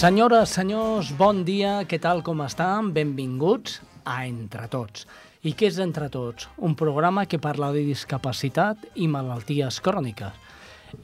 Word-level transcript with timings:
Senyores, 0.00 0.48
senyors, 0.48 1.10
bon 1.12 1.42
dia, 1.44 1.82
què 1.84 1.98
tal, 2.00 2.22
com 2.24 2.40
estan? 2.40 2.94
Benvinguts 2.96 3.82
a 4.08 4.22
Entre 4.24 4.64
Tots. 4.72 5.04
I 5.44 5.52
què 5.52 5.68
és 5.68 5.76
Entre 5.84 6.08
Tots? 6.08 6.48
Un 6.56 6.72
programa 6.72 7.26
que 7.28 7.36
parla 7.36 7.68
de 7.76 7.84
discapacitat 7.84 8.88
i 8.96 9.10
malalties 9.12 9.82
cròniques. 9.84 10.32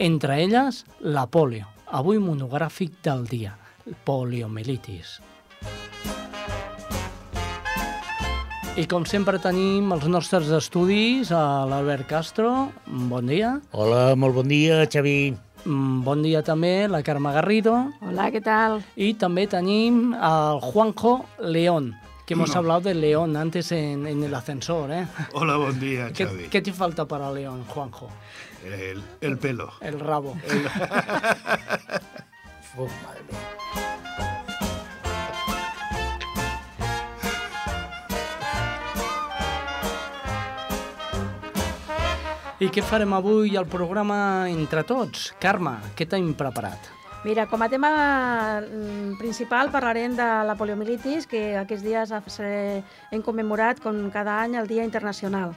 Entre 0.00 0.40
elles, 0.46 0.86
la 1.04 1.26
polio. 1.28 1.68
Avui 1.92 2.16
monogràfic 2.24 2.96
del 3.04 3.28
dia, 3.28 3.52
poliomielitis. 4.04 5.20
I 8.76 8.84
com 8.90 9.06
sempre 9.08 9.38
tenim 9.40 9.88
els 9.94 10.04
nostres 10.10 10.50
estudis 10.52 11.30
a 11.32 11.64
l'Albert 11.64 12.04
Castro. 12.10 12.72
Bon 12.84 13.24
dia. 13.26 13.54
Hola, 13.72 14.10
molt 14.20 14.34
bon 14.36 14.48
dia, 14.52 14.82
Xavi. 14.84 15.32
Mm, 15.64 16.02
Bon 16.04 16.20
dia 16.22 16.42
també 16.44 16.86
la 16.86 17.00
Carme 17.02 17.32
Garrido. 17.32 17.72
Hola, 18.02 18.30
¿qué 18.30 18.40
tal? 18.40 18.84
Y 18.94 19.14
también 19.14 19.48
tenim 19.48 20.12
al 20.14 20.60
Juanjo 20.60 21.24
León, 21.40 21.96
que 22.26 22.34
hemos 22.34 22.50
No. 22.52 22.58
hablado 22.58 22.82
de 22.82 22.94
León 22.94 23.34
antes 23.36 23.72
en, 23.72 24.06
en 24.06 24.22
el 24.22 24.34
ascensor. 24.34 24.92
¿eh? 24.92 25.06
Hola, 25.32 25.56
buen 25.56 25.80
día, 25.80 26.12
¿Qué, 26.14 26.26
Xavi. 26.26 26.44
qué 26.48 26.60
te 26.62 26.72
falta 26.72 27.06
para 27.06 27.32
León, 27.32 27.64
Juanjo? 27.66 28.08
El, 28.64 29.02
el 29.22 29.38
pelo. 29.38 29.72
El 29.80 29.98
rabo. 29.98 30.32
Uf, 30.32 30.42
madre 32.84 33.22
mía. 33.28 33.56
I 42.56 42.70
què 42.72 42.80
farem 42.80 43.12
avui 43.12 43.56
al 43.60 43.66
programa 43.68 44.48
Entre 44.48 44.80
Tots? 44.88 45.34
Carme, 45.40 45.74
què 45.92 46.06
t'hem 46.08 46.30
preparat? 46.32 46.86
Mira, 47.26 47.44
com 47.50 47.60
a 47.60 47.68
tema 47.68 47.90
mm, 48.62 49.18
principal 49.18 49.68
parlarem 49.74 50.14
de 50.16 50.28
la 50.46 50.54
poliomielitis, 50.56 51.26
que 51.28 51.56
aquests 51.58 51.84
dies 51.84 52.12
hem 53.10 53.24
commemorat 53.26 53.82
com 53.82 53.98
cada 54.14 54.38
any 54.44 54.56
el 54.56 54.70
Dia 54.70 54.86
Internacional. 54.88 55.52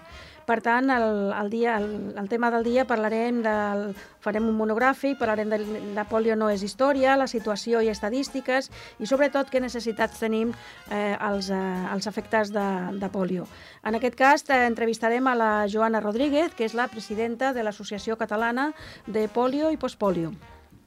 Per 0.50 0.64
tant, 0.66 0.90
el, 0.90 1.30
el, 1.30 1.50
dia, 1.54 1.76
el, 1.78 2.16
el 2.18 2.28
tema 2.30 2.50
del 2.50 2.64
dia 2.66 2.88
parlarem 2.90 3.44
del... 3.46 3.92
farem 4.20 4.48
un 4.50 4.56
monogràfic, 4.58 5.20
parlarem 5.20 5.52
de 5.52 5.60
la 5.94 6.08
polio 6.10 6.34
no 6.36 6.48
és 6.50 6.64
història, 6.66 7.14
la 7.20 7.28
situació 7.30 7.84
i 7.86 7.92
estadístiques 7.92 8.72
i 8.98 9.06
sobretot 9.06 9.52
què 9.54 9.62
necessitats 9.62 10.18
tenim 10.20 10.56
eh, 10.90 11.14
els, 11.14 11.52
eh, 11.54 11.60
els 11.94 12.10
afectats 12.10 12.50
de, 12.56 12.66
de 12.98 13.12
polio. 13.14 13.46
En 13.86 14.00
aquest 14.00 14.18
cas 14.18 14.44
eh, 14.50 14.64
entrevistarem 14.66 15.30
a 15.30 15.38
la 15.38 15.52
Joana 15.70 16.02
Rodríguez, 16.02 16.58
que 16.58 16.66
és 16.66 16.74
la 16.74 16.90
presidenta 16.90 17.54
de 17.54 17.64
l'Associació 17.64 18.18
Catalana 18.18 18.72
de 19.06 19.28
Polio 19.30 19.70
i 19.70 19.78
Postpolio. 19.78 20.34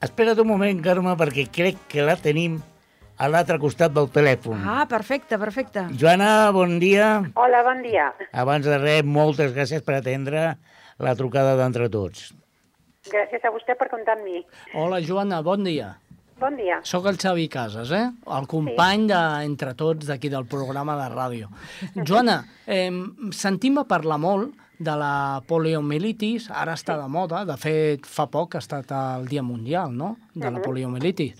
Espera't 0.03 0.43
un 0.43 0.51
moment, 0.51 0.83
Carme, 0.83 1.15
perquè 1.15 1.47
crec 1.55 1.87
que 1.87 2.03
la 2.03 2.19
tenim 2.19 2.59
a 3.23 3.29
l'altre 3.31 3.59
costat 3.63 3.93
del 3.95 4.09
telèfon. 4.11 4.63
Ah, 4.67 4.83
perfecte, 4.91 5.39
perfecte. 5.39 5.87
Joana, 5.99 6.51
bon 6.55 6.79
dia. 6.83 7.21
Hola, 7.39 7.63
bon 7.63 7.83
dia. 7.85 8.11
Abans 8.35 8.67
de 8.67 8.79
res, 8.83 9.05
moltes 9.07 9.55
gràcies 9.55 9.85
per 9.87 10.01
atendre 10.01 10.47
la 11.03 11.15
trucada 11.19 11.55
d'entre 11.61 11.87
tots. 11.93 12.33
Gràcies 13.13 13.45
a 13.47 13.53
vostè 13.55 13.77
per 13.79 13.89
comptar 13.93 14.17
amb 14.19 14.27
mi. 14.27 14.43
Hola, 14.79 14.99
Joana, 15.07 15.39
bon 15.47 15.63
dia. 15.67 15.93
Bon 16.43 16.57
dia. 16.59 16.81
Soc 16.83 17.07
el 17.07 17.21
Xavi 17.23 17.47
Casas, 17.47 17.93
eh? 17.95 18.09
el 18.11 18.49
company 18.51 19.07
d'Entre 19.07 19.77
Tots 19.79 20.09
d'aquí 20.09 20.27
del 20.33 20.49
programa 20.51 20.97
de 20.99 21.07
ràdio. 21.13 21.51
Joana, 21.95 22.41
eh, 22.67 22.91
sentim 23.31 23.79
a 23.79 23.87
parlar 23.87 24.19
molt 24.19 24.59
de 24.83 24.95
la 24.99 25.43
poliomielitis, 25.47 26.49
ara 26.51 26.75
està 26.75 26.97
de 26.99 27.07
moda, 27.07 27.45
de 27.47 27.55
fet 27.61 28.09
fa 28.09 28.27
poc 28.27 28.57
ha 28.57 28.63
estat 28.65 28.91
el 28.99 29.29
Dia 29.31 29.45
Mundial 29.47 29.95
no? 29.95 30.17
de 30.35 30.51
la 30.51 30.63
poliomielitis, 30.65 31.39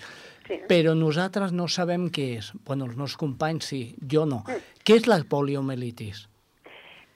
Sí. 0.53 0.61
però 0.69 0.93
nosaltres 0.99 1.53
no 1.53 1.69
sabem 1.69 2.09
què 2.13 2.27
és. 2.39 2.53
Bueno, 2.67 2.85
els 2.91 2.97
meus 2.97 3.17
companys 3.17 3.65
sí, 3.73 3.83
jo 4.11 4.27
no. 4.29 4.43
Què 4.85 4.97
és 5.01 5.07
la 5.09 5.19
poliomielitis? 5.29 6.27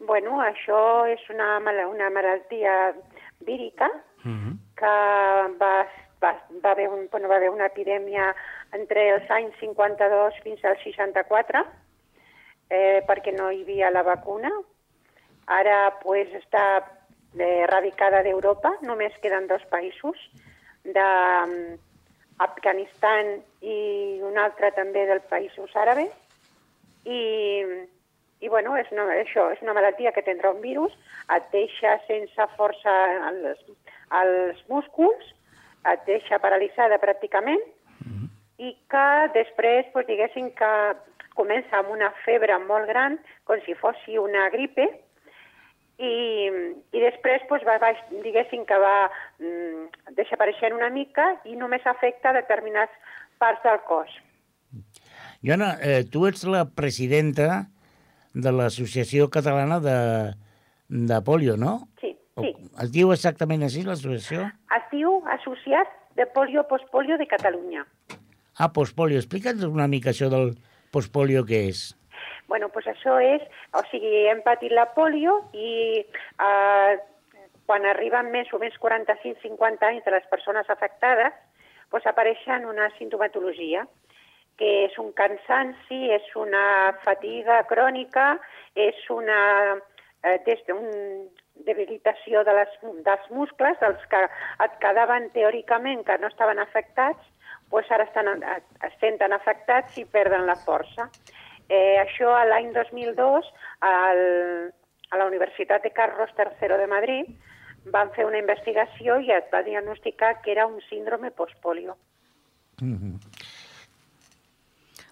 Bueno, 0.00 0.38
això 0.40 1.06
és 1.10 1.20
una, 1.32 1.58
mala- 1.60 1.88
una 1.88 2.10
malaltia 2.10 2.94
vírica 3.40 3.88
que 4.76 4.92
va, 5.60 5.86
va, 6.22 6.30
va, 6.64 6.70
haver 6.72 6.88
un, 6.88 7.08
bueno, 7.12 7.28
va 7.28 7.36
haver 7.36 7.50
una 7.50 7.66
epidèmia 7.66 8.32
entre 8.72 9.08
els 9.14 9.30
anys 9.30 9.54
52 9.60 10.40
fins 10.42 10.64
al 10.64 10.76
64 10.82 11.62
eh, 12.70 13.02
perquè 13.06 13.32
no 13.36 13.50
hi 13.52 13.62
havia 13.62 13.90
la 13.94 14.02
vacuna. 14.02 14.50
Ara 15.46 15.92
pues, 16.02 16.28
està 16.34 16.64
eh, 17.38 17.62
erradicada 17.62 18.22
d'Europa, 18.26 18.72
només 18.82 19.14
queden 19.22 19.46
dos 19.46 19.62
països, 19.70 20.18
d'Afganistan 22.38 23.36
i 23.62 23.76
un 24.24 24.38
altre 24.38 24.72
també 24.76 25.06
dels 25.08 25.26
països 25.30 25.72
àrabes. 25.76 26.12
I, 27.06 27.20
i 28.42 28.48
bueno, 28.52 28.74
és 28.76 28.90
una, 28.92 29.06
això, 29.14 29.48
és 29.54 29.62
una 29.64 29.76
malaltia 29.76 30.12
que 30.12 30.24
tindrà 30.26 30.52
un 30.52 30.60
virus, 30.60 30.92
et 31.32 31.48
deixa 31.52 31.96
sense 32.06 32.48
força 32.56 32.94
als, 33.30 33.62
als 34.10 34.62
músculs, 34.68 35.32
et 35.86 36.02
deixa 36.08 36.42
paralitzada 36.42 36.98
pràcticament, 37.02 37.62
i 38.58 38.72
que 38.90 39.08
després, 39.34 39.86
pues, 39.92 40.06
diguéssim 40.08 40.50
que 40.58 40.70
comença 41.36 41.78
amb 41.78 41.92
una 41.92 42.10
febre 42.24 42.56
molt 42.64 42.88
gran, 42.88 43.18
com 43.44 43.60
si 43.64 43.76
fos 43.76 44.00
una 44.20 44.48
gripe, 44.50 44.88
i, 45.98 46.48
i 46.92 47.02
després 47.02 47.44
pues, 47.48 47.64
va, 47.66 47.78
va, 47.82 47.92
diguéssim 48.24 48.66
que 48.68 48.78
va 48.82 48.96
mm, 49.40 50.12
desapareixent 50.18 50.76
una 50.76 50.90
mica 50.92 51.28
i 51.48 51.56
només 51.56 51.86
afecta 51.88 52.34
determinades 52.36 52.92
parts 53.40 53.64
del 53.64 53.80
cos. 53.88 54.12
Joana, 55.44 55.76
eh, 55.80 56.04
tu 56.10 56.26
ets 56.28 56.44
la 56.48 56.64
presidenta 56.68 57.66
de 58.34 58.52
l'Associació 58.52 59.30
Catalana 59.32 59.80
de, 59.80 59.98
de 60.88 61.20
Polio, 61.24 61.56
no? 61.56 61.78
Sí, 62.00 62.12
sí. 62.36 62.52
Es 62.82 62.92
diu 62.92 63.12
exactament 63.14 63.64
així, 63.64 63.84
l'associació? 63.86 64.50
Es 64.76 64.88
diu 64.92 65.22
Associat 65.38 65.92
de 66.16 66.26
Polio 66.32 66.66
Postpolio 66.68 67.16
de 67.20 67.28
Catalunya. 67.28 67.84
Ah, 68.56 68.72
postpolio. 68.72 69.20
Explica'ns 69.20 69.64
una 69.68 69.86
mica 69.88 70.12
això 70.12 70.30
del 70.32 70.54
postpolio 70.92 71.44
que 71.44 71.66
és. 71.68 71.90
Bueno, 72.48 72.68
pues 72.70 72.86
això 72.86 73.18
és, 73.22 73.42
o 73.74 73.82
sigui, 73.90 74.26
hem 74.30 74.42
patit 74.46 74.72
la 74.72 74.86
polio 74.94 75.40
i 75.52 76.02
eh, 76.02 76.96
quan 77.66 77.86
arriben 77.90 78.30
més 78.30 78.52
o 78.54 78.60
menys 78.62 78.78
45-50 78.82 79.88
anys 79.88 80.04
de 80.06 80.14
les 80.14 80.26
persones 80.30 80.68
afectades, 80.70 81.34
pues 81.90 82.06
apareixen 82.06 82.66
una 82.66 82.88
sintomatologia, 82.98 83.86
que 84.56 84.70
és 84.86 84.94
un 84.98 85.10
cansanci, 85.12 86.06
és 86.16 86.28
una 86.38 86.94
fatiga 87.04 87.60
crònica, 87.68 88.36
és 88.74 89.02
una 89.12 89.40
eh, 89.76 90.38
des 90.46 90.62
d'un 90.68 90.86
debilitació 91.66 92.42
de 92.44 92.54
les, 92.56 92.72
dels 93.04 93.30
muscles, 93.30 93.78
dels 93.80 94.02
que 94.10 94.22
et 94.64 94.76
quedaven 94.82 95.30
teòricament 95.34 96.04
que 96.06 96.18
no 96.22 96.30
estaven 96.32 96.60
afectats, 96.62 97.22
pues 97.70 97.90
ara 97.90 98.06
estan, 98.06 98.28
es 98.86 98.94
senten 99.00 99.34
afectats 99.34 99.96
i 99.98 100.04
perden 100.06 100.46
la 100.46 100.56
força. 100.66 101.08
Eh, 101.68 101.98
això 101.98 102.30
a 102.36 102.44
l'any 102.46 102.72
2002 102.74 103.48
al, 103.86 104.20
a 105.10 105.18
la 105.18 105.26
Universitat 105.26 105.82
de 105.82 105.90
Carlos 105.90 106.30
III 106.38 106.78
de 106.78 106.86
Madrid 106.86 107.32
van 107.90 108.10
fer 108.14 108.26
una 108.26 108.38
investigació 108.38 109.18
i 109.22 109.30
es 109.34 109.46
va 109.52 109.62
diagnosticar 109.66 110.40
que 110.42 110.52
era 110.52 110.66
un 110.66 110.80
síndrome 110.88 111.30
postpolio. 111.30 111.96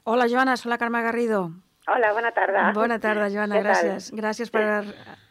Hola, 0.04 0.26
Joana, 0.28 0.56
soc 0.56 0.70
la 0.70 0.78
Carme 0.78 1.02
Garrido. 1.02 1.48
Hola, 1.86 2.12
bona 2.16 2.30
tarda. 2.32 2.70
Bona 2.72 2.96
tarda, 2.98 3.28
Joana, 3.28 3.58
Què 3.58 3.62
tal? 3.62 3.68
gràcies. 3.68 4.08
Gràcies 4.16 4.50
per 4.50 4.64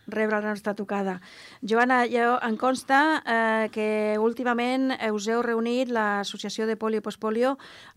rebre 0.05 0.37
la 0.41 0.49
nostra 0.51 0.73
trucada. 0.75 1.15
Joana, 1.61 2.03
jo, 2.11 2.35
em 2.45 2.57
consta 2.59 2.99
eh, 3.25 3.69
que 3.73 4.17
últimament 4.21 4.91
us 5.15 5.27
heu 5.31 5.41
reunit 5.41 5.89
l'Associació 5.89 6.67
de 6.67 6.75
Polio 6.77 7.01
i 7.01 7.05
Postpolio 7.05 7.55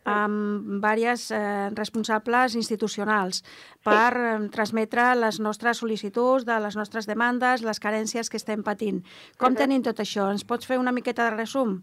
amb 0.09 0.71
diverses 0.79 1.35
eh, 1.37 1.69
responsables 1.77 2.55
institucionals 2.57 3.43
per 3.85 4.13
eh, 4.15 4.39
transmetre 4.55 5.11
les 5.19 5.41
nostres 5.43 5.83
sol·licituds, 5.83 6.47
de 6.47 6.57
les 6.63 6.79
nostres 6.81 7.11
demandes, 7.11 7.67
les 7.67 7.83
carències 7.83 8.31
que 8.31 8.41
estem 8.41 8.65
patint. 8.65 9.03
Com 9.37 9.59
tenim 9.59 9.83
tot 9.83 10.01
això? 10.01 10.31
Ens 10.33 10.47
pots 10.47 10.65
fer 10.65 10.81
una 10.81 10.95
miqueta 10.97 11.29
de 11.29 11.37
resum? 11.37 11.83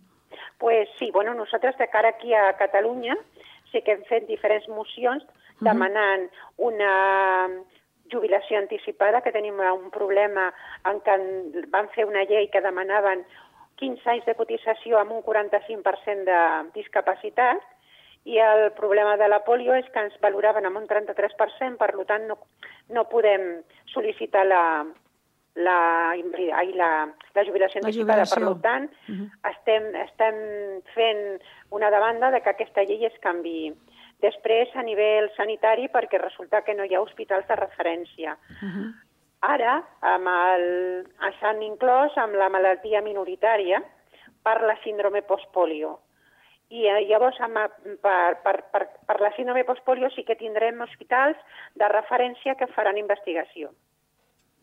Pues 0.58 0.90
sí, 0.98 1.12
bueno, 1.12 1.36
nosaltres 1.36 1.78
de 1.78 1.88
cara 1.92 2.16
aquí 2.16 2.34
a 2.34 2.56
Catalunya 2.58 3.20
sí 3.72 3.82
que 3.82 3.98
hem 3.98 4.04
fet 4.10 4.26
diferents 4.30 4.66
mocions 4.70 5.24
demanant 5.62 6.30
una 6.58 7.50
jubilació 8.12 8.60
anticipada, 8.60 9.22
que 9.22 9.32
tenim 9.32 9.60
un 9.60 9.90
problema 9.92 10.54
en 10.86 11.00
què 11.02 11.18
van 11.72 11.88
fer 11.96 12.06
una 12.06 12.24
llei 12.30 12.50
que 12.50 12.62
demanaven 12.62 13.24
15 13.82 14.10
anys 14.10 14.26
de 14.26 14.36
cotització 14.36 15.00
amb 15.00 15.12
un 15.12 15.24
45% 15.24 16.24
de 16.26 16.42
discapacitat 16.76 17.62
i 18.26 18.38
el 18.40 18.72
problema 18.72 19.18
de 19.18 19.28
la 19.28 19.42
polio 19.44 19.74
és 19.76 19.88
que 19.92 20.00
ens 20.00 20.14
valoraven 20.22 20.66
amb 20.66 20.78
un 20.78 20.86
33%, 20.88 21.78
per 21.78 21.92
tant 22.06 22.28
no, 22.28 22.38
no 22.90 23.04
podem 23.10 23.64
sol·licitar 23.92 24.46
la, 24.46 24.86
la, 25.56 25.78
ai, 26.12 26.72
la, 26.74 27.08
la 27.36 27.44
jubilació 27.44 27.82
La 27.82 27.88
anticipada. 27.90 28.24
jubilació. 28.26 28.54
Per 28.54 28.62
tant, 28.62 28.90
Uh 29.10 29.16
-huh. 29.16 29.28
estem, 29.52 29.96
estem 29.96 30.36
fent 30.94 31.42
una 31.72 31.90
demanda 31.92 32.32
de 32.32 32.42
que 32.42 32.50
aquesta 32.50 32.84
llei 32.84 33.06
es 33.06 33.20
canvi. 33.20 33.74
Després, 34.24 34.72
a 34.76 34.84
nivell 34.88 35.30
sanitari, 35.38 35.90
perquè 35.92 36.22
resulta 36.22 36.62
que 36.64 36.76
no 36.78 36.86
hi 36.88 36.96
ha 36.96 37.02
hospitals 37.04 37.48
de 37.50 37.58
referència. 37.60 38.38
Uh 38.62 38.70
-huh. 38.70 38.88
Ara, 39.44 39.84
amb 40.00 40.28
el, 40.32 40.64
s'han 41.40 41.62
inclòs 41.62 42.16
amb 42.18 42.36
la 42.40 42.50
malaltia 42.50 43.02
minoritària 43.02 43.82
per 44.44 44.62
la 44.62 44.78
síndrome 44.84 45.22
postpolio. 45.22 46.00
I 46.70 46.88
eh, 46.88 47.02
llavors, 47.10 47.40
amb, 47.42 47.60
per, 48.02 48.40
per, 48.46 48.56
per, 48.72 48.88
per 49.08 49.20
la 49.22 49.32
síndrome 49.36 49.66
postpolio 49.68 50.10
sí 50.10 50.24
que 50.24 50.40
tindrem 50.40 50.82
hospitals 50.82 51.38
de 51.76 51.90
referència 51.92 52.56
que 52.56 52.68
faran 52.68 52.98
investigació. 52.98 53.74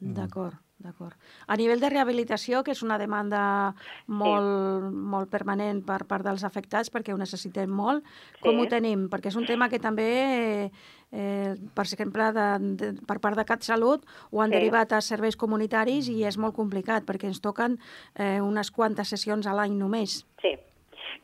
D'acord, 0.01 0.57
d'acord. 0.81 1.15
A 1.47 1.57
nivell 1.57 1.81
de 1.81 1.91
rehabilitació, 1.93 2.63
que 2.65 2.73
és 2.73 2.83
una 2.83 2.99
demanda 2.99 3.75
molt, 4.07 4.91
molt 4.93 5.31
permanent 5.31 5.83
per 5.87 6.05
part 6.09 6.25
dels 6.25 6.45
afectats, 6.45 6.91
perquè 6.93 7.13
ho 7.15 7.19
necessitem 7.21 7.71
molt, 7.71 8.05
com 8.41 8.57
Sí. 8.57 8.61
ho 8.61 8.69
tenim? 8.69 9.09
Perquè 9.11 9.29
és 9.29 9.37
un 9.37 9.47
tema 9.47 9.69
que 9.69 9.79
també, 9.79 10.71
eh, 11.13 11.55
per 11.75 11.85
exemple, 11.85 12.33
de, 12.33 12.49
de, 12.77 12.93
per 13.07 13.21
part 13.21 13.37
de 13.37 13.45
CatSalut, 13.45 14.05
ho 14.31 14.41
han 14.43 14.51
Sí. 14.51 14.57
derivat 14.57 14.93
a 14.93 15.01
serveis 15.01 15.37
comunitaris 15.37 16.09
i 16.09 16.25
és 16.25 16.39
molt 16.39 16.55
complicat, 16.55 17.05
perquè 17.05 17.25
ens 17.27 17.41
toquen 17.41 17.79
eh, 18.15 18.41
unes 18.41 18.71
quantes 18.71 19.09
sessions 19.09 19.47
a 19.47 19.55
l'any 19.55 19.77
només. 19.77 20.27
Sí. 20.41 20.57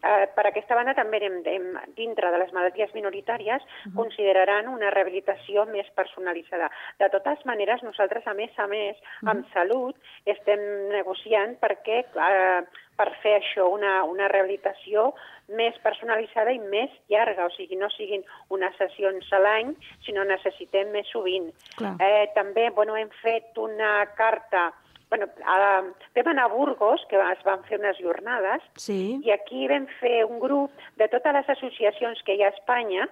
Eh, 0.02 0.26
per 0.34 0.46
aquesta 0.46 0.74
banda 0.78 0.94
també 0.94 1.20
hem, 1.24 1.40
hem, 1.44 1.68
dintre 1.96 2.30
de 2.30 2.38
les 2.38 2.52
malalties 2.52 2.92
minoritàries 2.94 3.62
uh 3.62 3.68
-huh. 3.68 3.94
consideraran 3.96 4.68
una 4.68 4.90
rehabilitació 4.90 5.66
més 5.66 5.88
personalitzada. 5.94 6.70
De 6.98 7.08
totes 7.08 7.44
maneres, 7.44 7.82
nosaltres, 7.82 8.26
a 8.26 8.34
més 8.34 8.50
a 8.58 8.66
més, 8.66 8.96
uh 8.96 9.02
-huh. 9.02 9.30
amb 9.30 9.52
salut, 9.52 9.96
estem 10.24 10.60
negociant 10.88 11.58
perquè 11.60 12.04
eh, 12.04 12.62
per 12.96 13.12
fer 13.22 13.36
això 13.38 13.68
una, 13.72 14.04
una 14.04 14.28
rehabilitació 14.28 15.14
més 15.48 15.76
personalitzada 15.84 16.52
i 16.52 16.58
més 16.58 16.90
llarga, 17.12 17.46
o 17.46 17.50
sigui, 17.50 17.76
no 17.76 17.90
siguin 17.90 18.24
unes 18.48 18.74
sessions 18.80 19.32
a 19.32 19.38
l'any, 19.38 19.74
sinó 20.06 20.24
necessitem 20.24 20.90
més 20.90 21.08
sovint. 21.12 21.52
Clar. 21.76 21.94
Eh, 22.00 22.26
també 22.34 22.70
bueno, 22.70 22.96
hem 22.96 23.12
fet 23.22 23.56
una 23.58 24.06
carta 24.16 24.72
bueno, 25.10 25.26
a, 25.46 25.82
vam 26.14 26.28
anar 26.32 26.44
a 26.44 26.54
Burgos, 26.54 27.04
que 27.08 27.16
es 27.16 27.44
van 27.44 27.62
fer 27.68 27.78
unes 27.78 27.98
jornades, 28.02 28.62
Sí, 28.76 29.20
i 29.22 29.30
aquí 29.30 29.68
vam 29.70 29.86
fer 30.00 30.24
un 30.24 30.40
grup 30.40 30.72
de 30.96 31.08
totes 31.08 31.32
les 31.32 31.48
associacions 31.56 32.22
que 32.26 32.34
hi 32.34 32.42
ha 32.42 32.50
a 32.50 32.56
Espanya, 32.56 33.08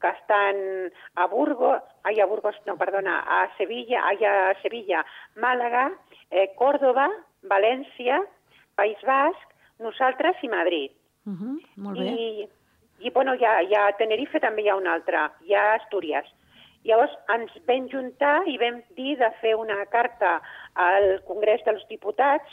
que 0.00 0.08
estan 0.08 0.56
a 1.14 1.26
Burgos, 1.26 1.82
ai, 2.04 2.18
a 2.20 2.26
Burgos, 2.26 2.56
no, 2.66 2.76
perdona, 2.80 3.20
a 3.20 3.40
Sevilla, 3.58 4.02
ai, 4.08 4.24
a 4.24 4.54
Sevilla, 4.62 5.04
Màlaga, 5.36 5.90
eh, 6.30 6.48
Còrdoba, 6.56 7.10
València, 7.42 8.22
País 8.74 8.98
Basc, 9.06 9.54
nosaltres 9.78 10.42
i 10.42 10.48
Madrid. 10.48 10.90
uh 11.26 11.32
-huh. 11.32 11.56
molt 11.76 11.98
bé. 11.98 12.06
I, 12.06 12.48
i 13.00 13.10
bueno, 13.10 13.34
ja, 13.36 13.60
ja 13.68 13.86
a 13.86 13.96
Tenerife 13.96 14.40
també 14.40 14.62
hi 14.62 14.68
ha 14.68 14.76
un 14.76 14.86
altre, 14.86 15.30
hi 15.46 15.54
ha 15.54 15.74
Astúries. 15.74 16.24
Llavors 16.84 17.12
ens 17.28 17.52
vam 17.66 17.88
juntar 17.92 18.46
i 18.48 18.56
vam 18.56 18.82
dir 18.96 19.18
de 19.18 19.30
fer 19.40 19.54
una 19.54 19.84
carta 19.86 20.40
al 20.74 21.22
Congrés 21.26 21.62
dels 21.66 21.86
Diputats 21.88 22.50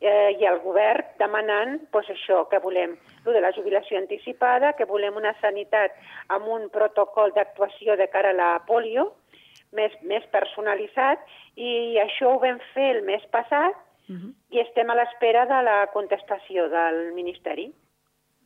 eh, 0.00 0.34
i 0.40 0.46
al 0.46 0.60
govern 0.64 1.04
demanant 1.18 1.80
pues, 1.90 2.08
això 2.10 2.48
que 2.50 2.58
volem, 2.58 2.96
lo 3.24 3.32
de 3.32 3.40
la 3.40 3.52
jubilació 3.52 3.98
anticipada, 3.98 4.72
que 4.74 4.84
volem 4.84 5.16
una 5.16 5.34
sanitat 5.40 5.92
amb 6.28 6.46
un 6.48 6.68
protocol 6.70 7.32
d'actuació 7.34 7.96
de 7.96 8.08
cara 8.08 8.30
a 8.30 8.38
la 8.38 8.50
polio 8.66 9.12
més, 9.72 9.92
més 10.02 10.24
personalitzat 10.32 11.22
i 11.56 11.98
això 12.02 12.34
ho 12.34 12.40
vam 12.42 12.58
fer 12.74 12.96
el 12.96 13.02
mes 13.04 13.24
passat 13.30 13.74
Uh 14.08 14.16
-huh. 14.18 14.34
i 14.50 14.58
estem 14.58 14.90
a 14.90 14.94
l'espera 14.94 15.46
de 15.46 15.62
la 15.62 15.86
contestació 15.92 16.68
del 16.68 17.12
Ministeri. 17.14 17.72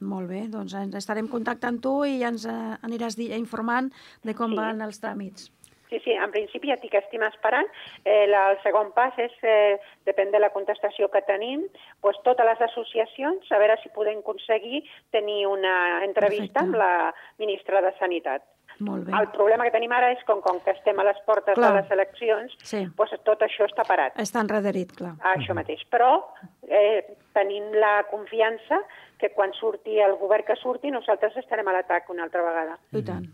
Molt 0.01 0.29
bé, 0.29 0.47
doncs 0.49 0.75
ens 0.75 0.95
estarem 0.95 1.29
contactant 1.29 1.81
tu 1.81 2.05
i 2.05 2.19
ja 2.21 2.29
ens 2.29 2.45
eh, 2.45 2.77
aniràs 2.83 3.17
informant 3.19 3.91
de 4.23 4.35
com 4.35 4.51
Sí. 4.51 4.57
van 4.57 4.83
els 4.83 5.01
tràmits. 5.01 5.51
Sí, 5.97 6.01
sí, 6.05 6.13
en 6.13 6.31
principi 6.31 6.69
ja 6.69 6.77
t'hi 6.77 6.91
que 6.93 6.99
estem 7.01 7.23
esperant. 7.25 7.67
Eh, 8.05 8.27
la, 8.29 8.51
el 8.53 8.59
segon 8.63 8.91
pas 8.93 9.17
és, 9.23 9.33
eh, 9.43 9.79
depèn 10.05 10.31
de 10.31 10.39
la 10.43 10.51
contestació 10.53 11.09
que 11.09 11.23
tenim, 11.25 11.63
pues, 12.05 12.19
totes 12.23 12.45
les 12.45 12.61
associacions, 12.61 13.49
a 13.51 13.59
veure 13.59 13.79
si 13.83 13.89
podem 13.95 14.19
aconseguir 14.19 14.83
tenir 15.11 15.47
una 15.47 16.05
entrevista 16.05 16.61
Perfecte. 16.61 16.65
amb 16.67 16.77
la 16.77 17.15
ministra 17.39 17.81
de 17.81 17.95
Sanitat. 17.99 18.43
Molt 18.79 19.07
bé. 19.07 19.13
El 19.19 19.31
problema 19.33 19.65
que 19.65 19.71
tenim 19.73 19.93
ara 19.93 20.11
és 20.13 20.23
com, 20.29 20.43
com 20.45 20.61
que 20.61 20.71
estem 20.75 20.99
a 21.01 21.05
les 21.05 21.17
portes 21.25 21.55
Clar. 21.55 21.73
de 21.73 21.81
les 21.81 21.91
eleccions, 21.91 22.53
Sí. 22.63 22.87
pues, 22.95 23.11
tot 23.25 23.41
això 23.41 23.65
està 23.65 23.87
parat. 23.89 24.13
Està 24.21 24.41
enrederit, 24.45 24.93
clar. 24.93 25.15
Això 25.33 25.55
mateix. 25.55 25.81
Però 25.89 26.27
eh, 26.69 27.17
tenim 27.33 27.73
la 27.73 28.05
confiança 28.11 28.83
que 29.17 29.31
quan 29.33 29.55
surti 29.55 29.99
el 29.99 30.17
govern 30.21 30.45
que 30.45 30.57
surti, 30.57 30.91
nosaltres 30.91 31.35
estarem 31.39 31.67
a 31.69 31.73
l'atac 31.73 32.11
una 32.11 32.25
altra 32.25 32.43
vegada. 32.43 32.79
I 32.93 33.03
tant. 33.03 33.25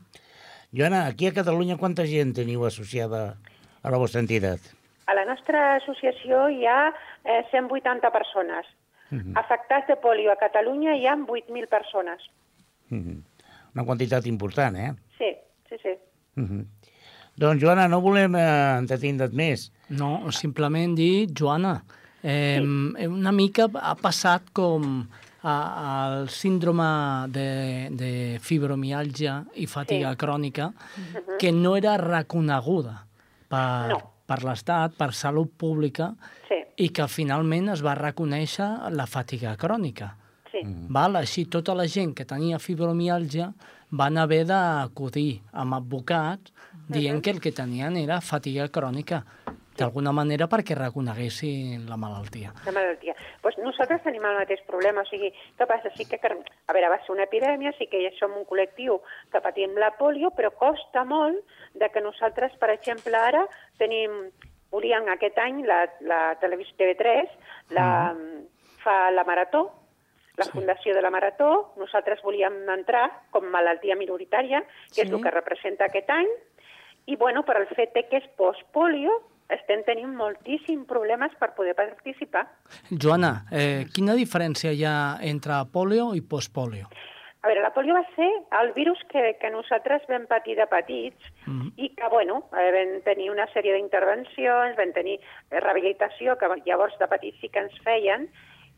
Joana, 0.73 1.07
aquí 1.07 1.27
a 1.27 1.35
Catalunya 1.37 1.77
quanta 1.77 2.07
gent 2.09 2.33
teniu 2.33 2.65
associada 2.65 3.37
a 3.85 3.91
la 3.93 3.99
vostra 4.01 4.23
entitat? 4.25 4.61
A 5.05 5.13
la 5.13 5.27
nostra 5.29 5.77
associació 5.77 6.47
hi 6.49 6.65
ha 6.65 6.89
eh, 6.89 7.43
180 7.51 8.09
persones. 8.15 8.65
Mhm. 9.11 9.37
Afectats 9.37 9.91
de 9.91 9.99
polio 10.01 10.33
a 10.33 10.39
Catalunya 10.41 10.97
hi 10.97 11.05
ha 11.07 11.17
8.000 11.17 11.69
persones. 11.69 12.25
Mhm. 12.89 13.21
Una 13.75 13.85
quantitat 13.85 14.27
important, 14.27 14.77
eh? 14.77 14.95
Sí, 15.19 15.37
sí, 15.69 15.77
sí. 15.83 15.99
Mhm. 16.37 16.65
Doncs, 17.37 17.61
Joana, 17.61 17.87
no 17.89 18.01
volem 18.01 18.35
eh, 18.37 18.79
entretindre't 18.79 19.35
més. 19.35 19.71
No, 19.91 20.31
simplement 20.33 20.95
dir, 20.97 21.29
Joana, 21.37 21.85
eh, 22.23 22.61
una 22.61 23.33
mica 23.33 23.69
ha 23.75 23.95
passat 23.95 24.49
com 24.53 25.07
al 25.43 26.29
síndrome 26.31 27.29
de, 27.29 27.89
de 27.91 28.39
fibromialgia 28.41 29.45
i 29.55 29.67
fatiga 29.67 30.11
Sí. 30.13 30.17
crònica, 30.17 30.73
que 31.39 31.53
no 31.53 31.77
era 31.77 31.97
reconeguda 31.97 33.07
per, 33.49 33.89
No. 33.91 33.99
per 34.27 34.43
l'Estat, 34.45 34.95
per 34.97 35.13
salut 35.13 35.51
pública, 35.57 36.15
Sí, 36.49 36.55
i 36.85 36.89
que 36.91 37.07
finalment 37.09 37.69
es 37.71 37.83
va 37.85 37.95
reconèixer 37.95 38.91
la 38.93 39.07
fatiga 39.07 39.57
crònica. 39.57 40.17
sí. 40.51 40.61
Val? 40.89 41.17
Així, 41.17 41.47
tota 41.47 41.75
la 41.75 41.87
gent 41.89 42.15
que 42.15 42.25
tenia 42.25 42.59
fibromialgia 42.59 43.53
van 43.91 44.17
haver 44.19 44.45
d'acudir 44.47 45.41
amb 45.53 45.75
advocats 45.75 46.53
dient 46.89 47.23
que 47.23 47.31
el 47.31 47.41
que 47.41 47.53
tenien 47.53 47.97
era 47.97 48.21
fatiga 48.21 48.69
crònica, 48.69 49.25
d'alguna 49.79 50.13
manera 50.13 50.47
perquè 50.51 50.77
reconeguessin 50.77 51.87
la 51.89 51.97
malaltia. 51.97 52.53
La 52.67 52.73
malaltia. 52.73 53.15
Pues 53.41 53.57
nosaltres 53.59 54.03
tenim 54.05 54.25
el 54.29 54.37
mateix 54.43 54.61
problema, 54.69 55.03
o 55.03 55.09
sigui, 55.09 55.33
què 55.59 55.67
passa? 55.67 55.91
Sí 55.97 56.07
que, 56.09 56.21
a 56.23 56.73
veure, 56.77 56.91
va 56.93 57.01
ser 57.05 57.15
una 57.15 57.25
epidèmia, 57.25 57.73
sí 57.79 57.89
que 57.89 58.03
ja 58.05 58.13
som 58.19 58.37
un 58.37 58.45
col·lectiu 58.49 59.01
que 59.33 59.41
patim 59.41 59.77
la 59.81 59.93
polio, 59.99 60.31
però 60.37 60.53
costa 60.53 61.05
molt 61.05 61.41
de 61.75 61.89
que 61.91 62.05
nosaltres, 62.05 62.53
per 62.61 62.71
exemple, 62.71 63.17
ara 63.17 63.47
tenim, 63.79 64.29
volíem 64.73 65.09
aquest 65.13 65.39
any, 65.39 65.65
la, 65.69 65.85
la 66.01 66.23
televisió 66.41 66.77
TV3 66.79 67.29
la, 67.77 68.15
fa 68.85 69.11
la 69.11 69.25
marató, 69.25 69.71
la 70.41 70.47
Fundació 70.49 70.95
de 70.95 71.03
la 71.05 71.11
Marató, 71.13 71.75
nosaltres 71.77 72.23
volíem 72.25 72.55
entrar 72.73 73.05
com 73.31 73.45
malaltia 73.53 73.97
minoritària, 74.01 74.63
que 74.95 75.03
és 75.03 75.09
Sí. 75.09 75.13
el 75.15 75.21
que 75.21 75.31
representa 75.31 75.85
aquest 75.85 76.09
any, 76.11 76.29
i 77.07 77.17
bueno, 77.17 77.43
per 77.45 77.59
el 77.61 77.67
fet 77.67 77.93
que 78.09 78.17
és 78.17 78.29
postpolio, 78.39 79.13
estem 79.55 79.85
tenint 79.85 80.15
moltíssims 80.17 80.87
problemes 80.89 81.33
per 81.39 81.53
poder 81.55 81.75
participar. 81.79 82.47
Joana, 82.91 83.45
eh, 83.51 83.87
quina 83.95 84.15
diferència 84.19 84.73
hi 84.73 84.85
ha 84.85 85.19
entre 85.23 85.63
polio 85.73 86.13
i 86.15 86.23
postpolio? 86.23 86.89
A 87.43 87.49
veure, 87.51 87.63
la 87.65 87.73
polio 87.75 87.95
va 87.97 88.05
ser 88.15 88.29
el 88.61 88.71
virus 88.73 89.01
que, 89.11 89.37
que 89.41 89.51
nosaltres 89.51 90.05
vam 90.09 90.29
patir 90.31 90.55
de 90.57 90.67
petits 90.71 91.33
Mhm. 91.47 91.73
i 91.77 91.89
que, 91.97 92.09
bueno, 92.09 92.45
eh, 92.55 92.71
vam 92.71 93.01
tenir 93.03 93.31
una 93.33 93.49
sèrie 93.51 93.75
d'intervencions, 93.75 94.77
vam 94.77 94.93
tenir 94.93 95.19
eh, 95.19 95.59
rehabilitació, 95.59 96.39
que 96.39 96.47
llavors 96.65 96.97
de 97.01 97.09
petits 97.09 97.41
sí 97.41 97.49
que 97.49 97.59
ens 97.59 97.75
feien, 97.83 98.29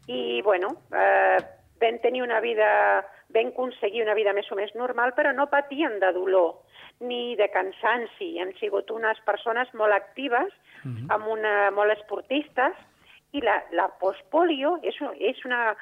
i, 0.08 0.40
bueno, 0.42 0.76
eh, 0.96 1.38
vam 1.80 1.98
tenir 2.00 2.22
una 2.22 2.40
vida, 2.40 3.04
vam 3.28 3.48
aconseguir 3.52 4.02
una 4.02 4.14
vida 4.14 4.32
més 4.32 4.50
o 4.50 4.56
més 4.56 4.74
normal, 4.74 5.12
però 5.14 5.34
no 5.34 5.50
patíem 5.50 5.98
de 6.00 6.12
dolor 6.12 6.62
ni 7.00 7.36
de 7.36 7.50
cansanci. 7.50 8.38
Hem 8.38 8.52
sigut 8.60 8.90
unes 8.90 9.20
persones 9.26 9.68
molt 9.74 9.92
actives, 9.92 10.52
Mhm. 10.84 11.10
amb 11.10 11.26
una, 11.28 11.70
molt 11.70 11.92
esportistes, 11.92 12.74
i 13.32 13.40
la, 13.42 13.58
la 13.72 13.88
postpolio 14.00 14.78
és, 14.82 14.96
és 15.18 15.44
una... 15.44 15.74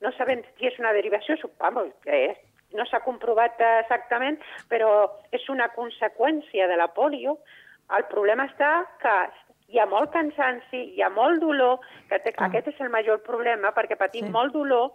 No 0.00 0.10
sabem 0.12 0.42
si 0.58 0.66
és 0.66 0.78
una 0.78 0.92
derivació, 0.92 1.36
suposo, 1.40 1.86
que 2.02 2.36
no 2.74 2.84
s'ha 2.84 3.00
comprovat 3.04 3.60
exactament, 3.80 4.40
però 4.68 5.06
és 5.32 5.46
una 5.48 5.68
conseqüència 5.72 6.66
de 6.68 6.76
la 6.76 6.88
polio. 6.92 7.38
El 7.96 8.04
problema 8.10 8.48
està 8.50 8.72
que 9.00 9.14
hi 9.72 9.78
ha 9.78 9.86
molt 9.86 10.12
cansanci, 10.12 10.82
hi 10.96 11.02
ha 11.02 11.08
molt 11.10 11.40
dolor, 11.40 11.78
que 12.10 12.18
té, 12.18 12.32
Clar. 12.32 12.50
aquest 12.50 12.68
és 12.74 12.80
el 12.80 12.90
major 12.92 13.22
problema, 13.22 13.72
perquè 13.72 13.96
patim 13.96 14.26
Sí. 14.26 14.32
molt 14.32 14.52
dolor 14.52 14.92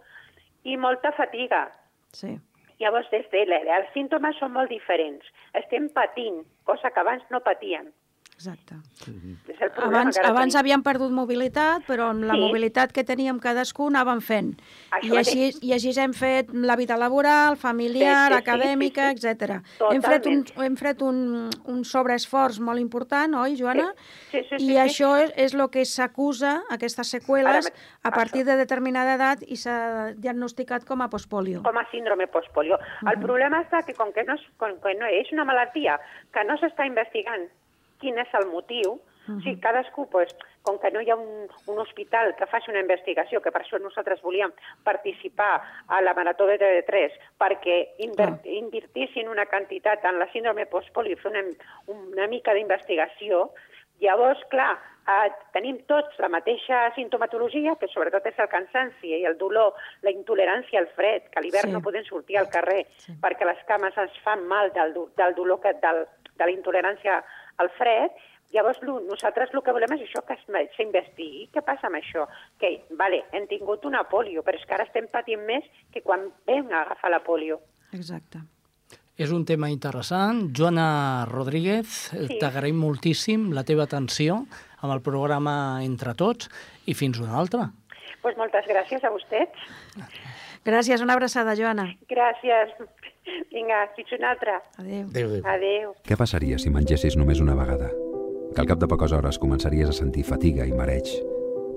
i 0.64 0.76
molta 0.76 1.12
fatiga. 1.12 1.70
Sí. 2.12 2.38
Llavors, 2.78 3.10
des 3.10 3.28
de 3.30 3.42
els 3.42 3.92
símptomes 3.92 4.36
són 4.38 4.52
molt 4.52 4.70
diferents. 4.70 5.26
Estem 5.54 5.88
patint, 5.88 6.44
cosa 6.64 6.90
que 6.90 7.00
abans 7.00 7.22
no 7.30 7.40
patíem. 7.40 7.90
Exacte. 8.40 8.74
És 9.52 9.60
el 9.60 9.70
problema 9.74 10.00
Abans, 10.00 10.18
abans 10.24 10.54
tenim. 10.54 10.60
havíem 10.60 10.82
perdut 10.82 11.12
mobilitat, 11.12 11.82
però 11.86 12.06
amb 12.10 12.24
la 12.24 12.32
Sí. 12.34 12.40
mobilitat 12.40 12.90
que 12.92 13.04
teníem 13.04 13.38
cadascú 13.38 13.88
anàvem 13.90 14.20
fent. 14.22 14.54
Això 14.90 15.12
I 15.12 15.16
així. 15.18 15.50
I 15.60 15.72
així 15.74 15.92
hem 16.00 16.14
fet 16.14 16.48
la 16.54 16.74
vida 16.76 16.96
laboral, 16.96 17.56
familiar, 17.58 18.28
Sí, 18.32 18.34
sí, 18.38 18.42
sí, 18.42 18.50
acadèmica, 18.50 19.10
sí, 19.12 19.18
sí. 19.18 19.28
etc. 19.28 19.60
Hem 19.92 20.02
fet, 20.02 20.26
un, 20.26 20.44
hem 20.64 20.76
fet 20.76 21.02
un, 21.02 21.50
un 21.66 21.84
sobreesforç 21.84 22.58
molt 22.60 22.80
important, 22.80 23.34
oi, 23.34 23.56
Joana? 23.58 23.92
Sí, 24.30 24.38
sí, 24.48 24.56
sí, 24.56 24.64
I 24.64 24.68
sí. 24.68 24.76
això 24.76 25.22
és, 25.22 25.32
és 25.36 25.54
el 25.54 25.68
que 25.68 25.84
s'acusa, 25.84 26.62
aquestes 26.70 27.06
seqüeles, 27.10 27.66
Ara, 27.66 27.74
a 28.04 28.10
partir 28.10 28.42
això. 28.42 28.46
de 28.52 28.56
determinada 28.56 29.14
edat 29.16 29.42
i 29.46 29.56
s'ha 29.56 30.14
diagnosticat 30.16 30.84
com 30.86 31.02
a 31.02 31.10
postpolio. 31.10 31.62
com 31.62 31.76
a 31.76 31.84
síndrome 31.90 32.26
postpolio. 32.28 32.78
El 33.06 33.20
problema 33.20 33.60
està 33.62 33.84
que 33.84 33.92
com 33.92 34.10
que 34.12 34.24
no 34.24 34.34
és, 34.34 34.40
com 34.56 34.70
que 34.80 34.94
no 34.94 35.04
és 35.06 35.30
una 35.32 35.44
malaltia 35.44 36.00
que 36.32 36.42
no 36.44 36.56
s'està 36.56 36.86
investigant 36.86 37.48
quin 38.00 38.18
és 38.18 38.34
el 38.34 38.48
motiu, 38.50 38.98
o 39.30 39.36
sigui, 39.44 39.60
cadascú, 39.62 40.08
pues, 40.10 40.32
com 40.66 40.78
que 40.80 40.90
no 40.90 41.00
hi 41.00 41.10
ha 41.12 41.16
un, 41.16 41.46
un 41.70 41.78
hospital 41.78 42.34
que 42.36 42.48
faci 42.50 42.70
una 42.72 42.82
investigació, 42.82 43.40
que 43.40 43.52
per 43.54 43.62
això 43.62 43.78
nosaltres 43.80 44.20
volíem 44.24 44.52
participar 44.84 45.60
a 45.88 46.00
la 46.02 46.14
Marató 46.14 46.46
de 46.48 46.58
TV3 46.60 47.16
perquè 47.40 47.76
inver, 48.04 48.30
invertissin 48.44 49.28
una 49.28 49.46
quantitat 49.46 50.04
en 50.04 50.18
la 50.18 50.28
síndrome 50.32 50.66
fer 50.66 51.30
una, 51.30 51.44
una 51.86 52.26
mica 52.26 52.54
d'investigació, 52.54 53.50
llavors, 54.00 54.42
clar, 54.50 54.78
eh, 55.06 55.30
tenim 55.52 55.78
tots 55.88 56.18
la 56.18 56.28
mateixa 56.28 56.90
sintomatologia, 56.96 57.76
que 57.80 57.88
sobretot 57.88 58.26
és 58.26 58.38
el 58.38 58.48
cansanci 58.48 59.14
i 59.20 59.24
el 59.24 59.36
dolor, 59.38 59.74
la 60.02 60.10
intolerància 60.10 60.80
al 60.80 60.88
fred, 60.96 61.28
que 61.30 61.38
a 61.38 61.42
l'hivern 61.42 61.70
Sí. 61.70 61.72
no 61.72 61.82
podem 61.82 62.04
sortir 62.04 62.38
al 62.38 62.48
carrer 62.50 62.86
perquè 63.20 63.46
les 63.46 63.60
cames 63.68 63.96
ens 63.96 64.16
fan 64.24 64.46
mal 64.46 64.72
del, 64.72 64.96
del 65.16 65.34
dolor, 65.34 65.60
que, 65.60 65.74
del, 65.74 66.06
de 66.36 66.44
la 66.44 66.50
intolerància 66.50 67.18
al 67.18 67.24
fred, 67.76 68.10
Llavors, 68.52 68.80
lo- 68.82 68.98
nosaltres 68.98 69.50
el 69.54 69.62
que 69.62 69.70
volem 69.70 69.92
és 69.94 70.00
això, 70.08 70.24
que 70.26 70.32
es- 70.34 70.70
s'investigui. 70.74 71.48
Què 71.54 71.62
passa 71.62 71.86
amb 71.86 71.94
això? 72.00 72.26
Que, 72.58 72.82
vale, 72.98 73.20
hem 73.30 73.46
tingut 73.46 73.84
una 73.84 74.02
polio, 74.10 74.42
però 74.42 74.58
és 74.58 74.66
que 74.66 74.74
ara 74.74 74.82
estem 74.82 75.06
patint 75.06 75.44
més 75.46 75.62
que 75.92 76.02
quan 76.02 76.32
vam 76.48 76.66
agafar 76.72 77.12
la 77.12 77.20
polio. 77.22 77.60
Exacte. 77.92 78.40
És 79.16 79.30
un 79.30 79.44
tema 79.44 79.70
interessant. 79.70 80.50
Joana 80.52 81.26
Rodríguez, 81.30 81.86
sí. 81.86 82.26
Sí. 82.26 82.38
t'agraïm 82.40 82.74
moltíssim 82.74 83.52
la 83.52 83.62
teva 83.62 83.84
atenció 83.84 84.44
amb 84.80 84.92
el 84.94 85.00
programa 85.00 85.84
Entre 85.84 86.14
Tots 86.16 86.50
i 86.86 86.94
fins 86.94 87.20
una 87.20 87.36
altra. 87.38 87.70
Pues 88.20 88.36
moltes 88.36 88.66
gràcies 88.66 89.04
a 89.04 89.10
vostès. 89.10 89.48
Gràcies, 90.64 91.00
una 91.02 91.14
abraçada, 91.14 91.54
Joana. 91.54 91.86
Gràcies. 92.08 92.74
Vinga, 93.50 93.88
fins 93.96 94.12
una 94.14 94.30
altra. 94.30 94.62
Adéu. 94.78 95.08
Adéu, 95.08 95.28
adéu. 95.28 95.42
Adéu. 95.44 95.92
Què 96.06 96.16
passaria 96.16 96.58
si 96.58 96.70
mengessis 96.70 97.16
només 97.18 97.40
una 97.42 97.56
vegada? 97.58 97.90
Que 98.54 98.62
al 98.62 98.68
cap 98.70 98.78
de 98.78 98.88
poques 98.90 99.12
hores 99.12 99.38
començaries 99.42 99.90
a 99.90 99.96
sentir 99.96 100.22
fatiga 100.26 100.66
i 100.66 100.74
mareig. 100.74 101.10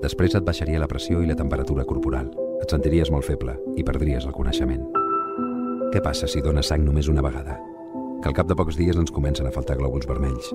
Després 0.02 0.36
et 0.38 0.46
baixaria 0.46 0.78
la 0.78 0.90
pressió 0.90 1.22
i 1.22 1.26
la 1.26 1.38
temperatura 1.38 1.86
corporal. 1.88 2.30
Et 2.62 2.70
sentiries 2.70 3.10
molt 3.10 3.26
feble 3.26 3.56
i 3.76 3.84
perdries 3.86 4.26
el 4.26 4.36
coneixement. 4.36 4.84
Què 5.90 6.02
passa 6.02 6.30
si 6.30 6.42
dones 6.42 6.70
sang 6.70 6.86
només 6.86 7.10
una 7.10 7.24
vegada? 7.26 7.58
Que 8.22 8.30
al 8.30 8.38
cap 8.38 8.46
de 8.46 8.56
pocs 8.58 8.78
dies 8.78 8.96
ens 8.96 9.12
comencen 9.14 9.50
a 9.50 9.52
faltar 9.54 9.76
glòbuls 9.80 10.06
vermells. 10.06 10.54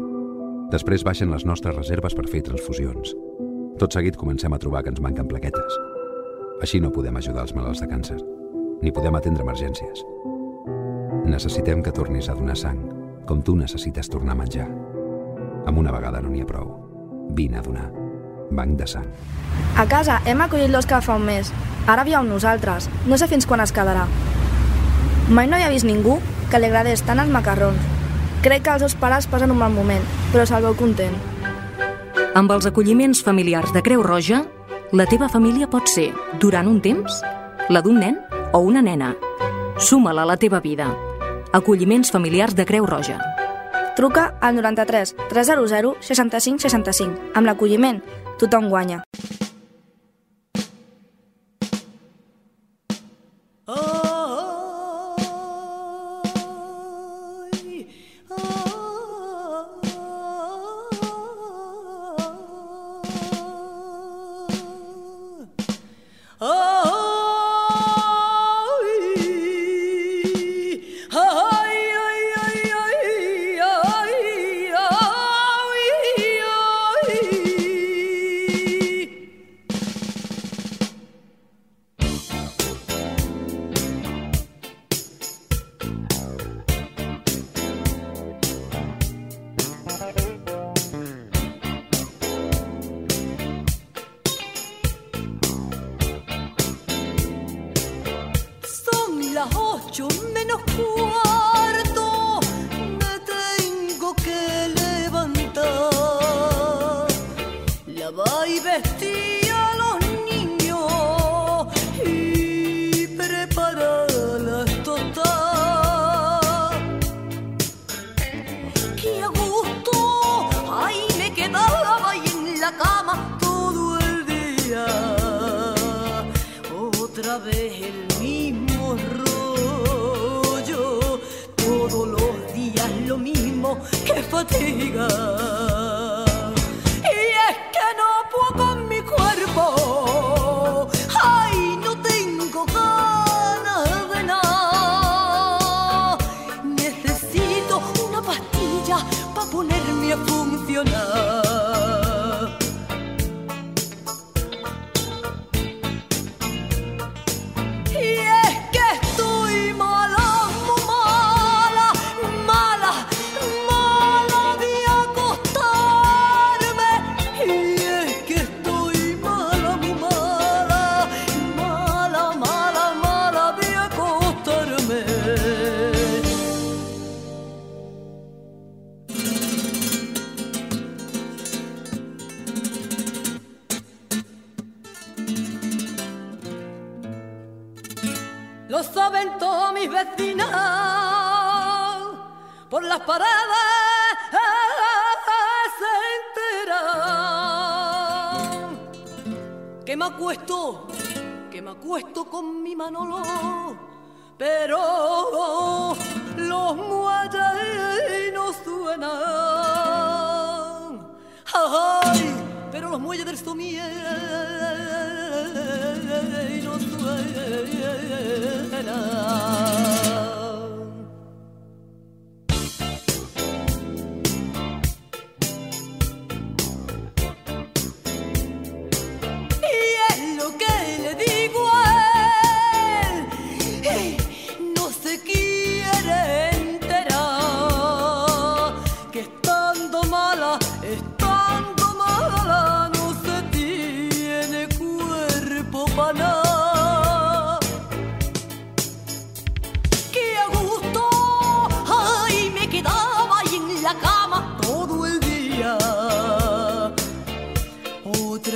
Després 0.71 1.03
baixen 1.03 1.31
les 1.33 1.45
nostres 1.45 1.75
reserves 1.75 2.15
per 2.15 2.27
fer 2.31 2.45
transfusions. 2.47 3.15
Tot 3.79 3.91
seguit 3.91 4.15
comencem 4.19 4.53
a 4.53 4.59
trobar 4.61 4.83
que 4.83 4.93
ens 4.95 5.03
manquen 5.03 5.27
plaquetes. 5.27 5.79
Així 6.63 6.79
no 6.79 6.91
podem 6.95 7.19
ajudar 7.19 7.47
els 7.47 7.55
malalts 7.55 7.83
de 7.83 7.91
càncer, 7.91 8.19
ni 8.83 8.91
podem 8.95 9.15
atendre 9.15 9.43
emergències. 9.47 10.03
Necessitem 11.25 11.81
que 11.83 11.91
tornis 11.91 12.29
a 12.29 12.35
donar 12.37 12.57
sang, 12.57 12.79
com 13.25 13.41
tu 13.41 13.55
necessites 13.55 14.09
tornar 14.09 14.33
a 14.33 14.39
menjar. 14.41 14.67
Amb 15.67 15.77
una 15.77 15.91
vegada 15.91 16.21
no 16.21 16.29
n'hi 16.29 16.41
ha 16.41 16.49
prou. 16.49 16.71
Vine 17.37 17.59
a 17.59 17.61
donar. 17.65 17.89
Banc 18.51 18.77
de 18.79 18.87
sang. 18.87 19.07
A 19.77 19.85
casa 19.89 20.21
hem 20.25 20.41
acollit 20.41 20.71
l'Òscar 20.73 21.01
fa 21.05 21.17
un 21.19 21.25
mes. 21.25 21.51
Ara 21.87 22.03
viu 22.05 22.17
amb 22.19 22.29
nosaltres. 22.29 22.89
No 23.07 23.17
sé 23.17 23.27
fins 23.27 23.47
quan 23.49 23.61
es 23.61 23.73
quedarà. 23.73 24.07
Mai 25.29 25.47
no 25.47 25.57
havia 25.57 25.69
vist 25.69 25.85
ningú 25.85 26.17
que 26.49 26.59
li 26.59 26.69
agradés 26.69 27.03
tant 27.05 27.21
els 27.21 27.29
macarrons. 27.29 27.81
Crec 28.41 28.63
que 28.65 28.73
els 28.73 28.85
seus 28.85 28.95
pares 28.95 29.27
passen 29.27 29.51
un 29.51 29.59
mal 29.59 29.73
moment, 29.73 30.05
però 30.33 30.45
se'l 30.47 30.65
veu 30.65 30.77
content. 30.79 31.15
Amb 32.39 32.51
els 32.55 32.65
acolliments 32.69 33.21
familiars 33.25 33.73
de 33.75 33.83
Creu 33.85 34.03
Roja, 34.05 34.43
la 34.91 35.05
teva 35.05 35.29
família 35.29 35.69
pot 35.69 35.89
ser, 35.91 36.09
durant 36.41 36.69
un 36.69 36.79
temps, 36.81 37.21
la 37.69 37.81
d'un 37.85 37.99
nen 37.99 38.17
o 38.53 38.63
una 38.65 38.81
nena. 38.81 39.15
Suma-la 39.79 40.23
a 40.23 40.25
la 40.25 40.35
teva 40.35 40.59
vida. 40.59 40.89
Acolliments 41.53 42.11
familiars 42.11 42.53
de 42.55 42.65
Creu 42.65 42.85
Roja. 42.85 43.15
Truca 43.95 44.35
al 44.41 44.55
93 44.55 45.15
300 45.29 45.95
65 46.01 46.59
65. 46.67 47.31
Amb 47.33 47.47
l'acolliment, 47.47 48.03
tothom 48.37 48.67
guanya. 48.67 49.03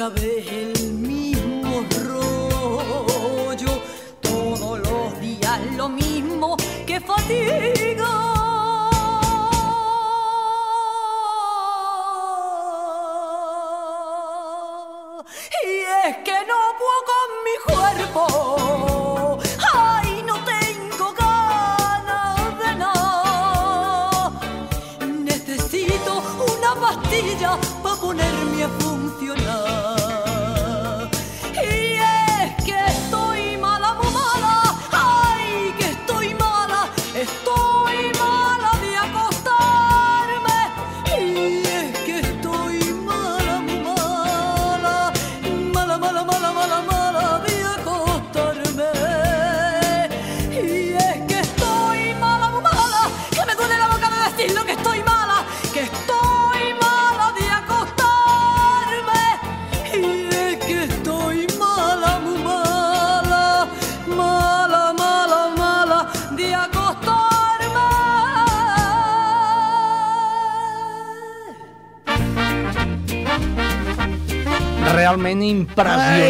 যাবে 0.03 0.31
হেলে 0.47 0.72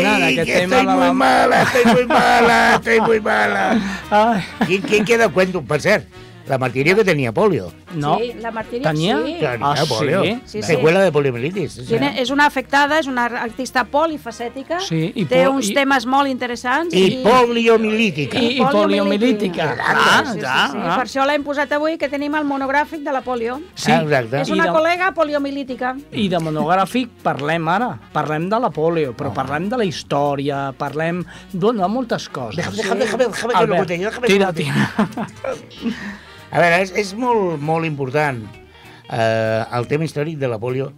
Ay, 0.05 0.39
aquest 0.39 0.51
que 0.51 0.59
tema 0.59 0.75
estoy 0.75 0.87
de 0.87 0.93
muy 0.93 1.05
la... 1.07 1.13
mala, 1.13 1.61
estoy 1.63 1.93
muy 1.93 2.05
mala, 2.05 2.75
estoy 2.75 3.01
muy 3.01 3.19
mala. 3.21 3.99
Ai, 4.11 4.43
¿Quién, 4.65 4.81
quién 4.81 5.05
queda 5.05 5.29
cuento? 5.29 5.61
Per 5.61 5.81
cert, 5.81 6.07
la 6.47 6.57
Martirio 6.57 6.95
que 6.95 7.03
tenía 7.03 7.31
polio. 7.31 7.71
No, 7.95 8.17
Sí, 8.19 8.33
la 8.39 8.51
Martínez 8.51 8.83
Tenia? 8.83 9.17
sí. 9.25 9.33
Tenía 9.39 9.57
Ah, 9.61 9.75
sí? 9.77 9.89
polio. 9.89 10.23
Sí, 10.23 10.39
sí. 10.45 10.63
Secuela 10.63 11.01
de 11.01 11.11
poliomielitis. 11.11 11.71
sí, 11.73 11.81
sí. 11.81 11.87
Tiene, 11.87 12.21
és 12.21 12.29
una 12.29 12.45
afectada, 12.45 12.99
és 12.99 13.07
una 13.07 13.25
artista 13.25 13.83
polifacètica, 13.85 14.79
Sí, 14.79 15.11
i 15.15 15.25
té 15.25 15.47
uns 15.47 15.69
i- 15.69 15.73
temes 15.73 16.05
molt 16.05 16.27
interessants. 16.29 16.93
I 16.93 17.21
poliomielítica. 17.23 18.37
I, 18.39 18.57
i 18.57 18.61
poliomielítica. 18.61 19.75
Ah, 19.79 20.23
sí, 20.25 20.33
sí, 20.33 20.39
ja, 20.41 20.69
sí. 20.71 20.77
ah. 20.81 20.95
Per 20.97 21.05
això 21.07 21.25
l'hem 21.25 21.43
posat 21.43 21.71
avui, 21.71 21.97
que 21.97 22.09
tenim 22.09 22.33
el 22.35 22.45
monogràfic 22.45 23.01
de 23.03 23.11
la 23.11 23.21
polio. 23.21 23.59
Sí, 23.75 23.91
Ah, 23.91 24.01
exacte. 24.01 24.41
És 24.41 24.49
I 24.49 24.51
una 24.53 24.65
de- 24.65 24.71
col·lega 24.71 25.13
poliomielítica. 25.13 25.95
I 26.11 26.29
de 26.29 26.37
monogràfic 26.39 27.09
parlem 27.23 27.67
ara, 27.67 27.99
parlem 28.13 28.49
de 28.49 28.59
la 28.59 28.69
polio, 28.69 29.15
però 29.15 29.33
parlem 29.33 29.69
de 29.69 29.77
la 29.77 29.85
història, 29.85 30.73
parlem 30.77 31.23
de 31.51 31.73
de 31.73 31.87
moltes 31.87 32.29
coses. 32.29 32.57
Déjame, 32.57 32.77
déjame, 32.77 32.99
déjame, 32.99 33.25
déjame 33.25 33.53
que 33.53 33.53
lo 33.53 33.57
Albert, 33.57 33.77
cuente 33.87 33.99
yo, 33.99 34.09
déjame 34.09 34.27
que 34.27 34.33
tira, 34.33 34.47
lo 34.47 34.53
cuente. 34.53 34.63
tira. 34.63 35.93
A 36.53 36.61
veure, 36.61 36.83
és, 36.85 36.91
és 37.01 37.13
molt, 37.17 37.57
molt 37.65 37.87
important 37.87 38.43
eh, 38.45 39.61
el 39.73 39.87
tema 39.89 40.05
històric 40.05 40.37
de 40.37 40.49
la 40.51 40.59
polio 40.61 40.91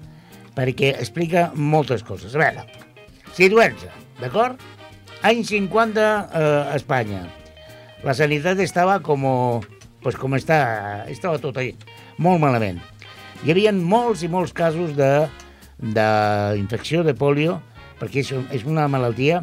perquè 0.55 0.91
explica 0.99 1.47
moltes 1.55 2.03
coses. 2.03 2.35
A 2.35 2.41
veure, 2.41 2.65
situem-se, 3.37 3.87
d'acord? 4.19 4.59
Anys 5.23 5.53
50 5.53 6.03
eh, 6.03 6.43
a 6.43 6.75
Espanya. 6.75 7.23
La 8.03 8.13
sanitat 8.13 8.59
estava 8.59 8.99
com, 8.99 9.23
pues 10.03 10.19
com 10.19 10.35
està, 10.35 10.59
estava 11.11 11.39
tot 11.39 11.55
ahí, 11.57 11.71
molt 12.19 12.43
malament. 12.43 12.83
Hi 13.45 13.55
havia 13.55 13.71
molts 13.75 14.25
i 14.27 14.31
molts 14.31 14.51
casos 14.55 14.91
de 14.99 15.11
d'infecció 15.75 17.01
de 17.03 17.15
polio, 17.15 17.57
perquè 17.99 18.21
és, 18.23 18.29
és 18.55 18.63
una 18.67 18.85
malaltia 18.91 19.41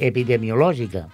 epidemiològica. 0.00 1.06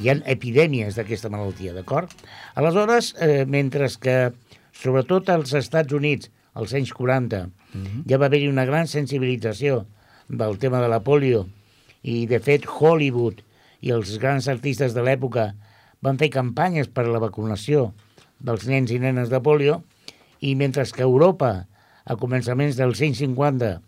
Hi 0.00 0.08
ha 0.08 0.14
epidèmies 0.32 0.96
d'aquesta 0.96 1.28
malaltia, 1.32 1.74
d'acord? 1.76 2.12
Aleshores, 2.56 3.12
eh, 3.20 3.44
mentre 3.44 3.88
que, 4.00 4.32
sobretot 4.72 5.28
als 5.28 5.52
Estats 5.52 5.92
Units, 5.92 6.30
als 6.54 6.72
anys 6.76 6.92
40, 6.96 7.42
ja 8.08 8.18
va 8.20 8.28
haver-hi 8.28 8.48
una 8.48 8.64
gran 8.68 8.88
sensibilització 8.88 9.86
del 10.28 10.58
tema 10.58 10.80
de 10.80 10.88
la 10.88 11.00
polio 11.04 11.46
i, 12.02 12.26
de 12.26 12.40
fet, 12.40 12.66
Hollywood 12.68 13.42
i 13.80 13.92
els 13.92 14.16
grans 14.20 14.48
artistes 14.48 14.94
de 14.96 15.04
l'època 15.04 15.52
van 16.02 16.18
fer 16.18 16.30
campanyes 16.32 16.88
per 16.88 17.06
a 17.06 17.12
la 17.12 17.22
vacunació 17.22 17.92
dels 18.40 18.66
nens 18.68 18.90
i 18.90 18.98
nenes 18.98 19.30
de 19.30 19.40
polio 19.40 19.82
i 20.40 20.54
mentre 20.58 20.84
que 20.90 21.04
Europa, 21.04 21.66
a 22.04 22.16
començaments 22.18 22.76
dels 22.76 22.98
150, 22.98 23.80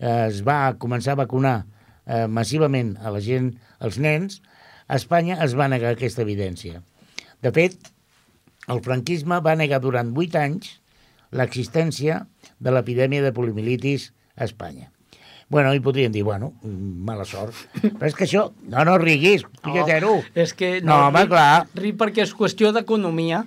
eh, 0.00 0.26
es 0.26 0.42
va 0.42 0.74
començar 0.78 1.14
a 1.14 1.22
vacunar 1.22 1.58
eh, 2.06 2.26
massivament 2.26 2.96
a 3.00 3.12
la 3.14 3.20
gent, 3.22 3.52
als 3.78 3.98
nens, 4.02 4.40
Espanya 4.96 5.38
es 5.44 5.56
va 5.58 5.68
negar 5.72 5.94
aquesta 5.94 6.22
evidència. 6.22 6.82
De 7.42 7.50
fet, 7.52 7.76
el 8.68 8.80
franquisme 8.84 9.40
va 9.42 9.56
negar 9.58 9.80
durant 9.82 10.12
8 10.16 10.38
anys 10.38 10.78
l'existència 11.32 12.26
de 12.60 12.70
l'epidèmia 12.74 13.22
de 13.24 13.32
poliomielitis 13.32 14.10
a 14.36 14.44
Espanya. 14.44 14.90
Bueno, 15.52 15.74
i 15.76 15.80
podríem 15.84 16.12
dir, 16.14 16.22
bueno, 16.24 16.54
mm, 16.62 17.02
mala 17.04 17.26
sort. 17.28 17.52
Però 17.82 18.06
és 18.08 18.14
que 18.16 18.24
això... 18.24 18.46
No, 18.72 18.84
no 18.88 18.94
riguis, 19.00 19.42
fica 19.64 19.82
zero. 19.88 20.14
És 20.34 20.54
que 20.56 20.78
No, 20.80 21.08
home, 21.10 21.26
ri- 21.26 21.28
clar. 21.28 21.66
Ri 21.76 21.90
perquè 21.92 22.24
és 22.24 22.32
qüestió 22.36 22.70
d'economia. 22.72 23.42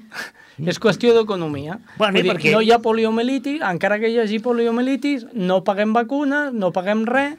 És 0.61 0.77
qüestió 0.79 1.15
d'economia. 1.17 1.79
Bueno, 1.97 2.19
dir, 2.21 2.29
perquè- 2.29 2.53
No 2.53 2.61
hi 2.61 2.69
ha 2.71 2.77
poliomielitis, 2.83 3.57
encara 3.65 3.97
que 3.99 4.11
hi 4.13 4.19
hagi 4.21 4.37
poliomielitis, 4.39 5.25
no 5.33 5.63
paguem 5.65 5.93
vacunes, 5.97 6.53
no 6.53 6.69
paguem 6.75 7.05
res, 7.09 7.33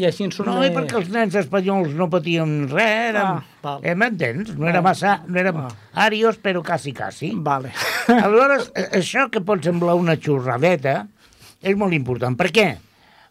i 0.00 0.06
així 0.08 0.24
ens 0.26 0.38
No, 0.40 0.56
i 0.64 0.70
perquè 0.72 0.96
els 1.00 1.10
nens 1.12 1.34
espanyols 1.36 1.92
no 1.98 2.08
patien 2.12 2.54
res, 2.70 3.10
érem, 3.12 3.40
Ah, 3.62 3.78
eh, 3.84 3.94
m'entens? 3.94 4.54
No 4.56 4.66
era 4.70 4.80
massa, 4.82 5.18
no 5.28 5.38
érem 5.38 5.58
Ah. 5.60 5.68
arios, 6.06 6.38
però 6.40 6.62
quasi, 6.64 6.92
quasi. 6.96 7.32
Vale. 7.36 7.72
Aleshores, 8.08 8.70
eh, 8.74 8.88
això 9.00 9.28
que 9.30 9.42
pot 9.44 9.62
semblar 9.62 9.94
una 10.00 10.16
xorradeta 10.16 11.06
és 11.60 11.76
molt 11.76 11.92
important. 11.92 12.36
Per 12.40 12.48
què? 12.50 12.68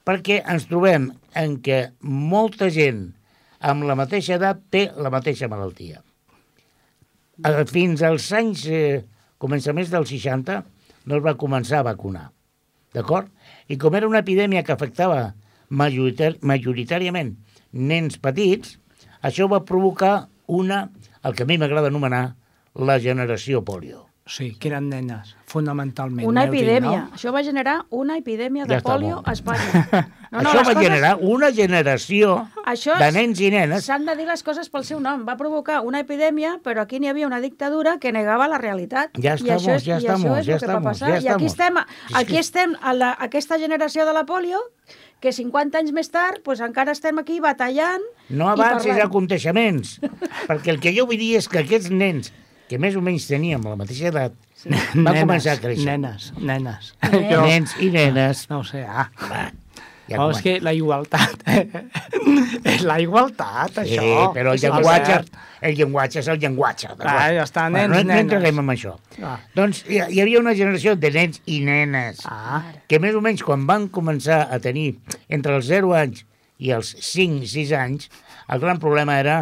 Perquè 0.05 0.43
ens 0.47 0.67
trobem 0.69 1.09
en 1.35 1.57
què 1.61 1.91
molta 2.01 2.69
gent 2.73 3.07
amb 3.59 3.83
la 3.89 3.95
mateixa 3.99 4.35
edat 4.37 4.61
té 4.71 4.85
la 4.95 5.09
mateixa 5.11 5.49
malaltia. 5.51 5.99
Eh, 7.45 7.65
Fins 7.69 8.01
als 8.03 8.31
anys, 8.35 8.65
eh, 8.67 9.03
començaments 9.39 9.89
dels 9.91 10.09
60, 10.11 10.63
no 11.05 11.15
es 11.17 11.23
va 11.23 11.33
començar 11.39 11.79
a 11.79 11.83
vacunar. 11.89 12.29
D'acord? 12.93 13.29
I 13.69 13.77
com 13.77 13.93
era 13.95 14.07
una 14.09 14.19
epidèmia 14.23 14.63
que 14.63 14.73
afectava 14.73 15.33
majoritar 15.69 16.35
majoritàriament 16.41 17.35
nens 17.71 18.17
petits, 18.17 18.77
això 19.21 19.47
va 19.51 19.63
provocar 19.65 20.27
una, 20.47 20.89
el 21.23 21.35
que 21.35 21.43
a 21.43 21.45
mi 21.49 21.57
m'agrada 21.61 21.87
anomenar, 21.93 22.35
la 22.75 22.99
generació 22.99 23.63
polio. 23.65 24.05
Sí, 24.29 24.51
que 24.61 24.67
eren 24.69 24.91
nenes, 24.91 25.31
fonamentalment. 25.49 26.27
Una 26.29 26.43
dit, 26.45 26.59
epidèmia. 26.61 27.07
no? 27.07 27.15
Això 27.17 27.31
va 27.33 27.41
generar 27.41 27.79
una 27.89 28.15
epidèmia 28.19 28.67
de 28.69 28.75
Ja 28.77 28.97
bo. 28.97 29.23
a 29.25 29.31
Espanya. 29.33 29.85
No, 30.29 30.43
Això 30.43 30.59
les 30.59 30.67
va 30.67 30.73
coses- 30.75 30.83
generar 30.85 31.17
una 31.25 31.47
generació 31.51 32.35
Això 32.69 32.93
de 32.99 33.07
nens 33.11 33.39
i 33.41 33.47
nenes. 33.49 33.83
S'han 33.87 34.05
de 34.05 34.13
dir 34.15 34.27
les 34.27 34.43
coses 34.45 34.69
pel 34.69 34.83
seu 34.85 34.99
nom. 35.01 35.23
Va 35.25 35.33
provocar 35.39 35.79
una 35.81 36.03
epidèmia, 36.03 36.59
però 36.61 36.83
aquí 36.83 36.99
n'hi 36.99 37.09
havia 37.09 37.25
una 37.25 37.39
dictadura 37.41 37.95
que 37.97 38.11
negava 38.13 38.47
la 38.47 38.59
realitat. 38.61 39.09
Ja 39.17 39.33
I 39.33 39.41
estamos, 39.41 39.63
això 39.65 39.73
és, 39.79 39.83
ja 39.87 39.95
i 39.97 40.05
estamos, 40.05 40.25
això 40.29 40.39
és 40.39 40.45
ja 40.45 40.53
el 40.53 40.59
que 40.59 40.67
va 40.67 40.73
estamos, 40.77 40.99
passar. 40.99 41.09
ja 41.09 41.31
I 41.31 41.33
aquí 41.33 41.45
estem, 41.49 41.81
aquí 42.13 42.37
estem 42.37 42.75
a 42.79 42.93
la, 42.93 43.09
aquesta 43.19 43.57
generació 43.57 44.05
de 44.05 44.13
la 44.13 44.27
polio, 44.29 44.61
que 45.19 45.33
50 45.35 45.77
anys 45.81 45.91
més 45.95 46.09
tard 46.13 46.41
pues, 46.45 46.61
encara 46.63 46.93
estem 46.95 47.17
aquí 47.19 47.39
batallant 47.43 48.03
No 48.29 48.49
avancis 48.51 48.97
aconteixements. 49.03 49.97
perquè 50.47 50.71
el 50.75 50.79
que 50.79 50.93
jo 50.95 51.05
vull 51.09 51.19
dir 51.19 51.35
és 51.39 51.47
que 51.51 51.59
aquests 51.63 51.89
nens, 51.91 52.31
que 52.69 52.77
més 52.79 52.95
o 52.95 53.01
menys 53.01 53.27
teníem 53.27 53.63
la 53.65 53.75
mateixa 53.79 54.11
edat, 54.11 54.35
van 54.65 55.03
Nenes, 55.03 55.23
començar 55.23 55.53
a 55.55 55.61
créixer. 55.63 55.85
Nenes, 55.87 56.31
nenes. 56.37 56.93
Nenes. 57.11 57.39
Nens 57.47 57.75
i 57.79 57.89
nenes. 57.93 58.45
No 58.51 58.59
ho 58.59 58.65
sé, 58.67 58.83
ah. 58.83 59.07
Va, 59.23 59.45
ja 60.09 60.19
oh, 60.25 60.31
és 60.33 60.41
que 60.43 60.57
la 60.65 60.73
igualtat... 60.73 61.43
és 62.73 62.81
la 62.87 62.97
igualtat, 63.01 63.79
Sí, 63.85 63.97
això. 63.97 64.29
però 64.35 64.53
el 64.55 64.59
llenguatge, 64.61 65.19
el 65.65 65.75
llenguatge 65.77 66.19
és 66.21 66.29
el 66.31 66.39
llenguatge. 66.41 66.89
Ah, 66.99 67.27
ja 67.35 67.43
està, 67.45 67.67
nens, 67.71 67.89
no, 67.91 67.99
no 67.99 68.03
nenes. 68.03 68.23
entreguem 68.25 68.61
amb 68.63 68.73
això. 68.73 68.95
Ah. 69.23 69.37
Doncs 69.55 69.83
hi, 69.87 69.99
hi 70.01 70.21
havia 70.23 70.41
una 70.41 70.55
generació 70.57 70.95
de 70.99 71.11
nens 71.15 71.41
i 71.45 71.59
nenes 71.65 72.23
Ah, 72.29 72.63
que 72.89 72.99
més 73.03 73.15
o 73.15 73.21
menys 73.25 73.43
quan 73.45 73.65
van 73.69 73.87
començar 73.93 74.45
a 74.51 74.59
tenir 74.63 74.93
entre 75.29 75.55
els 75.59 75.69
0 75.69 75.93
anys 75.99 76.25
i 76.59 76.73
els 76.75 76.93
5-6 76.99 77.73
anys, 77.77 78.09
el 78.49 78.59
gran 78.59 78.79
problema 78.83 79.19
era 79.19 79.39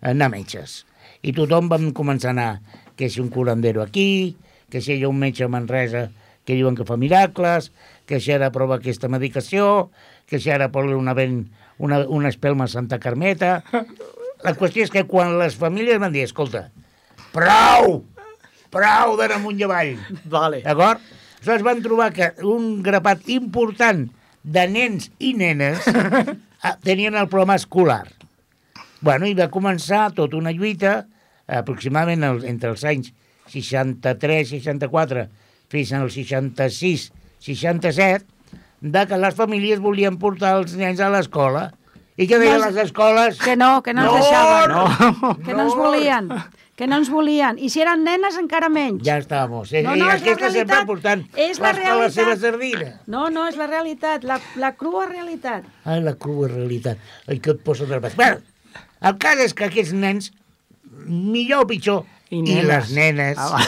anar 0.00 0.26
a 0.30 0.34
metges. 0.34 0.84
I 1.22 1.32
tothom 1.34 1.68
vam 1.70 1.90
començar 1.96 2.30
a 2.32 2.34
anar, 2.36 2.50
que 2.96 3.08
si 3.10 3.20
un 3.20 3.28
curandero 3.30 3.82
aquí, 3.82 4.36
que 4.70 4.80
si 4.82 4.94
hi 4.96 5.04
ha 5.04 5.08
un 5.10 5.18
metge 5.18 5.44
a 5.44 5.48
Manresa 5.52 6.08
que 6.46 6.54
diuen 6.54 6.76
que 6.78 6.84
fa 6.86 6.96
miracles, 6.98 7.72
que 8.06 8.20
si 8.22 8.32
ara 8.34 8.52
prova 8.54 8.78
aquesta 8.78 9.10
medicació, 9.12 9.90
que 10.26 10.40
si 10.42 10.50
ara 10.54 10.70
posa 10.74 10.96
una, 10.96 11.14
ben, 11.14 11.48
una, 11.78 12.04
una 12.06 12.30
espelma 12.32 12.64
a 12.66 12.72
Santa 12.72 13.00
Carmeta... 13.02 13.62
La 14.44 14.52
qüestió 14.52 14.84
és 14.84 14.90
que 14.92 15.06
quan 15.08 15.38
les 15.40 15.54
famílies 15.56 15.96
van 15.98 16.12
dir, 16.12 16.26
escolta, 16.28 16.66
prou, 17.32 18.02
prou 18.70 19.14
d'anar 19.16 19.38
amunt 19.40 19.56
i 19.56 19.64
avall, 19.64 19.94
vale. 20.28 20.60
D'acord? 20.62 21.00
Aleshores 21.46 21.64
van 21.64 21.80
trobar 21.82 22.10
que 22.12 22.26
un 22.44 22.82
grapat 22.82 23.28
important 23.30 24.00
de 24.42 24.64
nens 24.66 25.08
i 25.22 25.32
nenes 25.38 25.86
ah, 26.66 26.76
tenien 26.82 27.14
el 27.14 27.28
problema 27.30 27.54
escolar. 27.54 28.08
Bueno, 29.00 29.28
i 29.30 29.34
va 29.38 29.46
començar 29.52 30.10
tota 30.16 30.36
una 30.36 30.50
lluita, 30.50 31.06
aproximadament 31.46 32.26
entre 32.50 32.72
els 32.74 32.82
anys 32.84 33.12
63-64 33.52 35.28
fins 35.70 35.92
al 35.94 36.10
66-67, 37.42 38.24
de 38.80 39.06
que 39.08 39.16
les 39.18 39.34
famílies 39.34 39.80
volien 39.80 40.18
portar 40.20 40.56
els 40.60 40.74
nens 40.76 41.00
a 41.00 41.08
l'escola. 41.10 41.70
I 42.16 42.24
què 42.28 42.38
deien 42.40 42.60
No, 42.60 42.70
les 42.70 42.76
escoles? 42.86 43.38
Que 43.42 43.56
no, 43.60 43.82
que 43.84 43.92
no 43.92 44.04
ens 44.06 44.12
No, 44.12 44.18
deixaven. 44.20 44.70
no. 45.20 45.36
Que 45.44 45.52
no 45.52 45.62
ens 45.66 45.74
volien. 45.76 46.30
Que 46.76 46.86
no 46.86 46.96
ens 47.00 47.08
volien. 47.12 47.58
I 47.58 47.68
si 47.72 47.80
eren 47.80 48.02
nenes, 48.04 48.36
encara 48.40 48.68
menys. 48.72 49.02
Ja 49.04 49.18
estamos. 49.18 49.72
Eh? 49.72 49.82
No, 49.84 49.94
I 49.96 50.00
no, 50.00 50.08
és 50.12 50.22
la 50.22 50.32
aquesta 50.32 50.50
sempre 50.50 50.76
realitat. 50.76 50.86
portant 50.86 51.24
És 51.36 51.58
la 51.60 51.70
a 51.70 51.72
la 51.72 52.08
seva 52.10 52.34
realitat. 52.34 52.40
sardina. 52.40 52.90
No, 53.06 53.28
no, 53.32 53.46
és 53.48 53.56
la 53.56 53.66
realitat, 53.66 54.24
la, 54.24 54.38
la 54.56 54.72
crua 54.76 55.06
realitat. 55.08 55.64
Ai, 55.84 56.00
la 56.04 56.14
crua 56.20 56.48
realitat. 56.48 56.98
Ai, 57.28 57.38
que 57.40 57.50
et 57.56 57.60
posa 57.64 57.84
de 57.88 57.98
baix. 57.98 58.16
Bueno, 58.16 58.40
el 59.00 59.16
cas 59.18 59.38
és 59.44 59.52
que 59.54 59.64
aquests 59.68 59.92
nens, 59.96 60.32
millor 61.06 61.64
o 61.64 61.66
pitjor, 61.68 62.04
I 62.30 62.38
i, 62.38 62.42
nenes. 62.42 62.66
les 62.66 62.92
nenes, 62.96 63.38
Ah, 63.38 63.60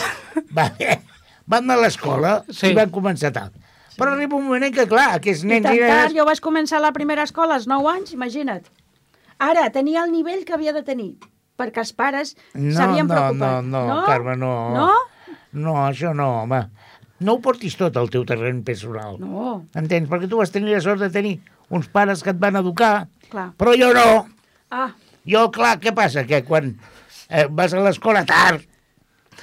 va, 0.57 0.71
van 1.49 1.65
anar 1.65 1.79
a 1.79 1.83
l'escola 1.87 2.33
Sí. 2.49 2.69
i 2.71 2.77
van 2.77 2.91
començar 2.93 3.31
tard. 3.35 3.53
Però 3.99 4.13
arriba 4.13 4.37
un 4.37 4.45
moment 4.47 4.63
en 4.63 4.71
què, 4.73 4.85
clar, 4.87 5.09
aquests 5.17 5.43
I 5.43 5.47
nens 5.49 5.65
tant, 5.65 5.75
i 5.75 5.79
tard, 5.81 5.89
nenes... 6.07 6.13
jo 6.15 6.25
vaig 6.29 6.39
començar 6.45 6.79
la 6.79 6.93
primera 6.95 7.25
escola 7.27 7.57
als 7.59 7.65
9 7.67 7.89
anys, 7.91 8.13
imagina't. 8.15 8.69
Ara, 9.39 9.65
tenia 9.75 10.03
el 10.05 10.11
nivell 10.13 10.45
que 10.47 10.53
havia 10.55 10.71
de 10.75 10.83
tenir, 10.87 11.09
perquè 11.59 11.81
els 11.83 11.91
pares 11.95 12.35
No, 12.53 12.71
s'havien 12.75 13.07
no, 13.07 13.13
preocupat. 13.15 13.63
no, 13.65 13.83
no, 13.87 14.03
Carme, 14.07 14.35
no. 14.39 14.53
No? 14.77 14.89
No, 15.51 15.73
això 15.87 16.13
no, 16.15 16.29
home. 16.43 16.61
No 17.19 17.33
ho 17.35 17.41
portis 17.43 17.75
tot 17.75 17.97
al 17.99 18.07
teu 18.13 18.23
terreny 18.23 18.61
personal. 18.63 19.17
No, 19.19 19.65
Entens? 19.75 20.07
Perquè 20.07 20.29
tu 20.31 20.37
vas 20.39 20.51
tenir 20.53 20.71
la 20.77 20.79
sort 20.85 21.01
de 21.03 21.09
tenir 21.11 21.39
uns 21.69 21.89
pares 21.91 22.23
que 22.23 22.31
et 22.31 22.39
van 22.39 22.55
educar, 22.55 23.07
clar. 23.29 23.49
però 23.59 23.73
jo 23.75 23.91
no. 23.93 24.27
Ah, 24.71 24.91
Jo, 25.27 25.49
clar, 25.51 25.75
què 25.83 25.91
passa? 25.93 26.23
Que 26.25 26.43
quan 26.47 26.71
eh, 27.29 27.47
vas 27.51 27.73
a 27.75 27.81
l'escola 27.83 28.23
tard, 28.25 28.63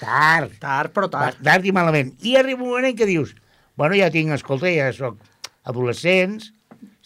tard, 0.00 0.52
Tard, 0.62 0.92
però 0.94 1.08
Va, 1.10 1.30
tard. 1.30 1.42
tard 1.44 1.64
i 1.68 1.72
malament. 1.74 2.12
I 2.22 2.36
arriba 2.40 2.62
un 2.62 2.70
moment 2.74 2.90
en 2.90 2.96
què 2.98 3.08
dius, 3.08 3.34
bueno, 3.76 3.96
ja 3.98 4.10
tinc, 4.14 4.32
escolta, 4.36 4.70
ja 4.72 4.90
sóc 4.96 5.18
adolescents, 5.66 6.52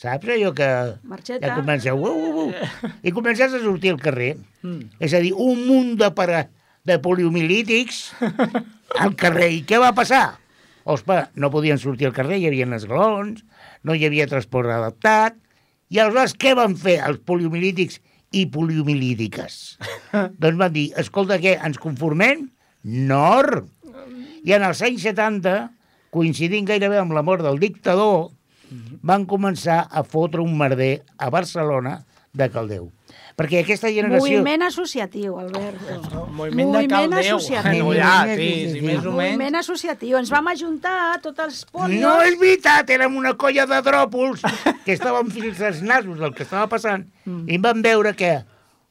saps 0.00 0.29
allò 0.33 0.53
que 0.57 0.68
Marxeta. 1.05 1.46
ja 1.46 1.57
comença, 1.59 1.94
uh, 1.94 2.09
uh, 2.09 2.46
uh, 2.48 2.90
i 3.05 3.12
comences 3.12 3.53
a 3.55 3.61
sortir 3.62 3.92
al 3.94 4.00
carrer. 4.00 4.35
Mm. 4.62 4.90
És 5.00 5.14
a 5.14 5.20
dir, 5.22 5.33
un 5.37 5.64
munt 5.68 5.94
de, 6.00 6.11
para, 6.16 6.46
de 6.88 6.98
poliomilítics 7.03 8.11
al 9.03 9.16
carrer. 9.16 9.50
I 9.61 9.64
què 9.68 9.81
va 9.81 9.92
passar? 9.96 10.38
Ospa, 10.90 11.26
no 11.37 11.50
podien 11.53 11.79
sortir 11.79 12.09
al 12.09 12.14
carrer, 12.16 12.38
hi 12.40 12.48
havia 12.48 12.66
esglaons, 12.76 13.44
no 13.85 13.94
hi 13.94 14.07
havia 14.09 14.26
transport 14.31 14.70
adaptat, 14.72 15.37
i 15.90 15.98
aleshores 15.98 16.37
què 16.38 16.55
van 16.57 16.76
fer 16.79 17.00
els 17.05 17.20
poliomilítics 17.26 18.00
i 18.33 18.46
poliomilítiques? 18.46 19.59
doncs 20.42 20.59
van 20.59 20.72
dir, 20.72 20.88
escolta, 21.00 21.38
què, 21.42 21.57
ens 21.66 21.79
conformem? 21.83 22.48
Nor! 22.84 23.64
I 24.44 24.54
en 24.56 24.64
els 24.64 24.80
anys 24.86 25.02
70, 25.04 25.56
coincidint 26.14 26.66
gairebé 26.68 26.98
amb 27.00 27.12
la 27.12 27.22
mort 27.22 27.44
del 27.44 27.58
dictador, 27.60 28.30
van 29.02 29.26
començar 29.26 29.82
a 29.90 30.04
fotre 30.06 30.40
un 30.44 30.56
merder 30.58 31.02
a 31.18 31.28
Barcelona 31.30 32.00
de 32.32 32.46
Caldeu. 32.52 32.88
Perquè 33.40 33.62
aquesta 33.64 33.88
generació... 33.90 34.20
moviment 34.38 34.62
associatiu, 34.66 35.38
Alberto. 35.40 36.26
Moviment 36.36 36.58
de 36.60 36.64
Moviment 36.76 36.90
Caldeu. 36.92 37.36
associatiu. 37.38 37.84
No, 37.88 37.94
ja, 37.96 38.12
Sí, 38.28 38.36
sí, 38.36 38.50
sí, 38.50 38.68
sí, 38.74 38.78
sí. 38.78 38.84
més 38.86 38.98
o 39.00 39.12
menys. 39.16 39.32
Moviment 39.34 39.58
associatiu. 39.62 40.18
Ens 40.20 40.30
vam 40.30 40.50
ajuntar 40.52 40.96
tots 41.24 41.42
els 41.46 41.58
polios. 41.72 42.02
No 42.04 42.12
és 42.22 42.36
veritat, 42.38 42.92
érem 42.94 43.16
una 43.18 43.32
colla 43.40 43.64
de 43.70 43.80
dròpols 43.86 44.44
que 44.84 44.92
estaven 44.94 45.32
fins 45.34 45.60
als 45.66 45.80
nasos 45.82 46.20
del 46.20 46.34
que 46.36 46.44
estava 46.46 46.68
passant 46.70 47.08
Mm. 47.24 47.44
i 47.52 47.58
van 47.60 47.82
veure 47.84 48.14
que 48.16 48.30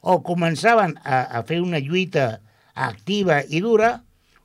o 0.02 0.20
començaven 0.24 0.94
a, 1.04 1.24
a 1.40 1.44
fer 1.44 1.62
una 1.62 1.80
lluita 1.82 2.40
activa 2.76 3.42
i 3.48 3.62
dura 3.64 3.96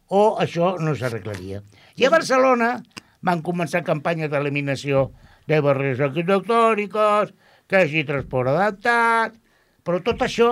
o 0.09 0.37
això 0.41 0.75
no 0.81 0.95
s'arreglaria. 0.97 1.63
I 1.97 2.07
a 2.07 2.13
Barcelona 2.13 2.77
van 3.25 3.43
començar 3.43 3.85
campanyes 3.87 4.31
d'eliminació 4.33 5.11
de 5.49 5.61
barreres 5.65 6.01
arquitectòniques, 6.05 7.33
que 7.69 7.81
hagi 7.81 8.05
transport 8.09 8.53
adaptat, 8.53 9.37
però 9.85 10.01
tot 10.05 10.23
això 10.25 10.51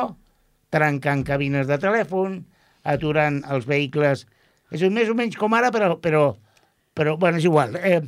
trencant 0.73 1.25
cabines 1.29 1.69
de 1.69 1.77
telèfon, 1.81 2.41
aturant 2.89 3.43
els 3.53 3.67
vehicles, 3.69 4.25
és 4.73 4.85
més 4.89 5.11
o 5.13 5.17
menys 5.17 5.37
com 5.37 5.53
ara, 5.55 5.69
però, 5.75 5.99
però, 6.01 6.23
però 6.97 7.17
bueno, 7.21 7.37
és 7.41 7.45
igual, 7.45 7.77
eh, 7.77 8.01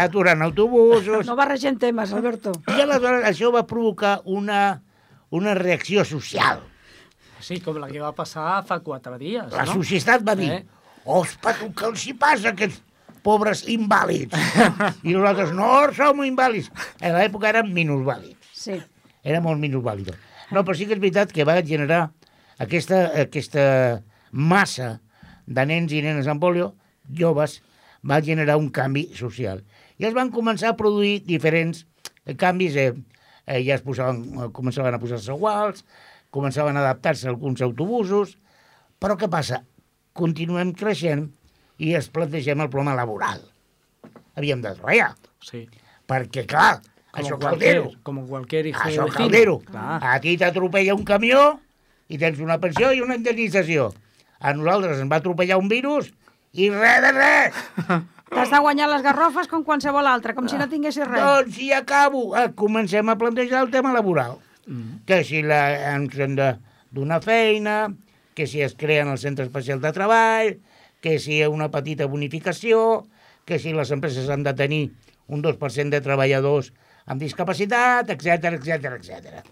aturant 0.00 0.44
autobusos... 0.46 1.28
No 1.28 1.36
barregem 1.36 1.76
temes, 1.80 2.14
Alberto. 2.16 2.56
I 2.72 2.80
aleshores 2.86 3.28
això 3.28 3.52
va 3.52 3.66
provocar 3.68 4.22
una, 4.24 4.80
una 5.30 5.54
reacció 5.58 6.06
social. 6.08 6.64
Sí, 7.46 7.60
com 7.62 7.76
la 7.78 7.86
que 7.90 8.00
va 8.02 8.10
passar 8.16 8.62
fa 8.66 8.80
quatre 8.82 9.18
dies, 9.20 9.52
La 9.54 9.64
no? 9.68 9.76
societat 9.78 10.24
va 10.26 10.34
dir, 10.38 10.48
Eh? 10.50 10.64
ospa, 11.06 11.52
tu, 11.54 11.68
què 11.78 11.86
els 11.92 12.06
hi 12.08 12.14
passa 12.18 12.50
aquests 12.50 12.80
pobres 13.26 13.64
invàlids? 13.70 14.34
I 15.06 15.14
nosaltres, 15.14 15.52
no, 15.54 15.68
som 15.94 16.22
invàlids. 16.26 16.70
En 17.00 17.14
l'època 17.14 17.50
érem 17.52 17.70
minusvàlids. 17.74 18.50
Sí. 18.54 18.80
Era 19.26 19.40
molt 19.44 19.62
minusvàlida. 19.62 20.14
No, 20.50 20.62
però 20.62 20.74
sí 20.78 20.86
que 20.86 20.94
és 20.94 21.02
veritat 21.02 21.32
que 21.34 21.46
va 21.46 21.56
generar 21.66 22.08
aquesta, 22.62 23.04
aquesta 23.22 23.64
massa 24.30 24.96
de 25.46 25.64
nens 25.70 25.94
i 25.94 26.02
nenes 26.02 26.26
amb 26.30 26.42
polio, 26.42 26.72
joves, 27.06 27.60
va 28.06 28.20
generar 28.22 28.56
un 28.58 28.68
canvi 28.74 29.08
social. 29.18 29.62
I 29.98 30.06
es 30.10 30.14
van 30.14 30.30
començar 30.34 30.72
a 30.72 30.78
produir 30.78 31.20
diferents 31.26 31.84
canvis, 32.38 32.74
eh, 32.78 32.92
eh, 33.46 33.60
ja 33.66 33.78
es 33.78 33.82
posaven, 33.86 34.22
eh, 34.34 34.48
començaven 34.54 34.94
a 34.94 35.02
posar-se 35.02 35.34
iguals, 35.34 35.84
començaven 36.36 36.76
a 36.76 36.84
adaptar-se 36.84 37.28
alguns 37.32 37.62
autobusos, 37.64 38.36
però 39.00 39.16
què 39.16 39.28
passa? 39.32 39.62
Continuem 40.16 40.72
creixent 40.76 41.30
i 41.80 41.94
es 41.96 42.08
plantegem 42.12 42.60
el 42.64 42.70
problema 42.72 42.94
laboral. 42.96 43.42
Havíem 44.36 44.60
de 44.64 44.74
treballar, 44.76 45.14
Sí. 45.40 45.66
perquè, 46.08 46.44
clar, 46.46 46.80
Com 47.12 47.22
això 47.22 47.38
cualquier, 47.40 47.76
caldero, 47.80 47.90
com 48.04 48.18
cualquier 48.28 48.66
hijo 48.66 48.82
això 48.84 49.04
de 49.08 49.12
caldero. 49.16 49.58
Clar. 49.64 50.00
A 50.04 50.18
ti 50.20 50.36
t'atropella 50.36 50.94
un 50.94 51.04
camió 51.08 51.58
i 52.08 52.18
tens 52.20 52.38
una 52.44 52.58
pensió 52.60 52.92
i 52.92 53.00
una 53.00 53.16
indemnització. 53.16 53.92
A 54.40 54.52
nosaltres 54.52 55.00
ens 55.00 55.10
va 55.10 55.16
atropellar 55.22 55.56
un 55.56 55.68
virus 55.72 56.10
i 56.52 56.68
res 56.70 57.00
de 57.04 57.12
res. 57.16 57.54
T'has 58.28 58.50
de 58.50 58.58
guanyar 58.60 58.88
les 58.90 59.02
garrofes 59.06 59.46
com 59.48 59.62
qualsevol 59.64 60.06
altre, 60.10 60.34
com 60.34 60.48
si 60.50 60.58
no 60.58 60.66
tinguessis 60.68 61.06
res. 61.06 61.22
Doncs 61.22 61.54
si 61.54 61.70
acabo, 61.72 62.36
eh, 62.36 62.50
comencem 62.58 63.08
a 63.08 63.16
plantejar 63.16 63.62
el 63.64 63.70
tema 63.70 63.92
laboral. 63.94 64.36
Mm. 64.66 65.04
Que 65.06 65.22
si 65.24 65.42
la, 65.42 65.94
ens 65.94 66.14
hem 66.18 66.34
de 66.36 66.56
donar 66.90 67.20
feina, 67.22 67.94
que 68.34 68.46
si 68.46 68.60
es 68.62 68.74
creen 68.74 69.08
el 69.08 69.18
centre 69.18 69.44
especial 69.46 69.80
de 69.80 69.92
treball, 69.92 70.56
que 71.00 71.18
si 71.22 71.36
hi 71.38 71.42
ha 71.46 71.50
una 71.50 71.70
petita 71.70 72.06
bonificació, 72.10 73.06
que 73.46 73.58
si 73.62 73.72
les 73.72 73.90
empreses 73.94 74.28
han 74.28 74.42
de 74.42 74.52
tenir 74.58 74.90
un 75.28 75.42
2% 75.42 75.90
de 75.90 76.00
treballadors 76.02 76.72
amb 77.06 77.22
discapacitat, 77.22 78.10
etc 78.10 78.50
etc 78.58 78.90
etc. 78.98 79.44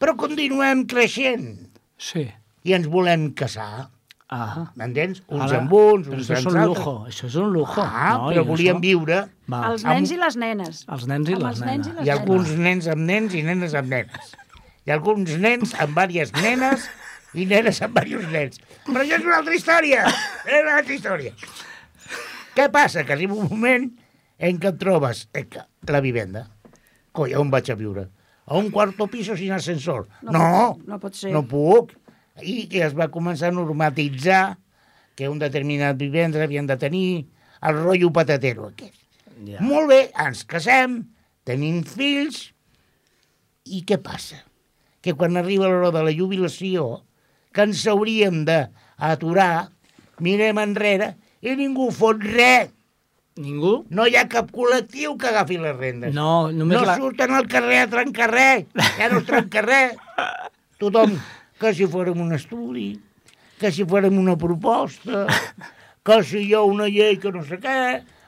Però 0.00 0.16
continuem 0.16 0.86
creixent 0.88 1.68
Sí. 1.98 2.26
i 2.64 2.72
ens 2.72 2.86
volem 2.88 3.30
casar, 3.36 3.90
Ah. 4.28 4.72
m'entens? 4.74 5.22
Uns 5.28 5.52
Ara, 5.52 5.60
amb 5.60 5.72
uns, 5.72 6.08
uns 6.08 6.24
això 6.28 6.34
és 6.34 6.46
amb 6.46 6.48
un 6.48 6.56
altres. 6.60 6.84
lujo, 6.84 7.06
això 7.06 7.26
és 7.28 7.34
un 7.36 7.52
lujo. 7.52 7.80
Ah, 7.84 8.16
no, 8.18 8.30
però 8.32 8.42
i 8.42 8.48
volíem 8.48 8.76
això- 8.76 8.80
viure 8.82 9.20
Va, 9.48 9.60
Els 9.70 9.84
amb- 9.84 9.94
nens 9.94 10.10
i 10.10 10.16
les 10.16 10.36
nenes. 10.36 10.84
els 10.88 11.06
nens 11.06 11.28
i 11.28 11.32
Amb 11.34 11.42
les 11.42 11.50
els 11.52 11.60
nens 11.60 11.86
i 11.86 11.90
nenes. 11.90 11.94
les 11.96 12.06
Hi 12.06 12.10
ha 12.10 12.14
nenes. 12.14 12.20
alguns 12.28 12.50
nens 12.58 12.88
amb 12.88 13.02
nens 13.06 13.34
i 13.34 13.42
nenes 13.42 13.74
amb 13.74 13.88
nenes. 13.88 14.34
Ha 14.86 14.94
alguns 14.94 15.36
nens 15.42 15.74
amb 15.82 15.98
diverses 15.98 16.32
nenes 16.42 16.86
i 17.34 17.46
nenes 17.50 17.80
amb 17.82 17.98
diversos 18.00 18.30
nens. 18.32 18.60
Però 18.86 19.02
això 19.02 19.18
és 19.18 19.24
una 19.26 19.38
altra 19.40 19.54
història. 19.58 20.04
És 20.46 20.60
una 20.62 20.76
altra 20.80 20.94
història. 20.94 21.32
Què 22.56 22.68
passa? 22.72 23.02
Que 23.04 23.12
arriba 23.16 23.34
un 23.36 23.48
moment 23.50 23.88
en 24.38 24.60
què 24.62 24.70
et 24.72 24.78
trobes 24.80 25.26
eh, 25.34 25.44
que 25.50 25.64
la 25.92 26.00
vivenda. 26.04 26.46
Coi, 27.16 27.34
on 27.36 27.50
vaig 27.52 27.70
a 27.72 27.76
viure? 27.76 28.06
A 28.46 28.56
un 28.60 28.70
quarto 28.70 29.08
piso 29.10 29.34
sin 29.36 29.52
ascensor. 29.56 30.06
No 30.22 30.32
No, 30.32 30.44
pot 30.46 30.78
ser, 30.78 30.88
no 30.88 30.98
pot 31.02 31.14
ser. 31.18 31.32
no 31.34 31.42
puc. 31.50 31.92
I 32.44 32.66
que 32.70 32.84
es 32.86 32.94
va 32.94 33.08
començar 33.10 33.48
a 33.50 33.56
normatitzar 33.56 34.56
que 35.16 35.28
un 35.32 35.38
determinat 35.40 35.96
vivenda 35.98 36.42
havien 36.44 36.66
de 36.68 36.76
tenir 36.76 37.26
el 37.64 37.78
rotllo 37.82 38.12
patatero 38.12 38.68
aquest. 38.68 38.94
Ja. 39.48 39.60
Molt 39.64 39.88
bé, 39.90 40.00
ens 40.22 40.44
casem, 40.48 41.00
tenim 41.48 41.82
fills, 41.88 42.52
i 43.66 43.82
què 43.88 43.96
passa? 44.00 44.44
Que 45.06 45.14
quan 45.14 45.36
arriba 45.38 45.68
l'hora 45.70 45.92
de 45.94 46.00
la 46.02 46.10
jubilació, 46.10 47.04
que 47.54 47.62
ens 47.62 47.84
hauríem 47.86 48.40
d'aturar, 48.48 49.68
mirem 50.18 50.58
enrere 50.58 51.12
i 51.46 51.52
ningú 51.54 51.92
fot 51.94 52.24
res. 52.26 52.72
Ningú? 53.38 53.84
No 53.92 54.06
hi 54.08 54.16
ha 54.18 54.24
cap 54.32 54.48
col·lectiu 54.50 55.12
que 55.20 55.28
agafi 55.30 55.58
les 55.60 55.76
rendes. 55.76 56.14
No, 56.16 56.48
només 56.50 56.80
no 56.80 56.86
la... 56.88 56.96
surten 56.98 57.34
al 57.36 57.46
carrer 57.52 57.82
a 57.84 57.88
trencar 57.92 58.30
res. 58.32 58.64
Ja 58.96 59.10
no 59.12 59.20
es 59.20 59.26
trenca 59.28 59.62
res. 59.62 59.94
Tothom, 60.80 61.14
que 61.60 61.72
si 61.76 61.86
fórem 61.92 62.18
un 62.24 62.32
estudi, 62.34 62.88
que 63.60 63.70
si 63.72 63.84
fórem 63.88 64.16
una 64.18 64.34
proposta, 64.40 65.26
que 66.02 66.18
si 66.26 66.46
hi 66.48 66.54
ha 66.56 66.64
una 66.66 66.88
llei 66.90 67.20
que 67.20 67.30
no 67.32 67.44
sé 67.46 67.60
què, 67.62 67.76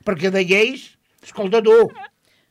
perquè 0.07 0.31
de 0.31 0.45
lleis, 0.47 0.93
escolta 1.27 1.64
tu, 1.64 1.75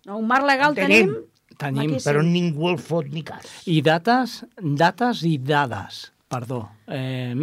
No, 0.08 0.18
un 0.22 0.28
marc 0.30 0.46
legal 0.48 0.72
En 0.72 0.76
tenim. 0.78 1.08
tenim. 1.12 1.24
Tenim. 1.58 1.91
Maquíssim. 1.91 2.06
però 2.06 2.22
ningú 2.26 2.70
el 2.70 2.78
fot 2.78 3.10
ni 3.10 3.24
cas. 3.26 3.46
I 3.65 3.80
dates, 3.86 4.43
dates 4.62 5.24
i 5.26 5.38
dades, 5.41 6.12
perdó. 6.30 6.67
Eh, 6.88 7.34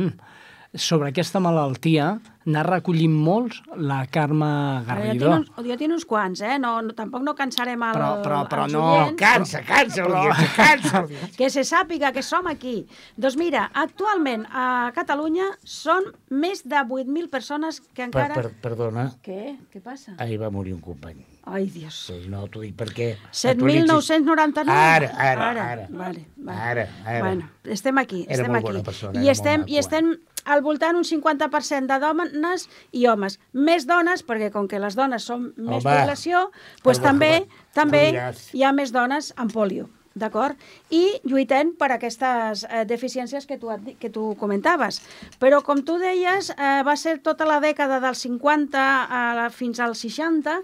sobre 0.74 1.10
aquesta 1.10 1.40
malaltia 1.42 2.14
n'ha 2.46 2.62
recollit 2.62 3.08
molts 3.10 3.62
la 3.76 4.02
Carme 4.12 4.46
Però 4.84 4.84
jo 4.84 4.86
Garrido. 4.86 5.30
tinc, 5.30 5.58
uns, 5.58 5.68
jo 5.68 5.76
tinc 5.80 5.92
uns 5.96 6.04
quants, 6.04 6.40
eh? 6.44 6.58
No, 6.58 6.74
no, 6.82 6.92
tampoc 6.94 7.22
no 7.24 7.34
cansarem 7.34 7.82
el, 7.82 7.94
Però- 7.96 8.22
però- 8.22 8.42
però 8.48 8.64
els 8.64 8.72
no, 8.72 8.82
oients. 8.92 9.18
Cansa, 9.20 9.62
cansa, 9.64 10.04
l'audiència, 10.08 10.54
cansa. 10.68 10.92
l'audiència. 11.00 11.36
Que 11.38 11.50
se 11.50 11.64
sàpiga 11.64 12.12
que 12.12 12.22
som 12.22 12.46
aquí. 12.46 12.86
Doncs 13.16 13.36
mira, 13.40 13.70
actualment 13.74 14.44
a 14.52 14.90
Catalunya 14.94 15.46
són 15.64 16.10
més 16.30 16.62
de 16.68 16.76
8.000 16.84 17.28
persones 17.30 17.80
que 17.80 18.02
Per, 18.02 18.10
encara... 18.10 18.34
per, 18.34 18.50
perdona, 18.60 19.08
Què? 19.24 19.56
Què 19.72 19.80
passa? 19.82 20.14
ahir 20.18 20.38
va 20.40 20.50
morir 20.50 20.74
un 20.74 20.80
company. 20.80 21.24
Ai, 21.46 21.66
Dios. 21.68 22.06
Sí, 22.06 22.22
no, 22.32 22.46
t'ho 22.48 22.60
dic 22.62 22.72
perquè... 22.76 23.18
7.999? 23.32 24.68
Ara, 24.70 25.10
ara, 25.16 25.48
ara. 25.72 25.86
Vale, 25.90 26.24
vale. 26.36 26.58
Ara, 26.58 26.86
ara. 27.04 27.20
Bueno, 27.20 27.50
estem 27.64 27.98
aquí, 27.98 28.22
Era 28.28 28.38
estem 28.42 28.52
molt 28.52 28.62
aquí. 28.64 28.72
bona 28.72 28.82
persona, 28.84 29.20
I 29.20 29.24
era 29.28 29.32
estem, 29.36 29.60
molt 29.60 29.70
I 29.70 29.78
estem 29.82 30.14
al 30.44 30.62
voltant 30.62 30.96
un 30.96 31.06
50% 31.08 31.88
de 31.90 31.98
dones 32.02 32.68
i 32.92 33.06
homes. 33.08 33.38
Més 33.52 33.88
dones, 33.88 34.24
perquè 34.26 34.50
com 34.54 34.68
que 34.68 34.80
les 34.82 34.96
dones 34.98 35.26
són 35.26 35.50
més 35.56 35.80
Home, 35.80 35.98
població, 36.00 36.48
doncs 36.84 37.02
també, 37.04 37.34
també 37.74 38.06
hi 38.52 38.64
ha 38.64 38.72
més 38.76 38.92
dones 38.94 39.32
amb 39.36 39.52
polio. 39.52 39.88
D'acord? 40.14 40.54
I 40.94 41.18
lluitem 41.26 41.72
per 41.78 41.88
aquestes 41.90 42.62
eh, 42.68 42.84
deficiències 42.86 43.48
que 43.50 43.58
tu, 43.58 43.72
que 43.98 44.10
tu 44.14 44.28
comentaves. 44.38 45.00
Però, 45.42 45.58
com 45.66 45.80
tu 45.82 45.96
deies, 45.98 46.52
eh, 46.54 46.82
va 46.86 46.94
ser 46.94 47.16
tota 47.24 47.46
la 47.48 47.58
dècada 47.62 47.98
dels 48.02 48.22
50 48.22 48.78
a 48.78 49.22
la, 49.34 49.48
fins 49.50 49.80
als 49.82 50.04
60 50.06 50.54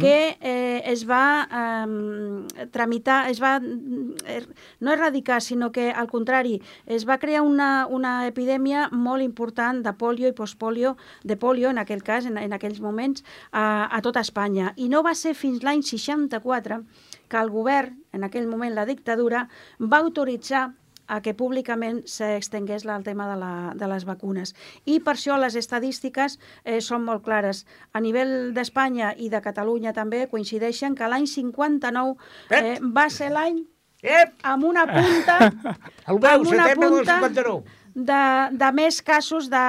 que 0.00 0.36
eh, 0.40 0.82
es 0.90 1.04
va 1.06 1.46
eh, 1.46 2.66
tramitar, 2.74 3.30
es 3.30 3.40
va 3.42 3.56
eh, 3.62 4.42
no 4.80 4.92
erradicar, 4.92 5.40
sinó 5.42 5.70
que, 5.70 5.90
al 5.92 6.10
contrari, 6.10 6.60
es 6.86 7.06
va 7.08 7.20
crear 7.22 7.42
una, 7.46 7.86
una 7.86 8.26
epidèmia 8.26 8.88
molt 8.90 9.22
important 9.22 9.84
de 9.86 9.94
polio 9.94 10.28
i 10.28 10.34
postpolio, 10.34 10.96
de 11.22 11.36
polio, 11.38 11.70
en 11.70 11.78
aquell 11.78 12.02
cas, 12.02 12.26
en, 12.26 12.38
en 12.42 12.56
aquells 12.56 12.82
moments, 12.82 13.22
a, 13.52 13.86
a 13.86 14.02
tota 14.02 14.24
Espanya. 14.26 14.74
I 14.76 14.90
no 14.90 15.04
va 15.06 15.14
ser 15.14 15.36
fins 15.38 15.62
l'any 15.62 15.86
64 15.86 16.82
que 17.28 17.38
el 17.40 17.50
govern, 17.50 17.96
en 18.16 18.26
aquell 18.26 18.48
moment 18.50 18.74
la 18.74 18.88
dictadura, 18.88 19.46
va 19.78 20.02
autoritzar 20.02 20.70
a 21.06 21.20
que 21.22 21.34
públicament 21.38 22.00
s'extengués 22.10 22.84
el 22.84 23.04
tema 23.06 23.28
de, 23.30 23.36
la, 23.38 23.52
de 23.78 23.88
les 23.90 24.04
vacunes. 24.08 24.54
I 24.84 24.98
per 25.06 25.14
això 25.14 25.38
les 25.38 25.54
estadístiques 25.58 26.38
eh, 26.64 26.80
són 26.82 27.06
molt 27.06 27.22
clares. 27.22 27.64
A 27.94 28.02
nivell 28.02 28.52
d'Espanya 28.56 29.14
i 29.14 29.30
de 29.30 29.40
Catalunya 29.44 29.94
també 29.94 30.26
coincideixen 30.32 30.98
que 30.98 31.08
l'any 31.08 31.28
59 31.30 32.16
eh, 32.50 32.76
va 32.82 33.08
ser 33.10 33.30
l'any 33.34 33.62
Ep, 34.06 34.34
amb 34.44 34.66
una 34.68 34.84
punta 34.86 35.36
el 36.10 36.18
veu, 36.20 36.42
amb 36.42 36.50
una 36.52 36.66
setembre 36.68 36.88
del 36.90 36.98
punta 36.98 37.16
59. 37.16 37.75
De, 37.96 38.22
de 38.52 38.68
més 38.76 38.98
casos 39.00 39.46
de, 39.48 39.62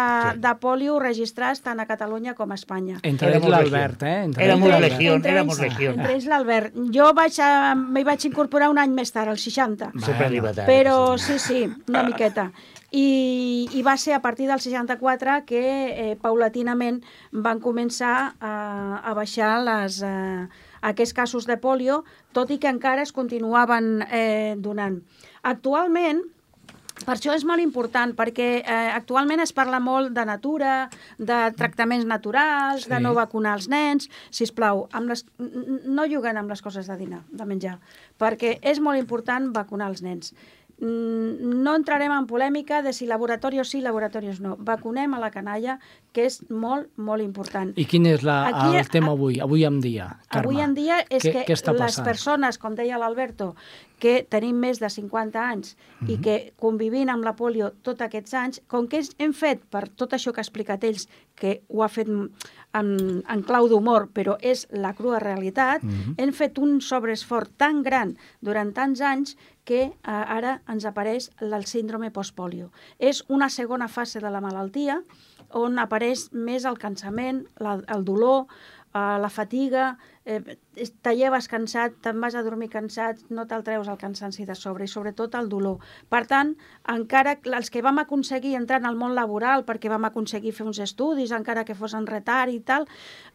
de 0.43 0.51
polio 0.59 0.97
registrats 0.99 1.61
tant 1.63 1.79
a 1.79 1.85
Catalunya 1.87 2.33
com 2.35 2.51
a 2.51 2.57
Espanya. 2.59 2.97
Entre 3.07 3.29
ells 3.37 3.47
l'Albert, 3.47 4.01
legió. 4.03 4.13
eh? 4.13 4.23
Entre 4.27 4.43
Éramos 4.43 4.67
ells 4.67 4.73
la 4.73 4.79
l'Albert. 4.81 4.97
legió. 4.99 5.13
entre 5.15 5.31
éramos 5.31 5.59
ells, 5.61 5.69
legión. 5.71 5.99
entre 6.01 6.13
ells 6.17 6.25
l'Albert. 6.27 6.73
Jo 6.91 7.13
vaig 7.15 7.39
m'hi 7.87 8.03
vaig 8.03 8.25
incorporar 8.27 8.67
un 8.73 8.81
any 8.83 8.91
més 8.91 9.13
tard, 9.15 9.31
al 9.31 9.39
60. 9.39 9.93
Sempre 10.03 10.27
tard. 10.41 10.65
Però 10.67 11.17
sí, 11.17 11.39
sí, 11.39 11.61
una 11.87 12.03
miqueta. 12.03 12.51
I, 12.91 13.67
I 13.75 13.81
va 13.83 13.97
ser 13.99 14.13
a 14.15 14.21
partir 14.21 14.47
del 14.47 14.59
64 14.63 15.41
que 15.47 15.63
eh, 16.11 16.15
paulatinament 16.21 17.01
van 17.31 17.59
començar 17.63 18.33
a, 18.39 18.53
a 19.03 19.13
baixar 19.13 19.57
les, 19.63 20.01
eh, 20.03 20.47
aquests 20.87 21.13
casos 21.13 21.47
de 21.47 21.57
polio, 21.59 22.03
tot 22.31 22.51
i 22.51 22.59
que 22.59 22.67
encara 22.71 23.03
es 23.03 23.11
continuaven 23.11 24.03
eh, 24.11 24.55
donant. 24.59 25.01
Actualment, 25.43 26.23
per 27.05 27.15
això 27.15 27.33
és 27.35 27.45
molt 27.45 27.61
important, 27.61 28.13
perquè 28.17 28.47
eh, 28.61 28.89
actualment 28.95 29.41
es 29.43 29.53
parla 29.53 29.79
molt 29.79 30.13
de 30.15 30.25
natura, 30.25 30.89
de 31.17 31.39
tractaments 31.57 32.05
naturals, 32.05 32.83
Sí. 32.87 32.89
de 32.89 32.99
no 32.99 33.13
vacunar 33.13 33.55
els 33.57 33.67
nens. 33.69 34.09
Si 34.31 34.45
plau, 34.51 34.87
amb 34.91 35.09
les... 35.09 35.25
no 35.37 36.07
juguen 36.07 36.37
amb 36.37 36.49
les 36.49 36.61
coses 36.61 36.87
de 36.87 36.97
dinar, 36.97 37.23
de 37.29 37.45
menjar, 37.45 37.79
perquè 38.17 38.57
és 38.61 38.79
molt 38.79 38.97
important 38.99 39.51
vacunar 39.53 39.89
els 39.89 40.01
nens. 40.01 40.33
Mm, 40.79 41.63
No 41.63 41.73
entrarem 41.75 42.11
en 42.13 42.27
polèmica 42.29 42.81
de 42.85 42.93
si 42.93 43.07
laboratorios 43.09 43.69
sí, 43.69 43.81
laboratorios 43.81 44.39
no. 44.39 44.55
Vacunem 44.59 45.13
a 45.15 45.19
la 45.19 45.31
canalla, 45.31 45.79
que 46.13 46.25
és 46.29 46.39
molt, 46.49 46.87
molt 46.97 47.23
important. 47.23 47.73
I 47.75 47.85
quin 47.89 48.05
és 48.05 48.23
la, 48.23 48.37
Aquí, 48.47 48.77
el 48.77 48.89
tema 48.93 49.11
avui, 49.15 49.39
avui 49.41 49.65
en 49.65 49.79
dia, 49.81 50.19
Carme? 50.29 50.53
Avui 50.53 50.61
en 50.63 50.73
dia 50.77 50.99
és 51.09 51.23
què, 51.25 51.31
que 51.33 51.45
què 51.45 51.55
les 51.55 51.63
passant? 51.65 52.05
persones, 52.05 52.57
com 52.61 52.75
deia 52.77 52.97
l'Alberto, 53.01 53.55
que 53.99 54.21
tenim 54.29 54.55
més 54.61 54.79
de 54.79 54.89
50 54.93 55.41
anys 55.49 55.75
Mhm. 55.99 56.09
i 56.13 56.17
que 56.21 56.53
convivint 56.55 57.09
amb 57.09 57.23
la 57.25 57.33
polio 57.35 57.71
tots 57.81 58.01
aquests 58.01 58.33
anys, 58.33 58.61
com 58.67 58.87
que 58.87 59.01
hem 59.17 59.33
fet 59.33 59.63
per 59.69 59.87
tot 59.89 60.13
això 60.13 60.31
que 60.31 60.39
ha 60.39 60.45
explicat 60.45 60.83
ells, 60.83 61.07
que 61.37 61.61
ho 61.69 61.83
ha 61.85 61.87
fet 61.93 62.07
en, 62.09 62.87
en 63.29 63.43
clau 63.45 63.67
d'humor, 63.69 64.07
però 64.13 64.35
és 64.41 64.65
la 64.73 64.93
crua 64.97 65.19
realitat, 65.21 65.83
Mhm. 65.83 66.15
hem 66.17 66.31
fet 66.33 66.57
un 66.57 66.79
sobreesforç 66.81 67.49
tan 67.57 67.83
gran 67.83 68.15
durant 68.41 68.73
tants 68.73 69.01
anys 69.01 69.37
que 69.63 69.81
eh, 69.83 69.91
ara 70.03 70.61
ens 70.67 70.85
apareix 70.85 71.29
el 71.41 71.65
síndrome 71.65 72.09
postpolio. 72.11 72.71
És 72.99 73.23
una 73.27 73.49
segona 73.49 73.87
fase 73.87 74.19
de 74.19 74.29
la 74.31 74.41
malaltia 74.41 75.03
on 75.53 75.77
apareix 75.79 76.29
més 76.33 76.65
el 76.65 76.77
cansament, 76.77 77.45
la, 77.59 77.77
el 77.87 78.03
dolor, 78.03 78.45
eh, 78.93 79.17
la 79.21 79.29
fatiga, 79.29 79.97
eh, 80.27 80.57
te 81.01 81.13
lleves 81.15 81.47
cansat, 81.47 81.95
te'n 82.03 82.19
vas 82.21 82.35
a 82.35 82.43
dormir 82.45 82.67
cansat, 82.69 83.23
no 83.33 83.47
te'l 83.47 83.63
treus 83.65 83.87
el 83.87 83.97
cansanci 83.97 84.45
de 84.45 84.55
sobre 84.59 84.85
i 84.85 84.91
sobretot 84.91 85.37
el 85.39 85.47
dolor. 85.49 85.79
Per 86.11 86.23
tant, 86.29 86.53
encara 86.91 87.37
els 87.57 87.71
que 87.71 87.81
vam 87.81 88.01
aconseguir 88.03 88.55
entrar 88.59 88.81
en 88.83 88.89
el 88.91 88.99
món 88.99 89.15
laboral 89.15 89.63
perquè 89.65 89.89
vam 89.89 90.05
aconseguir 90.09 90.53
fer 90.53 90.67
uns 90.67 90.81
estudis, 90.83 91.31
encara 91.31 91.63
que 91.65 91.77
fos 91.77 91.95
en 91.97 92.05
retard 92.09 92.51
i 92.51 92.59
tal, 92.59 92.87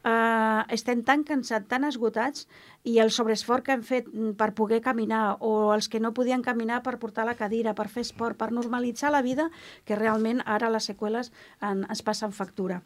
eh, 0.05 0.63
estem 0.77 1.03
tan 1.03 1.25
cansats, 1.25 1.67
tan 1.69 1.89
esgotats 1.89 2.47
i 2.85 2.99
el 2.99 3.13
sobreesforç 3.15 3.65
que 3.65 3.77
hem 3.77 3.83
fet 3.87 4.09
mm, 4.11 4.35
per 4.39 4.53
poder 4.59 4.81
caminar 4.83 5.39
o 5.41 5.73
els 5.75 5.89
que 5.89 6.01
no 6.03 6.13
podien 6.15 6.43
caminar 6.43 6.83
per 6.83 6.99
portar 6.99 7.25
la 7.27 7.37
cadira, 7.39 7.77
per 7.79 7.89
fer 7.89 8.03
esport, 8.03 8.37
per 8.37 8.51
normalitzar 8.53 9.13
la 9.15 9.23
vida, 9.23 9.49
que 9.87 9.97
realment 9.97 10.43
ara 10.45 10.71
les 10.71 10.91
seqüeles 10.91 11.33
en, 11.63 11.87
es 11.91 12.03
passen 12.03 12.35
factura. 12.35 12.81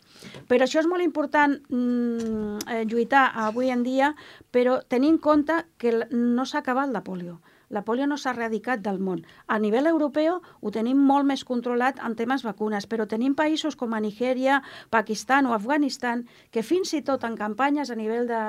Per 0.49 0.61
això 0.61 0.83
és 0.83 0.89
molt 0.91 1.05
important 1.05 1.57
mm, 1.57 2.69
eh, 2.69 2.85
lluitar 2.85 3.31
avui 3.47 3.73
en 3.73 3.83
dia, 3.87 3.96
però 4.55 4.81
tenir 4.95 5.15
en 5.15 5.21
compte 5.29 5.63
que 5.79 5.93
no 6.11 6.47
s'ha 6.47 6.65
acabat 6.65 6.93
la 6.93 7.05
polio. 7.05 7.41
La 7.69 7.83
polio 7.83 8.07
no 8.07 8.17
s'ha 8.17 8.31
erradicat 8.31 8.83
del 8.83 9.01
món. 9.03 9.25
A 9.51 9.59
nivell 9.59 9.89
europeu 9.91 10.39
ho 10.39 10.71
tenim 10.71 11.01
molt 11.09 11.27
més 11.27 11.43
controlat 11.47 11.99
en 12.07 12.15
temes 12.19 12.45
vacunes, 12.47 12.87
però 12.87 13.09
tenim 13.11 13.35
països 13.35 13.75
com 13.77 13.95
a 13.95 14.01
Nigèria, 14.03 14.61
Pakistan 14.91 15.49
o 15.51 15.55
Afganistan 15.57 16.23
que 16.55 16.63
fins 16.63 16.95
i 16.95 17.03
tot 17.03 17.27
en 17.27 17.35
campanyes 17.39 17.91
a 17.91 17.99
nivell 17.99 18.31
de, 18.31 18.43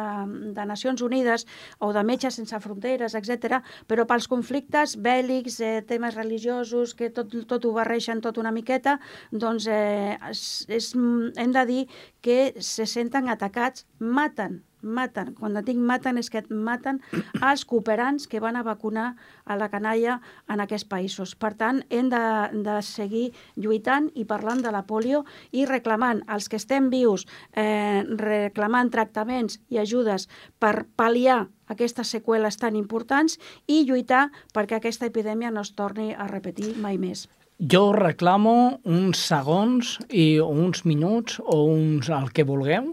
de 0.53 0.67
Nacions 0.69 1.01
Unides 1.01 1.47
o 1.79 1.91
de 1.95 2.05
Metges 2.05 2.37
Sense 2.37 2.61
Fronteres, 2.61 3.17
etc, 3.17 3.63
però 3.89 4.05
pels 4.05 4.29
conflictes 4.29 4.97
bèl·lics, 5.01 5.59
eh, 5.65 5.81
temes 5.87 6.13
religiosos, 6.13 6.93
que 6.93 7.09
tot, 7.09 7.33
tot 7.49 7.65
ho 7.65 7.73
barreixen 7.73 8.21
tot 8.21 8.37
una 8.37 8.53
miqueta, 8.53 8.99
doncs 9.31 9.65
eh, 9.65 10.13
és, 10.29 10.45
és, 10.69 10.93
hem 10.93 11.57
de 11.57 11.65
dir 11.65 11.83
que 12.21 12.53
se 12.61 12.85
senten 12.85 13.33
atacats, 13.33 13.87
maten 13.97 14.61
maten, 14.87 15.33
quan 15.37 15.59
dic 15.67 15.77
maten 15.77 16.17
és 16.17 16.29
que 16.31 16.41
et 16.41 16.49
maten 16.49 17.01
els 17.49 17.65
cooperants 17.67 18.27
que 18.27 18.41
van 18.43 18.55
a 18.55 18.63
vacunar 18.63 19.09
a 19.45 19.57
la 19.59 19.69
canalla 19.69 20.19
en 20.49 20.63
aquests 20.63 20.87
països. 20.89 21.35
Per 21.35 21.53
tant, 21.59 21.83
hem 21.89 22.09
de, 22.13 22.23
de 22.65 22.79
seguir 22.85 23.27
lluitant 23.55 24.09
i 24.15 24.25
parlant 24.25 24.63
de 24.63 24.73
la 24.73 24.85
polio 24.87 25.23
i 25.51 25.65
reclamant 25.69 26.23
als 26.27 26.49
que 26.49 26.59
estem 26.61 26.89
vius, 26.93 27.27
eh, 27.53 28.03
reclamant 28.17 28.91
tractaments 28.93 29.59
i 29.69 29.81
ajudes 29.83 30.27
per 30.59 30.87
pal·liar 30.97 31.45
aquestes 31.67 32.13
seqüeles 32.15 32.57
tan 32.57 32.75
importants 32.79 33.37
i 33.67 33.83
lluitar 33.87 34.27
perquè 34.55 34.79
aquesta 34.79 35.09
epidèmia 35.09 35.51
no 35.51 35.65
es 35.67 35.75
torni 35.75 36.13
a 36.15 36.27
repetir 36.31 36.75
mai 36.79 36.97
més. 36.97 37.27
Jo 37.57 37.89
reclamo 37.89 38.81
uns 38.85 39.17
segons 39.25 39.95
i 40.13 40.37
uns 40.37 40.83
minuts 40.85 41.39
o 41.41 41.63
uns 41.73 42.05
el 42.13 42.29
que 42.29 42.43
vulgueu 42.45 42.91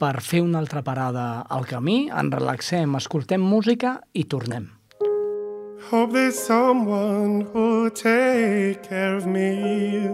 per 0.00 0.22
fer 0.24 0.40
una 0.40 0.58
altra 0.62 0.80
parada 0.80 1.44
al 1.44 1.66
camí, 1.68 2.08
ens 2.08 2.32
relaxem, 2.32 2.96
escoltem 2.96 3.44
música 3.44 4.00
i 4.16 4.24
tornem. 4.24 4.70
Hope 5.90 6.12
there's 6.14 6.38
someone 6.38 7.44
who'll 7.52 7.90
take 7.90 8.82
care 8.88 9.16
of 9.16 9.26
me 9.26 10.08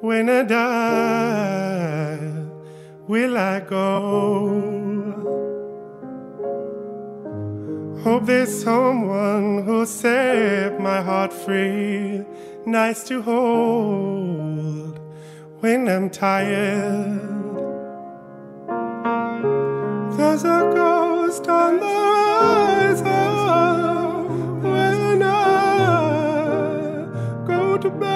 when 0.00 0.28
I 0.28 0.42
die. 0.42 2.18
Will 3.06 3.36
I 3.38 3.60
go? 3.60 4.82
Hope 8.02 8.26
there's 8.26 8.64
someone 8.64 9.62
who'll 9.62 9.86
set 9.86 10.80
my 10.80 11.00
heart 11.00 11.32
free, 11.32 12.24
nice 12.66 13.04
to 13.04 13.22
hold 13.22 15.00
when 15.60 15.88
I'm 15.88 16.10
tired. 16.10 17.20
There's 20.16 20.44
a 20.44 20.70
ghost 20.74 21.48
on 21.48 21.80
the 21.80 21.86
horizon 21.86 23.02
when 24.62 25.22
I 25.22 27.06
go 27.46 27.78
to 27.78 27.90
bed. 27.90 28.12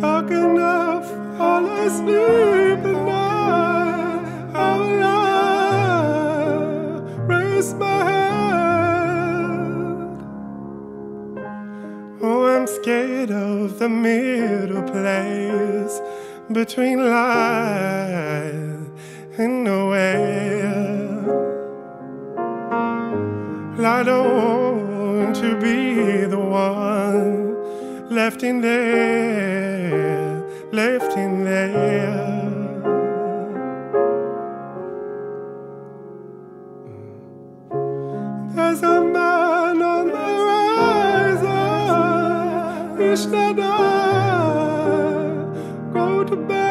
How 0.00 0.22
can 0.22 0.58
I 0.58 1.02
fall 1.36 1.66
asleep 1.86 2.84
at 2.84 3.04
night? 3.06 4.24
How 4.52 4.78
will 4.78 5.02
I 5.04 5.06
raise 7.26 7.74
my 7.74 7.97
scared 12.76 13.30
of 13.30 13.78
the 13.78 13.88
middle 13.88 14.82
place 14.82 16.00
between 16.52 16.98
life 16.98 18.88
and 19.38 19.64
nowhere. 19.64 20.28
I 23.98 24.02
don't 24.02 25.22
want 25.22 25.36
to 25.36 25.58
be 25.60 26.26
the 26.26 26.38
one 26.38 28.10
left 28.10 28.42
in 28.42 28.60
there, 28.60 30.42
left 30.72 31.16
in 31.16 31.44
there. 31.44 32.37
Wish 43.08 43.24
that 43.32 43.58
I 43.58 43.62
go 45.94 46.24
to 46.24 46.36
bed. 46.36 46.66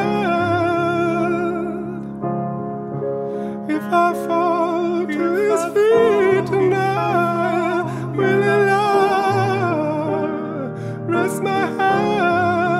If 3.67 3.81
I 4.05 4.13
fall 4.27 5.07
to 5.07 5.23
his 5.41 5.61
feet 5.73 6.45
tonight, 6.45 7.85
will 8.15 8.41
he 8.43 8.55
love, 8.71 10.29
rest 11.09 11.41
my 11.41 11.65
head? 11.79 12.77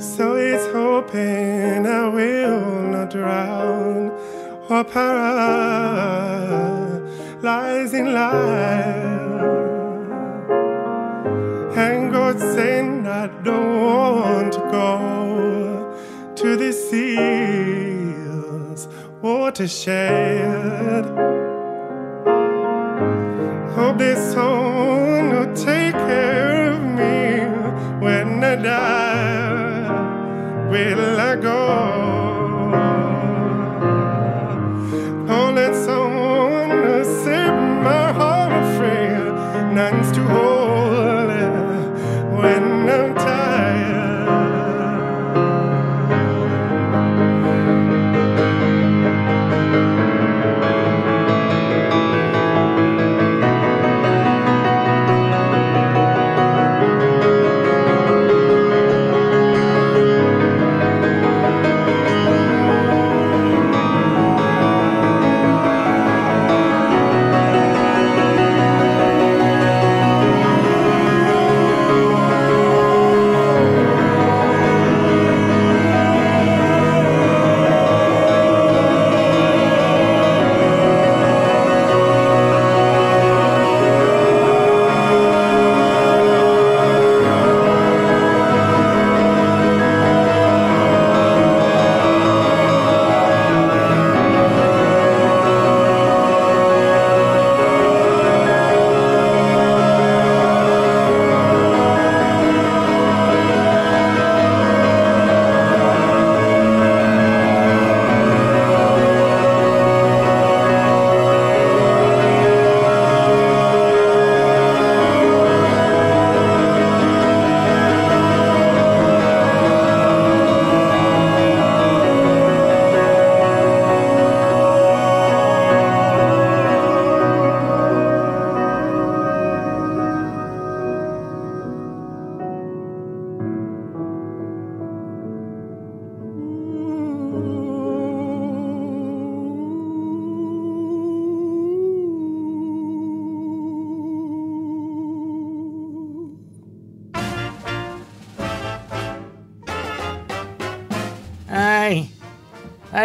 So 0.00 0.24
he's 0.40 0.66
hoping 0.72 1.86
I 1.86 2.08
will 2.08 2.60
not 2.94 3.10
drown 3.10 4.10
or 4.70 4.84
paralyze 4.84 5.52
in 7.92 8.14
life. 8.14 9.19
Don't 13.44 13.80
want 13.80 14.52
to 14.52 14.60
go 14.70 15.94
to 16.36 16.56
the 16.56 16.72
seas 16.72 17.60
watershed. 19.22 21.04
Hope 23.74 23.98
there's 23.98 24.32
someone 24.32 25.30
who'll 25.30 25.54
take 25.54 25.94
care 25.94 26.72
of 26.72 26.80
me 26.82 27.46
when 28.04 28.44
I 28.44 28.56
die. 28.56 29.90
Will 30.70 31.20
I 31.20 31.36
go? 31.36 32.19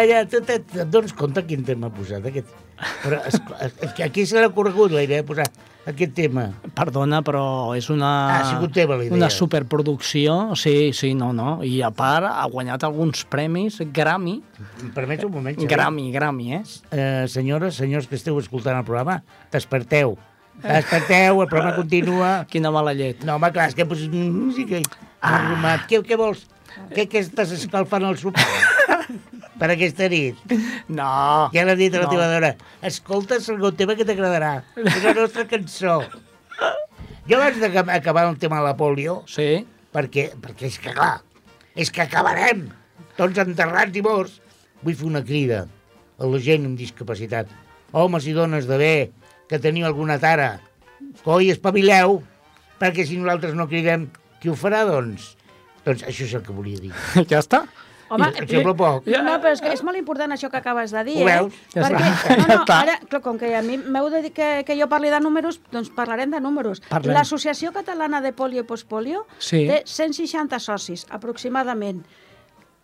Ja, 0.08 0.24
tu 0.28 0.40
et, 0.40 0.50
et 0.56 0.76
dones 0.90 1.12
compte 1.16 1.42
quin 1.48 1.64
tema 1.66 1.90
ha 1.90 1.94
posat 1.94 2.26
aquest? 2.30 2.50
Però 3.02 3.22
es, 3.24 3.38
es, 3.38 3.78
es, 3.86 3.94
a 4.04 4.08
qui 4.12 4.26
se 4.28 4.40
l'ha 4.40 4.50
corregut 4.52 4.92
la 4.92 5.02
idea 5.06 5.22
de 5.22 5.26
posar 5.28 5.46
aquest 5.88 6.12
tema? 6.16 6.48
Perdona, 6.76 7.22
però 7.24 7.72
és 7.78 7.88
una... 7.94 8.10
Ha 8.34 8.44
sigut 8.50 8.74
teva 8.76 8.98
la 8.98 9.06
idea. 9.06 9.16
Una 9.16 9.30
superproducció, 9.32 10.56
sí, 10.58 10.92
sí, 10.96 11.12
no, 11.16 11.32
no. 11.36 11.60
I 11.64 11.78
a 11.86 11.92
part 11.94 12.28
ha 12.28 12.44
guanyat 12.52 12.84
alguns 12.88 13.24
premis 13.30 13.78
Grammy. 13.94 14.38
Em 14.82 14.90
permets 14.96 15.24
un 15.24 15.32
moment, 15.34 15.56
Xavier? 15.56 15.70
Grammy, 15.72 16.08
Grammy, 16.14 16.52
eh? 16.58 16.62
Eh, 16.90 17.26
senyores, 17.32 17.78
senyors 17.78 18.10
que 18.10 18.18
esteu 18.18 18.38
escoltant 18.42 18.80
el 18.80 18.88
programa, 18.88 19.20
desperteu. 19.54 20.16
Desperteu, 20.62 21.42
el 21.44 21.48
programa 21.48 21.76
continua. 21.76 22.32
Quina 22.50 22.72
mala 22.74 22.96
llet. 22.96 23.22
No, 23.24 23.36
home, 23.36 23.52
clar, 23.54 23.70
és 23.70 23.78
que 23.78 23.86
poses 23.88 24.10
música 24.10 24.80
i... 24.80 24.86
Ah. 25.22 25.78
Què, 25.88 26.02
què 26.06 26.18
vols? 26.18 26.44
Què, 26.92 27.06
què 27.08 27.22
estàs 27.24 27.54
escalfant 27.56 28.04
el 28.04 28.18
sopar? 28.20 28.74
Per 29.60 29.70
aquesta 29.72 30.08
nit? 30.12 30.38
No. 30.88 31.48
Ja 31.54 31.64
l'ha 31.66 31.74
dit 31.78 31.94
a 31.94 32.02
la 32.02 32.06
no. 32.06 32.12
teva 32.12 32.26
dona. 32.32 32.50
Escolta 32.86 33.36
el 33.38 33.44
segon 33.44 33.76
tema 33.76 33.96
que 33.98 34.04
t'agradarà. 34.08 34.60
És 34.82 35.02
la 35.04 35.14
nostra 35.16 35.46
cançó. 35.50 36.00
Jo 37.26 37.38
abans 37.40 37.58
d'acabar 37.58 38.26
el 38.30 38.36
tema 38.38 38.60
de 38.60 38.66
la 38.68 38.76
polio, 38.78 39.22
Sí. 39.26 39.64
perquè, 39.92 40.28
perquè 40.38 40.68
és 40.68 40.78
que, 40.78 40.92
clar, 40.94 41.22
és 41.74 41.90
que 41.90 42.02
acabarem 42.04 42.68
tots 43.16 43.38
enterrats 43.42 43.96
i 43.96 44.02
morts. 44.04 44.40
Vull 44.82 44.94
fer 44.94 45.08
una 45.08 45.24
crida 45.24 45.64
a 46.18 46.26
la 46.30 46.38
gent 46.38 46.66
amb 46.68 46.78
discapacitat. 46.78 47.48
Homes 47.92 48.26
i 48.28 48.32
dones 48.36 48.66
de 48.68 48.76
bé, 48.78 48.94
que 49.48 49.58
teniu 49.58 49.86
alguna 49.86 50.18
tara, 50.22 50.60
coi, 51.24 51.50
espavileu, 51.50 52.20
perquè 52.78 53.06
si 53.08 53.16
nosaltres 53.18 53.54
no 53.56 53.66
cridem, 53.70 54.06
qui 54.40 54.50
ho 54.52 54.54
farà, 54.58 54.84
doncs? 54.86 55.32
Doncs 55.86 56.02
això 56.04 56.26
és 56.26 56.34
el 56.34 56.42
que 56.46 56.52
volia 56.54 56.78
dir. 56.82 56.92
Ja 57.30 57.40
està? 57.40 57.64
Home, 58.08 58.28
I, 58.30 58.46
sembla 58.46 58.74
poc. 58.78 59.06
No, 59.10 59.32
però 59.42 59.50
és, 59.56 59.60
que 59.60 59.72
és 59.74 59.82
molt 59.82 59.98
important 59.98 60.30
això 60.36 60.50
que 60.52 60.60
acabes 60.60 60.92
de 60.94 61.02
dir, 61.08 61.16
Ho 61.24 61.28
eh? 61.28 61.32
veus? 61.40 61.56
Ja 61.74 61.82
Perquè, 61.88 62.10
està. 62.12 62.36
no, 62.38 62.46
no, 62.52 62.60
ara, 62.76 62.94
clar, 63.10 63.20
com 63.24 63.38
que 63.40 63.50
a 63.58 63.62
mi 63.66 63.78
m'heu 63.82 64.06
de 64.12 64.20
dir 64.28 64.32
que, 64.36 64.50
que 64.68 64.76
jo 64.78 64.86
parli 64.92 65.10
de 65.10 65.18
números, 65.24 65.58
doncs 65.72 65.90
parlarem 65.96 66.30
de 66.30 66.40
números. 66.40 66.82
L'Associació 67.04 67.72
Catalana 67.74 68.20
de 68.22 68.32
Polio 68.36 68.62
i 68.62 68.68
Postpolio 68.68 69.24
Sí. 69.38 69.64
té 69.66 69.82
160 69.84 70.60
socis, 70.62 71.06
aproximadament. 71.10 72.04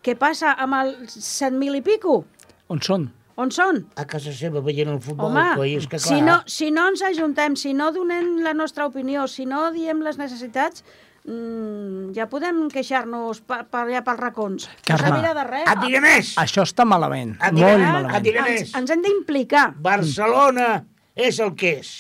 Què 0.03 0.17
passa 0.19 0.57
amb 0.59 0.75
el 0.81 0.95
100.000 1.07 1.79
i 1.79 1.83
pico? 1.87 2.25
On 2.69 2.81
són? 2.83 3.13
On 3.39 3.49
són? 3.55 3.79
A 3.97 4.05
casa 4.05 4.33
seva 4.37 4.61
veient 4.61 4.91
el 4.93 4.99
futbol, 5.01 5.31
Home, 5.31 5.45
coi, 5.57 5.77
és 5.79 5.87
que 5.89 5.97
clar... 5.97 6.03
si 6.03 6.19
no, 6.21 6.35
si 6.51 6.69
no 6.75 6.89
ens 6.91 7.01
ajuntem, 7.07 7.55
si 7.57 7.73
no 7.73 7.93
donem 7.95 8.35
la 8.45 8.53
nostra 8.53 8.85
opinió, 8.91 9.25
si 9.31 9.47
no 9.49 9.71
diem 9.73 10.03
les 10.05 10.19
necessitats, 10.21 10.83
mm, 11.25 12.13
ja 12.17 12.27
podem 12.31 12.65
queixar-nos 12.73 13.43
per, 13.47 13.63
per 13.71 13.85
allà 13.87 14.03
pels 14.07 14.21
racons. 14.21 14.69
Carme, 14.87 15.21
no 15.23 15.35
de 15.39 15.45
res. 15.49 15.69
Et 15.73 15.83
diré 15.87 16.01
més! 16.05 16.33
Això 16.43 16.65
està 16.67 16.87
malament. 16.89 17.37
Et 17.41 17.55
diré, 17.59 17.75
Molt 17.77 17.83
et 17.85 17.93
malament. 17.99 18.25
diré 18.27 18.43
ens, 18.43 18.51
més. 18.51 18.75
ens 18.81 18.95
hem 18.95 19.05
d'implicar. 19.05 19.67
Barcelona 19.83 20.73
és 21.15 21.39
el 21.43 21.55
que 21.59 21.77
és. 21.83 21.93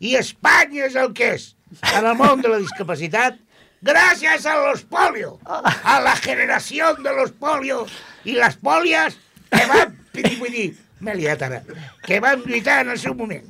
I 0.00 0.16
Espanya 0.18 0.86
és 0.88 0.96
el 0.98 1.12
que 1.14 1.34
és. 1.36 1.52
En 1.94 2.06
el 2.06 2.16
món 2.16 2.40
de 2.40 2.48
la 2.48 2.58
discapacitat, 2.62 3.36
gràcies 3.84 4.46
a 4.48 4.56
los 4.64 4.82
polio, 4.88 5.38
a 5.46 6.00
la 6.02 6.16
generació 6.16 6.94
de 6.98 7.12
los 7.14 7.30
polio 7.38 7.84
i 8.24 8.34
les 8.38 8.56
polies 8.56 9.18
que 9.50 9.66
van, 9.68 9.94
vull 10.40 10.50
dir, 10.54 10.70
m'he 11.04 11.14
liat 11.14 11.44
ara, 11.46 11.60
que 12.02 12.18
van 12.24 12.42
lluitar 12.46 12.80
en 12.82 12.94
el 12.96 12.98
seu 12.98 13.14
moment. 13.14 13.44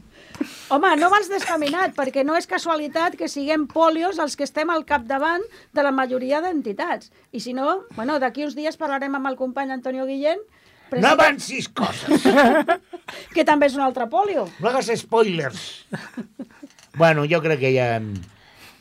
Home, 0.71 0.91
no 1.01 1.09
vals 1.09 1.31
descaminat, 1.33 1.95
perquè 1.97 2.25
no 2.29 2.35
és 2.37 2.47
casualitat 2.47 3.15
que 3.17 3.29
siguem 3.33 3.65
polios 3.71 4.19
els 4.21 4.35
que 4.37 4.45
estem 4.45 4.69
al 4.71 4.85
capdavant 4.85 5.41
de 5.73 5.83
la 5.87 5.93
majoria 5.97 6.43
d'entitats. 6.45 7.09
I 7.33 7.41
si 7.41 7.55
no, 7.57 7.85
bueno, 7.97 8.19
d'aquí 8.21 8.45
uns 8.45 8.57
dies 8.59 8.77
parlarem 8.77 9.15
amb 9.17 9.31
el 9.31 9.37
company 9.41 9.73
Antonio 9.73 10.05
Guillén, 10.07 10.39
No 10.89 10.91
president, 10.91 11.13
avancis 11.21 11.67
coses, 11.69 12.23
que 13.37 13.45
també 13.45 13.67
és 13.69 13.75
un 13.77 13.83
altre 13.85 14.07
polio. 14.09 14.47
no 14.61 14.69
hagas 14.71 14.89
spoilers. 14.97 15.87
Bueno, 16.97 17.25
jo 17.29 17.41
crec 17.45 17.61
que 17.61 17.73
ja... 17.77 18.01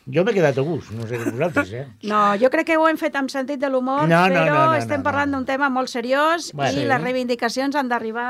Jo 0.07 0.23
m'he 0.23 0.31
quedat 0.31 0.55
a 0.55 0.63
gust, 0.63 0.93
no 0.95 1.03
sé 1.03 1.17
com 1.19 1.33
vosaltres, 1.35 1.71
eh? 1.75 1.81
No, 2.07 2.21
jo 2.39 2.47
crec 2.49 2.69
que 2.69 2.77
ho 2.79 2.85
hem 2.87 2.95
fet 2.95 3.15
amb 3.19 3.27
sentit 3.29 3.59
de 3.59 3.67
l'humor, 3.67 4.05
No, 4.07 4.21
no, 4.31 4.35
però 4.39 4.45
no, 4.47 4.61
no, 4.71 4.77
estem 4.79 5.01
no, 5.01 5.03
parlant 5.03 5.33
no. 5.33 5.41
d'un 5.41 5.45
tema 5.49 5.67
molt 5.69 5.91
seriós 5.91 6.53
Bueno. 6.55 6.71
i 6.79 6.83
Sí. 6.83 6.85
les 6.87 7.01
reivindicacions 7.03 7.75
han 7.75 7.89
d'arribar 7.91 8.29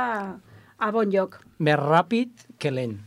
a 0.80 0.90
bon 0.92 1.12
lloc. 1.14 1.38
Més 1.60 1.78
ràpid 1.78 2.34
que 2.58 2.72
lent. 2.74 2.98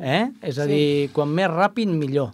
Eh? 0.00 0.30
És 0.42 0.58
a 0.58 0.64
Sí. 0.64 0.70
dir, 0.70 1.10
quan 1.12 1.28
més 1.28 1.48
ràpid, 1.50 1.88
millor. 1.88 2.30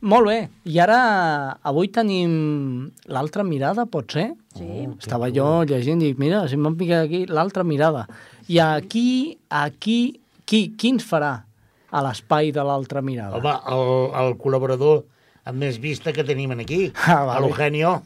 Molt 0.00 0.26
bé. 0.28 0.48
I 0.70 0.78
ara, 0.78 1.58
avui 1.66 1.88
tenim 1.88 2.90
l'altra 3.10 3.42
mirada, 3.42 3.84
pot 3.86 4.12
ser? 4.12 4.28
Sí. 4.54 4.86
Estava 4.98 5.26
jo 5.34 5.64
llegint 5.66 6.00
i 6.02 6.12
dic, 6.12 6.18
mira, 6.18 6.44
si 6.48 6.56
m'han 6.56 6.76
picat 6.78 7.04
aquí 7.08 7.24
l'altra 7.26 7.64
mirada. 7.64 8.06
I 8.48 8.58
aquí, 8.60 9.38
aquí, 9.50 10.20
qui, 10.46 10.74
qui 10.78 10.88
ens 10.94 11.04
farà 11.04 11.42
a 11.90 12.02
l'espai 12.04 12.52
de 12.52 12.62
l'altra 12.62 13.02
mirada? 13.02 13.36
Home, 13.36 13.56
el, 13.74 14.26
el 14.28 14.36
col·laborador 14.38 15.02
amb 15.48 15.58
més 15.58 15.78
vista 15.80 16.12
que 16.12 16.22
tenim 16.24 16.50
aquí, 16.52 16.92
Ah, 17.06 17.24
vale. 17.24 17.40
l'Eugenio, 17.46 18.02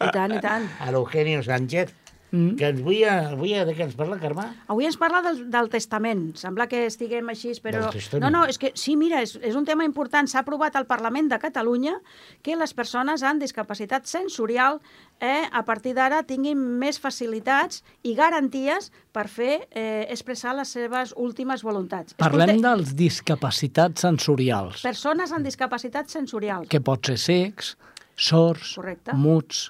I 0.00 0.10
tant, 0.16 0.32
i 0.32 0.40
tant. 0.40 0.66
l'Eugenio 0.90 1.42
Sánchez, 1.44 1.92
Mm. 2.32 2.54
que 2.56 2.70
vull, 2.80 3.02
avui 3.04 3.52
de 3.52 3.74
què 3.76 3.84
ens 3.84 3.96
parla, 3.96 4.16
Carme? 4.16 4.46
Avui 4.72 4.86
ens 4.88 4.96
parla 4.96 5.20
del, 5.26 5.42
del 5.52 5.68
testament. 5.68 6.30
Sembla 6.40 6.64
que 6.70 6.86
estiguem 6.88 7.28
així, 7.28 7.52
però... 7.60 7.90
No, 8.22 8.30
no, 8.32 8.46
és 8.48 8.56
que 8.56 8.70
sí, 8.78 8.94
mira, 8.96 9.20
és, 9.20 9.34
és 9.44 9.58
un 9.58 9.66
tema 9.68 9.84
important. 9.84 10.28
S'ha 10.30 10.40
aprovat 10.40 10.78
al 10.80 10.88
Parlament 10.88 11.28
de 11.28 11.36
Catalunya 11.42 11.98
que 12.40 12.56
les 12.56 12.72
persones 12.72 13.20
amb 13.22 13.44
discapacitat 13.44 14.08
sensorial 14.08 14.80
eh, 15.20 15.44
a 15.44 15.62
partir 15.68 15.92
d'ara 15.98 16.22
tinguin 16.24 16.56
més 16.80 16.96
facilitats 17.02 17.82
i 18.02 18.16
garanties 18.16 18.88
per 19.12 19.26
fer 19.28 19.66
eh, 19.68 20.08
expressar 20.08 20.56
les 20.56 20.72
seves 20.72 21.12
últimes 21.20 21.60
voluntats. 21.62 22.16
Parlem 22.16 22.56
Escolta, 22.56 22.72
dels 22.72 22.96
discapacitats 22.96 24.08
sensorials, 24.08 24.80
Persones 24.88 25.36
amb 25.36 25.44
discapacitat 25.44 26.08
sensorial. 26.08 26.64
que 26.68 26.80
pot 26.80 27.12
ser 27.12 27.20
cecs, 27.20 27.76
sords, 28.16 28.72
Correcte. 28.80 29.12
muts... 29.20 29.68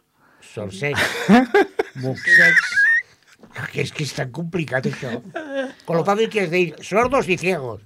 Sorsecs, 0.52 1.26
muxecs... 2.04 2.78
Que 3.52 3.82
és 3.82 3.90
que 3.92 4.06
és 4.06 4.12
tan 4.16 4.30
complicat, 4.32 4.86
això. 4.88 5.10
Con 5.84 5.98
lo 5.98 6.04
fácil 6.06 6.30
que 6.32 6.44
es 6.46 6.50
dir 6.50 6.74
sordos 6.80 7.28
y 7.28 7.36
ciegos. 7.36 7.82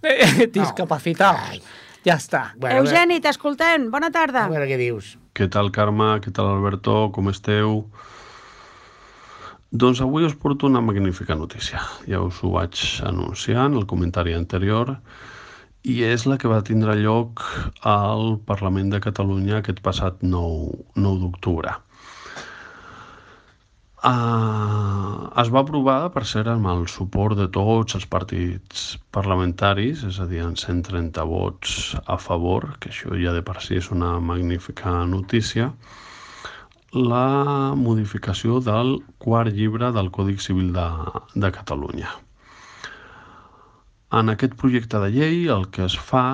Discapacitats. 0.54 1.58
Ja 2.06 2.14
està. 2.20 2.42
Bueno, 2.54 2.84
Eugeni, 2.84 3.18
t'escoltem. 3.18 3.88
Bona 3.90 4.12
tarda. 4.14 4.44
A 4.46 4.52
veure 4.52 4.68
què 4.70 4.76
dius. 4.78 5.16
Què 5.34 5.48
tal, 5.50 5.72
Carme? 5.74 6.20
Què 6.22 6.30
tal, 6.30 6.52
Alberto? 6.52 7.08
Com 7.16 7.32
esteu? 7.32 7.80
Doncs 9.74 10.00
avui 10.04 10.24
us 10.24 10.36
porto 10.38 10.70
una 10.70 10.80
magnífica 10.80 11.34
notícia. 11.34 11.82
Ja 12.06 12.22
us 12.22 12.38
ho 12.44 12.52
vaig 12.54 12.78
anunciar 13.02 13.66
en 13.66 13.80
el 13.80 13.88
comentari 13.90 14.36
anterior 14.38 14.94
i 15.82 15.98
és 16.06 16.28
la 16.30 16.38
que 16.38 16.50
va 16.50 16.62
tindre 16.66 16.94
lloc 17.00 17.42
al 17.82 18.38
Parlament 18.46 18.94
de 18.94 19.02
Catalunya 19.02 19.58
aquest 19.58 19.82
passat 19.82 20.22
9, 20.22 20.86
9 20.94 21.20
d'octubre. 21.24 21.74
Uh, 24.06 25.26
es 25.42 25.48
va 25.50 25.64
aprovar, 25.64 25.98
per 26.14 26.22
cert, 26.30 26.46
amb 26.52 26.68
el 26.70 26.84
suport 26.92 27.34
de 27.40 27.48
tots 27.54 27.96
els 27.98 28.04
partits 28.06 28.84
parlamentaris, 29.16 30.04
és 30.06 30.20
a 30.22 30.26
dir, 30.30 30.44
en 30.46 30.54
130 30.60 31.24
vots 31.26 31.72
a 32.06 32.14
favor, 32.22 32.68
que 32.78 32.92
això 32.92 33.18
ja 33.18 33.32
de 33.34 33.42
per 33.48 33.56
si 33.64 33.80
és 33.80 33.88
una 33.96 34.12
magnífica 34.28 34.92
notícia, 35.10 35.72
la 36.94 37.74
modificació 37.74 38.60
del 38.68 38.94
quart 39.26 39.58
llibre 39.58 39.90
del 39.98 40.12
Còdic 40.14 40.38
Civil 40.46 40.70
de, 40.78 40.86
de 41.34 41.52
Catalunya. 41.58 42.14
En 44.14 44.30
aquest 44.30 44.54
projecte 44.54 45.02
de 45.02 45.10
llei 45.18 45.48
el 45.58 45.66
que 45.74 45.82
es 45.90 45.98
fa 45.98 46.26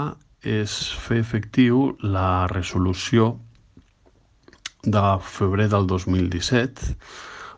és 0.44 0.76
fer 1.06 1.22
efectiu 1.24 1.86
la 2.04 2.46
resolució 2.52 3.32
de 4.84 5.02
febrer 5.24 5.72
del 5.72 5.86
2017, 5.86 6.96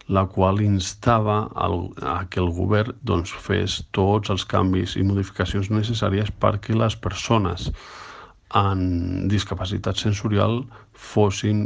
la 0.09 0.27
qual 0.29 0.61
instava 0.61 1.37
el, 1.67 1.79
a 2.03 2.27
que 2.29 2.41
el 2.41 2.51
govern 2.53 2.97
doncs, 3.09 3.33
fes 3.47 3.79
tots 3.97 4.33
els 4.35 4.45
canvis 4.45 4.99
i 5.01 5.05
modificacions 5.07 5.71
necessàries 5.73 6.33
perquè 6.45 6.77
les 6.77 6.97
persones 6.97 7.71
amb 8.61 9.31
discapacitat 9.33 9.99
sensorial 9.99 10.61
fossin 10.93 11.65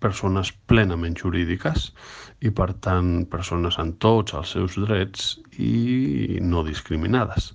persones 0.00 0.52
plenament 0.70 1.18
jurídiques 1.18 1.90
i, 2.40 2.50
per 2.50 2.70
tant, 2.86 3.26
persones 3.32 3.76
amb 3.82 3.98
tots 4.00 4.34
els 4.38 4.54
seus 4.56 4.78
drets 4.80 5.34
i 5.58 6.38
no 6.40 6.62
discriminades. 6.64 7.50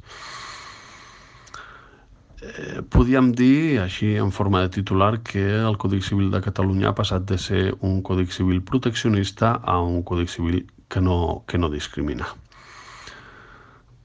Eh, 2.45 2.81
podíem 2.93 3.31
dir, 3.33 3.79
així 3.81 4.11
en 4.21 4.29
forma 4.35 4.59
de 4.61 4.69
titular, 4.77 5.17
que 5.25 5.43
el 5.57 5.77
Còdic 5.81 6.03
Civil 6.05 6.27
de 6.33 6.41
Catalunya 6.45 6.91
ha 6.91 6.97
passat 6.97 7.25
de 7.31 7.39
ser 7.41 7.61
un 7.89 8.03
Còdic 8.05 8.33
Civil 8.35 8.61
proteccionista 8.61 9.55
a 9.63 9.79
un 9.81 10.03
Còdic 10.05 10.29
Civil 10.29 10.59
que 10.93 11.01
no, 11.01 11.17
que 11.49 11.57
no 11.57 11.71
discrimina. 11.73 12.27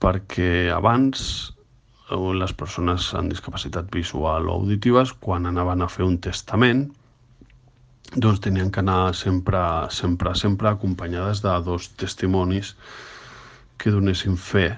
Perquè 0.00 0.70
abans 0.72 1.26
eh, 2.08 2.16
les 2.40 2.56
persones 2.56 3.10
amb 3.20 3.34
discapacitat 3.34 3.92
visual 3.92 4.48
o 4.48 4.56
auditives, 4.62 5.12
quan 5.12 5.50
anaven 5.50 5.84
a 5.84 5.92
fer 5.92 6.08
un 6.08 6.16
testament, 6.24 6.86
doncs 8.16 8.40
tenien 8.48 8.72
que 8.72 8.80
anar 8.80 9.14
sempre, 9.14 9.60
sempre, 9.92 10.32
sempre 10.34 10.72
acompanyades 10.72 11.44
de 11.44 11.60
dos 11.68 11.92
testimonis 12.00 12.72
que 13.76 13.92
donessin 13.92 14.40
fe 14.40 14.70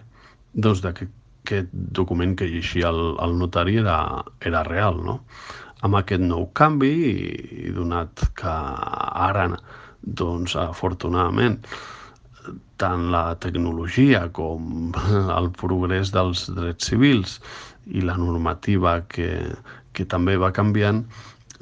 doncs, 0.53 0.83
de 0.83 0.93
que 0.99 1.13
aquest 1.43 1.71
document 1.73 2.37
que 2.39 2.49
llegia 2.49 2.91
el, 2.95 3.17
el 3.23 3.37
notari 3.39 3.79
era, 3.83 3.99
era 4.41 4.63
real. 4.69 5.03
No? 5.05 5.21
Amb 5.83 5.99
aquest 5.99 6.23
nou 6.23 6.47
canvi, 6.59 6.93
i 7.67 7.73
donat 7.75 8.23
que 8.39 8.53
ara, 8.53 9.49
doncs, 10.03 10.55
afortunadament, 10.59 11.59
tant 12.83 13.11
la 13.15 13.35
tecnologia 13.43 14.25
com 14.35 14.95
el 15.39 15.51
progrés 15.59 16.11
dels 16.15 16.49
drets 16.57 16.91
civils 16.91 17.39
i 17.91 18.03
la 18.03 18.17
normativa 18.19 19.01
que, 19.11 19.29
que 19.95 20.07
també 20.07 20.39
va 20.39 20.53
canviant, 20.55 21.05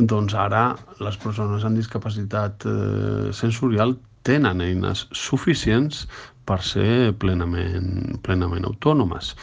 doncs 0.00 0.36
ara 0.36 0.62
les 1.04 1.16
persones 1.20 1.64
amb 1.64 1.76
discapacitat 1.76 2.64
eh, 2.68 3.32
sensorial 3.36 3.96
tenen 4.28 4.60
eines 4.64 5.06
suficients 5.16 6.06
per 6.48 6.60
ser 6.64 7.12
plenament, 7.20 8.20
plenament 8.24 8.66
autònomes. 8.68 9.34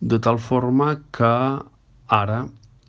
De 0.00 0.18
tal 0.18 0.38
forma 0.40 0.94
que 1.12 1.30
ara, 2.08 2.40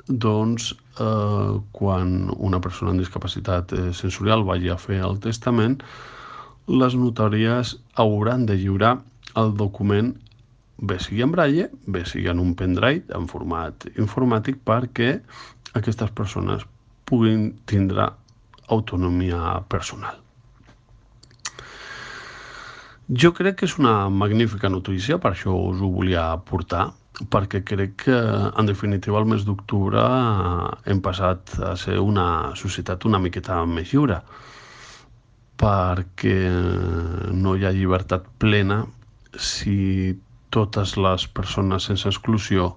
doncs, 0.07 0.71
eh, 0.99 1.59
quan 1.75 2.31
una 2.37 2.59
persona 2.63 2.93
amb 2.93 3.03
discapacitat 3.03 3.73
eh, 3.75 3.91
sensorial 3.91 4.45
vagi 4.47 4.71
a 4.71 4.77
fer 4.79 5.01
el 5.03 5.19
testament, 5.19 5.81
les 6.71 6.95
notàries 6.95 7.75
hauran 7.99 8.45
de 8.47 8.55
lliurar 8.55 8.93
el 9.35 9.51
document 9.59 10.13
bé 10.81 10.97
sigui 11.03 11.21
en 11.25 11.35
braille, 11.35 11.67
bé 11.85 12.05
sigui 12.07 12.31
en 12.31 12.39
un 12.39 12.55
pendrive 12.55 13.11
en 13.17 13.27
format 13.27 13.85
informàtic 13.97 14.63
perquè 14.65 15.11
aquestes 15.77 16.15
persones 16.15 16.63
puguin 17.05 17.51
tindre 17.67 18.07
autonomia 18.71 19.59
personal. 19.69 20.15
Jo 23.11 23.33
crec 23.35 23.59
que 23.59 23.67
és 23.67 23.75
una 23.77 24.07
magnífica 24.09 24.69
notícia, 24.71 25.19
per 25.19 25.33
això 25.33 25.51
us 25.51 25.83
ho 25.83 25.91
volia 25.91 26.29
portar, 26.47 26.87
perquè 27.31 27.61
crec 27.67 27.95
que, 28.05 28.17
en 28.57 28.69
definitiva, 28.69 29.19
el 29.19 29.27
mes 29.29 29.43
d'octubre 29.45 30.01
hem 30.89 31.01
passat 31.03 31.53
a 31.59 31.75
ser 31.77 31.99
una 31.99 32.55
societat 32.55 33.05
una 33.09 33.19
miqueta 33.19 33.59
més 33.67 33.91
lliure, 33.93 34.21
perquè 35.61 36.37
no 37.43 37.55
hi 37.55 37.67
ha 37.67 37.75
llibertat 37.75 38.25
plena 38.41 38.81
si 39.37 40.15
totes 40.51 40.97
les 40.97 41.27
persones 41.27 41.87
sense 41.87 42.09
exclusió 42.09 42.71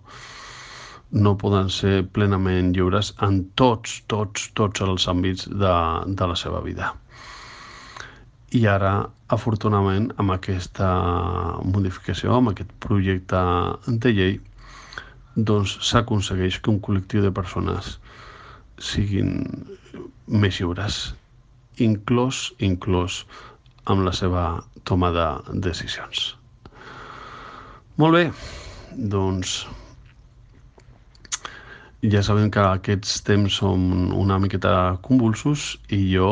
no 1.15 1.37
poden 1.39 1.71
ser 1.71 2.03
plenament 2.17 2.73
lliures 2.75 3.13
en 3.23 3.41
tots, 3.61 4.01
tots, 4.11 4.51
tots 4.59 4.83
els 4.83 5.09
àmbits 5.11 5.49
de, 5.49 5.75
de 6.21 6.31
la 6.31 6.37
seva 6.39 6.61
vida. 6.65 6.91
I 8.55 8.61
ara, 8.71 8.93
afortunadament, 9.35 10.13
amb 10.23 10.35
aquesta 10.37 10.89
modificació, 11.67 12.37
amb 12.37 12.53
aquest 12.53 12.71
projecte 12.85 13.41
de 14.05 14.13
llei, 14.15 14.37
doncs 15.35 15.75
s'aconsegueix 15.89 16.61
que 16.63 16.71
un 16.71 16.79
col·lectiu 16.79 17.25
de 17.25 17.33
persones 17.35 17.97
siguin 18.79 19.33
més 20.29 20.61
lliures, 20.61 21.01
inclòs, 21.83 22.47
inclòs 22.63 23.25
amb 23.91 24.07
la 24.07 24.15
seva 24.15 24.45
toma 24.87 25.11
de 25.15 25.27
decisions. 25.67 26.35
Molt 27.99 28.15
bé, 28.15 28.25
doncs 28.95 29.65
ja 32.15 32.23
sabem 32.23 32.51
que 32.55 32.63
aquests 32.63 33.23
temps 33.27 33.59
són 33.63 34.13
una 34.15 34.39
miqueta 34.39 34.99
convulsos 35.03 35.73
i 35.89 36.05
jo 36.13 36.31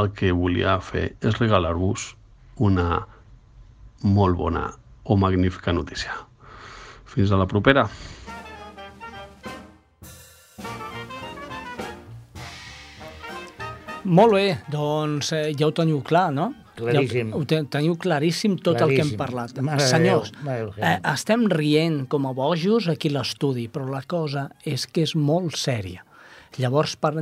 el 0.00 0.10
que 0.16 0.32
volia 0.32 0.78
fer 0.80 1.12
és 1.20 1.38
regalar-vos 1.40 2.14
una 2.68 3.02
molt 4.02 4.36
bona 4.36 4.66
o 5.04 5.16
magnífica 5.16 5.72
notícia. 5.72 6.14
Fins 7.12 7.30
a 7.32 7.36
la 7.40 7.46
propera. 7.46 7.86
Molt 14.04 14.34
bé, 14.34 14.46
doncs 14.72 15.30
eh, 15.36 15.52
ja 15.54 15.68
ho 15.68 15.74
teniu 15.76 16.00
clar, 16.02 16.32
no? 16.34 16.48
Claríssim. 16.74 17.28
Ja 17.30 17.36
ho 17.38 17.44
te- 17.46 17.60
teniu 17.70 17.94
claríssim 18.00 18.56
tot 18.58 18.80
el 18.80 18.88
que 18.96 19.02
hem 19.04 19.12
Claríssim. 19.12 19.18
parlat. 19.20 19.58
Mare 19.62 19.86
Senyors, 19.86 20.32
Déu, 20.42 20.72
eh, 20.78 20.96
estem 21.12 21.44
rient 21.52 22.08
com 22.10 22.26
a 22.26 22.32
bojos 22.34 22.88
aquí 22.90 23.10
l'estudi, 23.12 23.68
però 23.68 23.86
la 23.92 24.02
cosa 24.02 24.48
és 24.64 24.86
que 24.88 25.02
és 25.06 25.14
molt 25.14 25.54
sèria. 25.54 26.02
Llavors, 26.60 26.96
per 27.00 27.14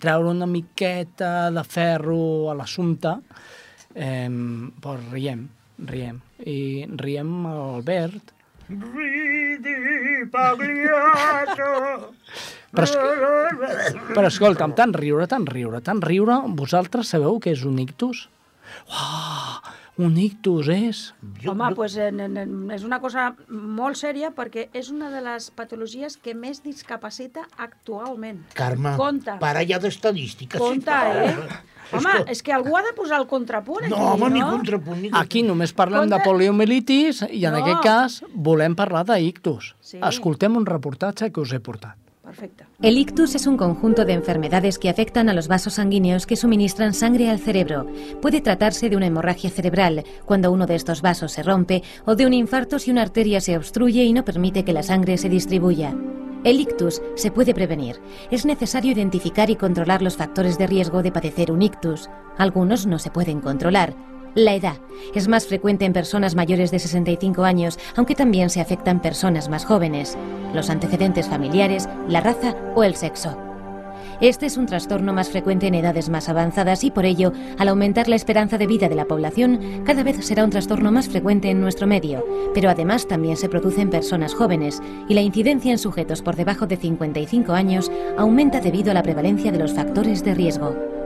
treure 0.00 0.32
una 0.32 0.48
miqueta 0.48 1.50
de 1.52 1.64
ferro 1.64 2.48
a 2.48 2.56
l'assumpte, 2.56 3.18
eh, 3.94 4.28
doncs 4.28 5.12
riem, 5.12 5.44
riem. 5.90 6.22
I 6.38 6.86
riem 6.96 7.34
Albert, 7.50 8.32
Ridi, 8.68 10.28
Pagliato. 10.30 12.12
Però, 12.68 12.84
es... 12.84 13.94
però 14.12 14.26
escolta'm, 14.28 14.74
tant 14.76 14.92
riure, 14.92 15.24
tant 15.26 15.46
riure, 15.48 15.80
tant 15.80 16.02
riure, 16.04 16.42
vosaltres 16.58 17.08
sabeu 17.14 17.40
què 17.40 17.54
és 17.56 17.64
un 17.64 17.78
ictus? 17.80 18.26
Uah, 18.86 19.60
un 19.98 20.16
ictus 20.22 20.68
és... 20.70 21.14
Home, 21.46 21.72
pues, 21.74 21.96
en, 21.98 22.20
en, 22.20 22.36
en, 22.38 22.52
és 22.70 22.84
una 22.86 23.00
cosa 23.02 23.32
molt 23.50 23.98
sèria 23.98 24.30
perquè 24.36 24.68
és 24.78 24.92
una 24.94 25.10
de 25.10 25.20
les 25.24 25.50
patologies 25.50 26.16
que 26.22 26.34
més 26.38 26.62
discapacita 26.62 27.48
actualment. 27.56 28.44
Carme, 28.54 28.94
Compte. 28.96 29.34
para 29.40 29.64
ja 29.66 29.80
d'estadístiques. 29.82 30.60
Compte, 30.60 30.90
eh? 30.92 31.34
Home, 31.90 32.12
és 32.28 32.42
que 32.44 32.52
algú 32.52 32.76
ha 32.76 32.82
de 32.84 32.92
posar 32.94 33.16
el 33.18 33.26
contrapunt 33.26 33.86
aquí, 33.86 33.94
No, 33.94 34.12
home, 34.12 34.28
ni 34.30 34.40
no? 34.40 34.50
contrapunt, 34.50 35.00
ni 35.00 35.10
Aquí 35.16 35.42
només 35.42 35.72
parlem 35.72 36.04
de 36.10 36.18
Compte. 36.18 36.28
poliomielitis 36.28 37.22
i 37.32 37.44
en 37.48 37.54
No. 37.56 37.62
aquest 37.64 37.80
cas 37.82 38.18
volem 38.34 38.74
parlar 38.76 39.06
d'ictus. 39.08 39.74
Sí. 39.80 39.98
Escoltem 40.04 40.54
un 40.56 40.66
reportatge 40.66 41.32
que 41.32 41.40
us 41.40 41.52
he 41.56 41.60
portat. 41.60 41.96
El 42.82 42.98
ictus 42.98 43.34
es 43.34 43.46
un 43.46 43.56
conjunto 43.56 44.04
de 44.04 44.12
enfermedades 44.12 44.78
que 44.78 44.88
afectan 44.88 45.28
a 45.28 45.34
los 45.34 45.48
vasos 45.48 45.74
sanguíneos 45.74 46.26
que 46.26 46.36
suministran 46.36 46.94
sangre 46.94 47.30
al 47.30 47.38
cerebro. 47.38 47.86
Puede 48.20 48.40
tratarse 48.40 48.88
de 48.88 48.96
una 48.96 49.06
hemorragia 49.06 49.50
cerebral, 49.50 50.04
cuando 50.24 50.52
uno 50.52 50.66
de 50.66 50.74
estos 50.74 51.02
vasos 51.02 51.32
se 51.32 51.42
rompe, 51.42 51.82
o 52.04 52.14
de 52.14 52.26
un 52.26 52.34
infarto 52.34 52.78
si 52.78 52.90
una 52.90 53.02
arteria 53.02 53.40
se 53.40 53.56
obstruye 53.56 54.04
y 54.04 54.12
no 54.12 54.24
permite 54.24 54.64
que 54.64 54.72
la 54.72 54.82
sangre 54.82 55.18
se 55.18 55.28
distribuya. 55.28 55.94
El 56.44 56.60
ictus 56.60 57.02
se 57.16 57.32
puede 57.32 57.52
prevenir. 57.52 58.00
Es 58.30 58.46
necesario 58.46 58.92
identificar 58.92 59.50
y 59.50 59.56
controlar 59.56 60.02
los 60.02 60.16
factores 60.16 60.56
de 60.56 60.68
riesgo 60.68 61.02
de 61.02 61.10
padecer 61.10 61.50
un 61.50 61.62
ictus. 61.62 62.08
Algunos 62.36 62.86
no 62.86 62.98
se 63.00 63.10
pueden 63.10 63.40
controlar. 63.40 63.94
La 64.34 64.54
edad 64.54 64.76
es 65.14 65.26
más 65.28 65.46
frecuente 65.46 65.84
en 65.84 65.92
personas 65.92 66.34
mayores 66.34 66.70
de 66.70 66.78
65 66.78 67.44
años, 67.44 67.78
aunque 67.96 68.14
también 68.14 68.50
se 68.50 68.60
afectan 68.60 69.00
personas 69.00 69.48
más 69.48 69.64
jóvenes. 69.64 70.16
Los 70.54 70.70
antecedentes 70.70 71.28
familiares, 71.28 71.88
la 72.08 72.20
raza 72.20 72.54
o 72.74 72.84
el 72.84 72.94
sexo. 72.94 73.36
Este 74.20 74.46
es 74.46 74.56
un 74.56 74.66
trastorno 74.66 75.12
más 75.12 75.28
frecuente 75.28 75.68
en 75.68 75.74
edades 75.74 76.08
más 76.08 76.28
avanzadas 76.28 76.82
y 76.82 76.90
por 76.90 77.04
ello, 77.04 77.32
al 77.56 77.68
aumentar 77.68 78.08
la 78.08 78.16
esperanza 78.16 78.58
de 78.58 78.66
vida 78.66 78.88
de 78.88 78.96
la 78.96 79.04
población, 79.04 79.82
cada 79.84 80.02
vez 80.02 80.24
será 80.26 80.44
un 80.44 80.50
trastorno 80.50 80.90
más 80.90 81.08
frecuente 81.08 81.50
en 81.50 81.60
nuestro 81.60 81.86
medio, 81.86 82.24
pero 82.52 82.68
además 82.68 83.06
también 83.06 83.36
se 83.36 83.48
produce 83.48 83.80
en 83.80 83.90
personas 83.90 84.34
jóvenes 84.34 84.82
y 85.08 85.14
la 85.14 85.20
incidencia 85.20 85.70
en 85.70 85.78
sujetos 85.78 86.22
por 86.22 86.34
debajo 86.34 86.66
de 86.66 86.76
55 86.76 87.52
años 87.52 87.92
aumenta 88.16 88.60
debido 88.60 88.90
a 88.90 88.94
la 88.94 89.04
prevalencia 89.04 89.52
de 89.52 89.58
los 89.58 89.72
factores 89.72 90.24
de 90.24 90.34
riesgo. 90.34 90.97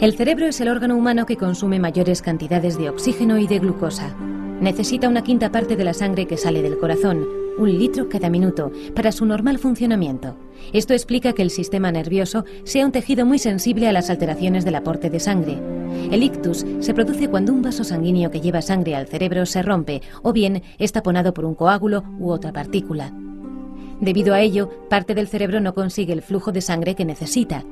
El 0.00 0.16
cerebro 0.16 0.46
es 0.46 0.60
el 0.60 0.68
órgano 0.68 0.96
humano 0.96 1.26
que 1.26 1.36
consume 1.36 1.80
mayores 1.80 2.22
cantidades 2.22 2.78
de 2.78 2.88
oxígeno 2.88 3.36
y 3.36 3.48
de 3.48 3.58
glucosa. 3.58 4.14
Necesita 4.60 5.08
una 5.08 5.24
quinta 5.24 5.50
parte 5.50 5.74
de 5.74 5.82
la 5.82 5.92
sangre 5.92 6.28
que 6.28 6.36
sale 6.36 6.62
del 6.62 6.78
corazón, 6.78 7.26
un 7.58 7.76
litro 7.76 8.08
cada 8.08 8.30
minuto, 8.30 8.70
para 8.94 9.10
su 9.10 9.26
normal 9.26 9.58
funcionamiento. 9.58 10.36
Esto 10.72 10.94
explica 10.94 11.32
que 11.32 11.42
el 11.42 11.50
sistema 11.50 11.90
nervioso 11.90 12.44
sea 12.62 12.86
un 12.86 12.92
tejido 12.92 13.26
muy 13.26 13.40
sensible 13.40 13.88
a 13.88 13.92
las 13.92 14.08
alteraciones 14.08 14.64
del 14.64 14.76
aporte 14.76 15.10
de 15.10 15.18
sangre. 15.18 15.58
El 16.12 16.22
ictus 16.22 16.64
se 16.78 16.94
produce 16.94 17.28
cuando 17.28 17.52
un 17.52 17.62
vaso 17.62 17.82
sanguíneo 17.82 18.30
que 18.30 18.40
lleva 18.40 18.62
sangre 18.62 18.94
al 18.94 19.08
cerebro 19.08 19.46
se 19.46 19.62
rompe 19.62 20.02
o 20.22 20.32
bien 20.32 20.62
es 20.78 20.92
taponado 20.92 21.34
por 21.34 21.44
un 21.44 21.56
coágulo 21.56 22.04
u 22.20 22.30
otra 22.30 22.52
partícula. 22.52 23.12
Debido 24.00 24.32
a 24.32 24.40
ello, 24.42 24.70
parte 24.88 25.16
del 25.16 25.26
cerebro 25.26 25.60
no 25.60 25.74
consigue 25.74 26.12
el 26.12 26.22
flujo 26.22 26.52
de 26.52 26.60
sangre 26.60 26.94
que 26.94 27.04
necesita. 27.04 27.64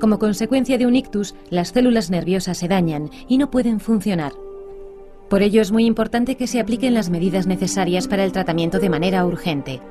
Como 0.00 0.18
consecuencia 0.18 0.78
de 0.78 0.86
un 0.86 0.96
ictus, 0.96 1.34
las 1.50 1.68
células 1.68 2.10
nerviosas 2.10 2.58
se 2.58 2.68
dañan 2.68 3.10
y 3.28 3.38
no 3.38 3.50
pueden 3.50 3.80
funcionar. 3.80 4.32
Por 5.28 5.42
ello 5.42 5.60
es 5.60 5.72
muy 5.72 5.84
importante 5.84 6.36
que 6.36 6.46
se 6.46 6.58
apliquen 6.58 6.94
las 6.94 7.10
medidas 7.10 7.46
necesarias 7.46 8.08
para 8.08 8.24
el 8.24 8.32
tratamiento 8.32 8.78
de 8.78 8.88
manera 8.88 9.26
urgente. 9.26 9.82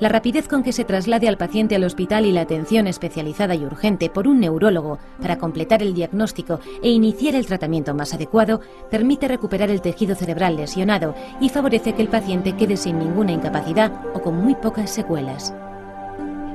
La 0.00 0.08
rapidez 0.08 0.48
con 0.48 0.62
que 0.62 0.72
se 0.72 0.84
traslade 0.84 1.28
al 1.28 1.36
paciente 1.36 1.76
al 1.76 1.84
hospital 1.84 2.24
y 2.24 2.32
la 2.32 2.40
atención 2.40 2.86
especializada 2.86 3.54
y 3.54 3.62
urgente 3.62 4.08
por 4.08 4.26
un 4.26 4.40
neurólogo 4.40 4.98
para 5.20 5.36
completar 5.36 5.82
el 5.82 5.92
diagnóstico 5.92 6.60
e 6.82 6.88
iniciar 6.88 7.34
el 7.34 7.44
tratamiento 7.44 7.92
más 7.92 8.14
adecuado 8.14 8.62
permite 8.90 9.28
recuperar 9.28 9.68
el 9.70 9.82
tejido 9.82 10.14
cerebral 10.14 10.56
lesionado 10.56 11.14
y 11.42 11.50
favorece 11.50 11.92
que 11.92 12.00
el 12.00 12.08
paciente 12.08 12.56
quede 12.56 12.78
sin 12.78 12.98
ninguna 12.98 13.32
incapacidad 13.32 13.92
o 14.14 14.22
con 14.22 14.42
muy 14.42 14.54
pocas 14.54 14.90
secuelas. 14.90 15.54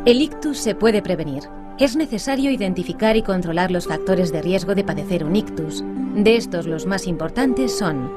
El 0.06 0.20
ictus 0.20 0.58
se 0.58 0.74
puede 0.74 1.04
prevenir. 1.04 1.61
Es 1.82 1.96
necesario 1.96 2.52
identificar 2.52 3.18
y 3.18 3.24
controlar 3.24 3.72
los 3.72 3.88
factores 3.88 4.32
de 4.32 4.44
riesgo 4.44 4.76
de 4.76 4.84
padecer 4.84 5.24
un 5.24 5.36
ictus. 5.36 5.84
De 6.14 6.36
estos 6.36 6.68
los 6.68 6.86
más 6.86 7.08
importantes 7.08 7.76
son 7.76 8.08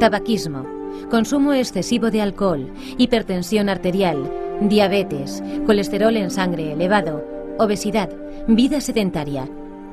tabaquismo, 0.00 0.64
consumo 1.10 1.52
excesivo 1.52 2.10
de 2.10 2.22
alcohol, 2.22 2.72
hipertensión 2.96 3.68
arterial, 3.68 4.32
diabetes, 4.62 5.42
colesterol 5.66 6.16
en 6.16 6.30
sangre 6.30 6.72
elevado, 6.72 7.22
obesidad, 7.58 8.08
vida 8.48 8.80
sedentaria, 8.80 9.46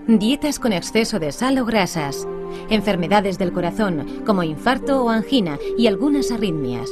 dietas 0.08 0.58
con 0.58 0.72
exceso 0.72 1.20
de 1.20 1.34
sal 1.34 1.58
o 1.58 1.66
grasas, 1.66 2.26
enfermedades 2.70 3.38
del 3.38 3.52
corazón 3.52 4.06
como 4.26 4.44
infarto 4.44 5.04
o 5.04 5.10
angina 5.10 5.60
y 5.78 5.88
algunas 5.88 6.32
arritmias. 6.32 6.90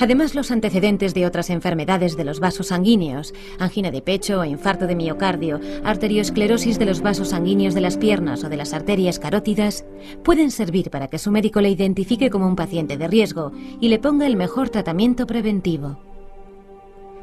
Además, 0.00 0.34
los 0.34 0.50
antecedentes 0.50 1.12
de 1.12 1.26
otras 1.26 1.50
enfermedades 1.50 2.16
de 2.16 2.24
los 2.24 2.40
vasos 2.40 2.68
sanguíneos, 2.68 3.34
angina 3.58 3.90
de 3.90 4.00
pecho 4.00 4.42
infarto 4.46 4.86
de 4.86 4.96
miocardio, 4.96 5.60
arteriosclerosis 5.84 6.78
de 6.78 6.86
los 6.86 7.02
vasos 7.02 7.28
sanguíneos 7.28 7.74
de 7.74 7.82
las 7.82 7.98
piernas 7.98 8.42
o 8.42 8.48
de 8.48 8.56
las 8.56 8.72
arterias 8.72 9.18
carótidas, 9.18 9.84
pueden 10.24 10.50
servir 10.50 10.90
para 10.90 11.08
que 11.08 11.18
su 11.18 11.30
médico 11.30 11.60
le 11.60 11.68
identifique 11.68 12.30
como 12.30 12.46
un 12.46 12.56
paciente 12.56 12.96
de 12.96 13.08
riesgo 13.08 13.52
y 13.78 13.88
le 13.90 13.98
ponga 13.98 14.26
el 14.26 14.36
mejor 14.36 14.70
tratamiento 14.70 15.26
preventivo. 15.26 16.09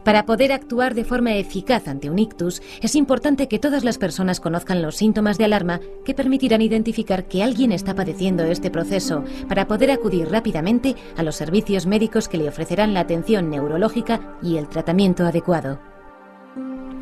Para 0.08 0.26
poder 0.26 0.53
actuar 0.53 0.95
de 0.95 1.03
forma 1.03 1.36
eficaz 1.36 1.89
ante 1.89 2.10
un 2.10 2.18
ictus, 2.18 2.62
es 2.82 2.95
importante 2.95 3.49
que 3.49 3.60
todas 3.60 3.84
las 3.84 3.97
personas 3.97 4.39
conozcan 4.39 4.82
los 4.82 4.95
síntomas 4.95 5.38
de 5.38 5.43
alarma 5.43 5.82
que 6.05 6.14
permitirán 6.14 6.62
identificar 6.62 7.28
que 7.28 7.43
alguien 7.43 7.74
está 7.74 7.93
padeciendo 7.93 8.45
este 8.45 8.72
proceso 8.72 9.26
para 9.49 9.68
poder 9.68 9.91
acudir 9.91 10.30
rápidamente 10.30 10.95
a 11.18 11.24
los 11.24 11.36
servicios 11.36 11.86
médicos 11.88 12.30
que 12.30 12.38
le 12.38 12.47
ofrecerán 12.47 12.93
la 12.93 13.01
atención 13.01 13.49
neurológica 13.49 14.38
y 14.41 14.55
el 14.55 14.70
tratamiento 14.70 15.26
adecuado. 15.26 15.78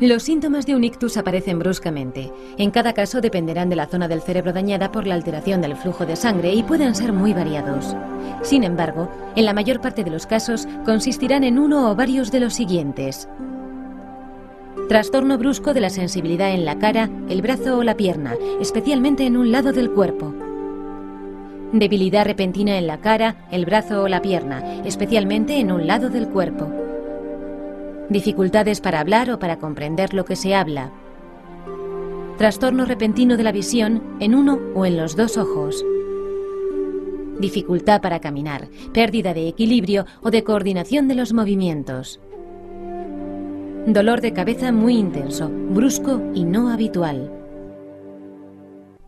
Los 0.00 0.24
síntomas 0.24 0.66
de 0.66 0.74
un 0.74 0.82
ictus 0.82 1.16
aparecen 1.16 1.60
bruscamente. 1.60 2.32
En 2.58 2.72
cada 2.72 2.92
caso 2.92 3.20
dependerán 3.20 3.70
de 3.70 3.76
la 3.76 3.86
zona 3.86 4.08
del 4.08 4.20
cerebro 4.20 4.52
dañada 4.52 4.90
por 4.90 5.06
la 5.06 5.14
alteración 5.14 5.60
del 5.60 5.76
flujo 5.76 6.06
de 6.06 6.16
sangre 6.16 6.52
y 6.54 6.64
pueden 6.64 6.96
ser 6.96 7.12
muy 7.12 7.32
variados. 7.32 7.94
Sin 8.46 8.62
embargo, 8.62 9.08
en 9.34 9.44
la 9.44 9.52
mayor 9.52 9.80
parte 9.80 10.04
de 10.04 10.10
los 10.10 10.24
casos 10.24 10.68
consistirán 10.84 11.42
en 11.42 11.58
uno 11.58 11.90
o 11.90 11.96
varios 11.96 12.30
de 12.30 12.38
los 12.38 12.54
siguientes. 12.54 13.28
Trastorno 14.88 15.36
brusco 15.36 15.74
de 15.74 15.80
la 15.80 15.90
sensibilidad 15.90 16.52
en 16.52 16.64
la 16.64 16.78
cara, 16.78 17.10
el 17.28 17.42
brazo 17.42 17.78
o 17.78 17.82
la 17.82 17.96
pierna, 17.96 18.36
especialmente 18.60 19.26
en 19.26 19.36
un 19.36 19.50
lado 19.50 19.72
del 19.72 19.90
cuerpo. 19.90 20.32
Debilidad 21.72 22.24
repentina 22.24 22.78
en 22.78 22.86
la 22.86 22.98
cara, 22.98 23.34
el 23.50 23.66
brazo 23.66 24.04
o 24.04 24.08
la 24.08 24.22
pierna, 24.22 24.62
especialmente 24.84 25.58
en 25.58 25.72
un 25.72 25.88
lado 25.88 26.08
del 26.08 26.28
cuerpo. 26.28 26.70
Dificultades 28.10 28.80
para 28.80 29.00
hablar 29.00 29.28
o 29.32 29.40
para 29.40 29.56
comprender 29.56 30.14
lo 30.14 30.24
que 30.24 30.36
se 30.36 30.54
habla. 30.54 30.92
Trastorno 32.38 32.84
repentino 32.84 33.36
de 33.36 33.42
la 33.42 33.50
visión 33.50 34.04
en 34.20 34.36
uno 34.36 34.60
o 34.76 34.86
en 34.86 34.96
los 34.96 35.16
dos 35.16 35.36
ojos. 35.36 35.84
Dificultad 37.38 38.00
para 38.00 38.20
caminar, 38.20 38.68
pérdida 38.92 39.34
de 39.34 39.48
equilibrio 39.48 40.06
o 40.22 40.30
de 40.30 40.42
coordinación 40.42 41.06
de 41.08 41.14
los 41.14 41.32
movimientos. 41.32 42.20
Dolor 43.86 44.20
de 44.20 44.32
cabeza 44.32 44.72
muy 44.72 44.96
intenso, 44.96 45.48
brusco 45.48 46.20
y 46.34 46.44
no 46.44 46.70
habitual. 46.70 47.30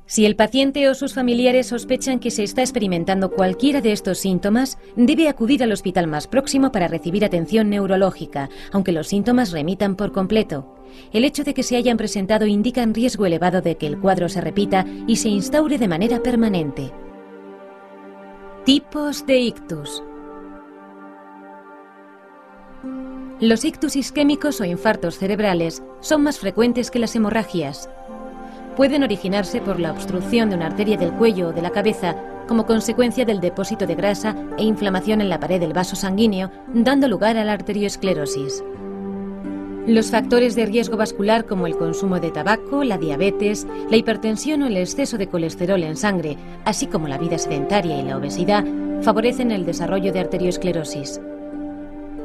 Si 0.06 0.24
el 0.24 0.36
paciente 0.36 0.88
o 0.88 0.94
sus 0.94 1.12
familiares 1.12 1.66
sospechan 1.66 2.18
que 2.18 2.30
se 2.30 2.42
está 2.42 2.62
experimentando 2.62 3.30
cualquiera 3.30 3.80
de 3.82 3.92
estos 3.92 4.18
síntomas, 4.18 4.78
debe 4.96 5.28
acudir 5.28 5.62
al 5.62 5.72
hospital 5.72 6.06
más 6.06 6.26
próximo 6.26 6.72
para 6.72 6.88
recibir 6.88 7.24
atención 7.24 7.68
neurológica, 7.68 8.48
aunque 8.72 8.92
los 8.92 9.08
síntomas 9.08 9.52
remitan 9.52 9.96
por 9.96 10.12
completo. 10.12 10.74
El 11.12 11.24
hecho 11.24 11.44
de 11.44 11.52
que 11.52 11.62
se 11.62 11.76
hayan 11.76 11.98
presentado 11.98 12.46
indica 12.46 12.82
un 12.82 12.94
riesgo 12.94 13.26
elevado 13.26 13.60
de 13.60 13.76
que 13.76 13.86
el 13.86 13.98
cuadro 13.98 14.30
se 14.30 14.40
repita 14.40 14.86
y 15.06 15.16
se 15.16 15.28
instaure 15.28 15.76
de 15.76 15.88
manera 15.88 16.22
permanente. 16.22 16.90
Tipos 18.64 19.24
de 19.26 19.38
ictus. 19.38 20.02
Los 23.40 23.64
ictus 23.64 23.96
isquémicos 23.96 24.60
o 24.60 24.64
infartos 24.64 25.18
cerebrales 25.18 25.82
son 26.00 26.22
más 26.22 26.38
frecuentes 26.38 26.90
que 26.90 26.98
las 26.98 27.14
hemorragias 27.16 27.88
pueden 28.78 29.02
originarse 29.02 29.60
por 29.60 29.80
la 29.80 29.90
obstrucción 29.90 30.50
de 30.50 30.54
una 30.54 30.66
arteria 30.66 30.96
del 30.96 31.10
cuello 31.10 31.48
o 31.48 31.52
de 31.52 31.62
la 31.62 31.70
cabeza 31.70 32.14
como 32.46 32.64
consecuencia 32.64 33.24
del 33.24 33.40
depósito 33.40 33.88
de 33.88 33.96
grasa 33.96 34.36
e 34.56 34.62
inflamación 34.62 35.20
en 35.20 35.28
la 35.28 35.40
pared 35.40 35.58
del 35.58 35.72
vaso 35.72 35.96
sanguíneo, 35.96 36.52
dando 36.72 37.08
lugar 37.08 37.36
a 37.36 37.44
la 37.44 37.54
arteriosclerosis. 37.54 38.62
Los 39.88 40.10
factores 40.10 40.54
de 40.54 40.66
riesgo 40.66 40.98
vascular 40.98 41.46
como 41.46 41.66
el 41.66 41.74
consumo 41.74 42.20
de 42.20 42.30
tabaco, 42.30 42.84
la 42.84 42.98
diabetes, 42.98 43.66
la 43.88 43.96
hipertensión 43.96 44.60
o 44.60 44.66
el 44.66 44.76
exceso 44.76 45.16
de 45.16 45.28
colesterol 45.28 45.82
en 45.82 45.96
sangre, 45.96 46.36
así 46.66 46.88
como 46.88 47.08
la 47.08 47.16
vida 47.16 47.38
sedentaria 47.38 47.98
y 47.98 48.02
la 48.02 48.18
obesidad, 48.18 48.66
favorecen 49.00 49.50
el 49.50 49.64
desarrollo 49.64 50.12
de 50.12 50.20
arteriosclerosis. 50.20 51.22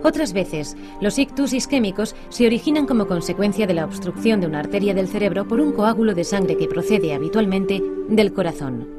Otras 0.03 0.33
veces, 0.33 0.75
los 0.99 1.17
ictus 1.17 1.53
isquémicos 1.53 2.17
se 2.27 2.47
originan 2.47 2.85
como 2.85 3.07
consecuencia 3.07 3.65
de 3.65 3.75
la 3.75 3.85
obstrucción 3.85 4.41
de 4.41 4.47
una 4.47 4.59
arteria 4.59 4.93
del 4.93 5.07
cerebro 5.07 5.47
por 5.47 5.61
un 5.61 5.71
coágulo 5.71 6.13
de 6.13 6.25
sangre 6.25 6.57
que 6.57 6.67
procede 6.67 7.13
habitualmente 7.13 7.81
del 8.09 8.33
corazón. 8.33 8.89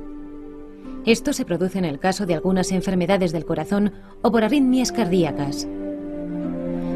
Esto 1.04 1.34
se 1.34 1.44
produce 1.44 1.76
en 1.76 1.84
el 1.84 1.98
caso 1.98 2.24
de 2.24 2.32
algunas 2.32 2.72
enfermedades 2.72 3.30
del 3.30 3.44
corazón 3.44 3.92
o 4.22 4.32
por 4.32 4.42
arritmias 4.42 4.90
cardíacas. 4.90 5.68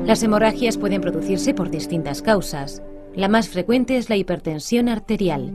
Las 0.08 0.22
hemorragias 0.22 0.78
pueden 0.78 1.02
producirse 1.02 1.52
por 1.52 1.68
distintas 1.68 2.22
causas. 2.22 2.82
La 3.14 3.28
más 3.28 3.50
frecuente 3.50 3.98
es 3.98 4.08
la 4.08 4.16
hipertensión 4.16 4.88
arterial. 4.88 5.52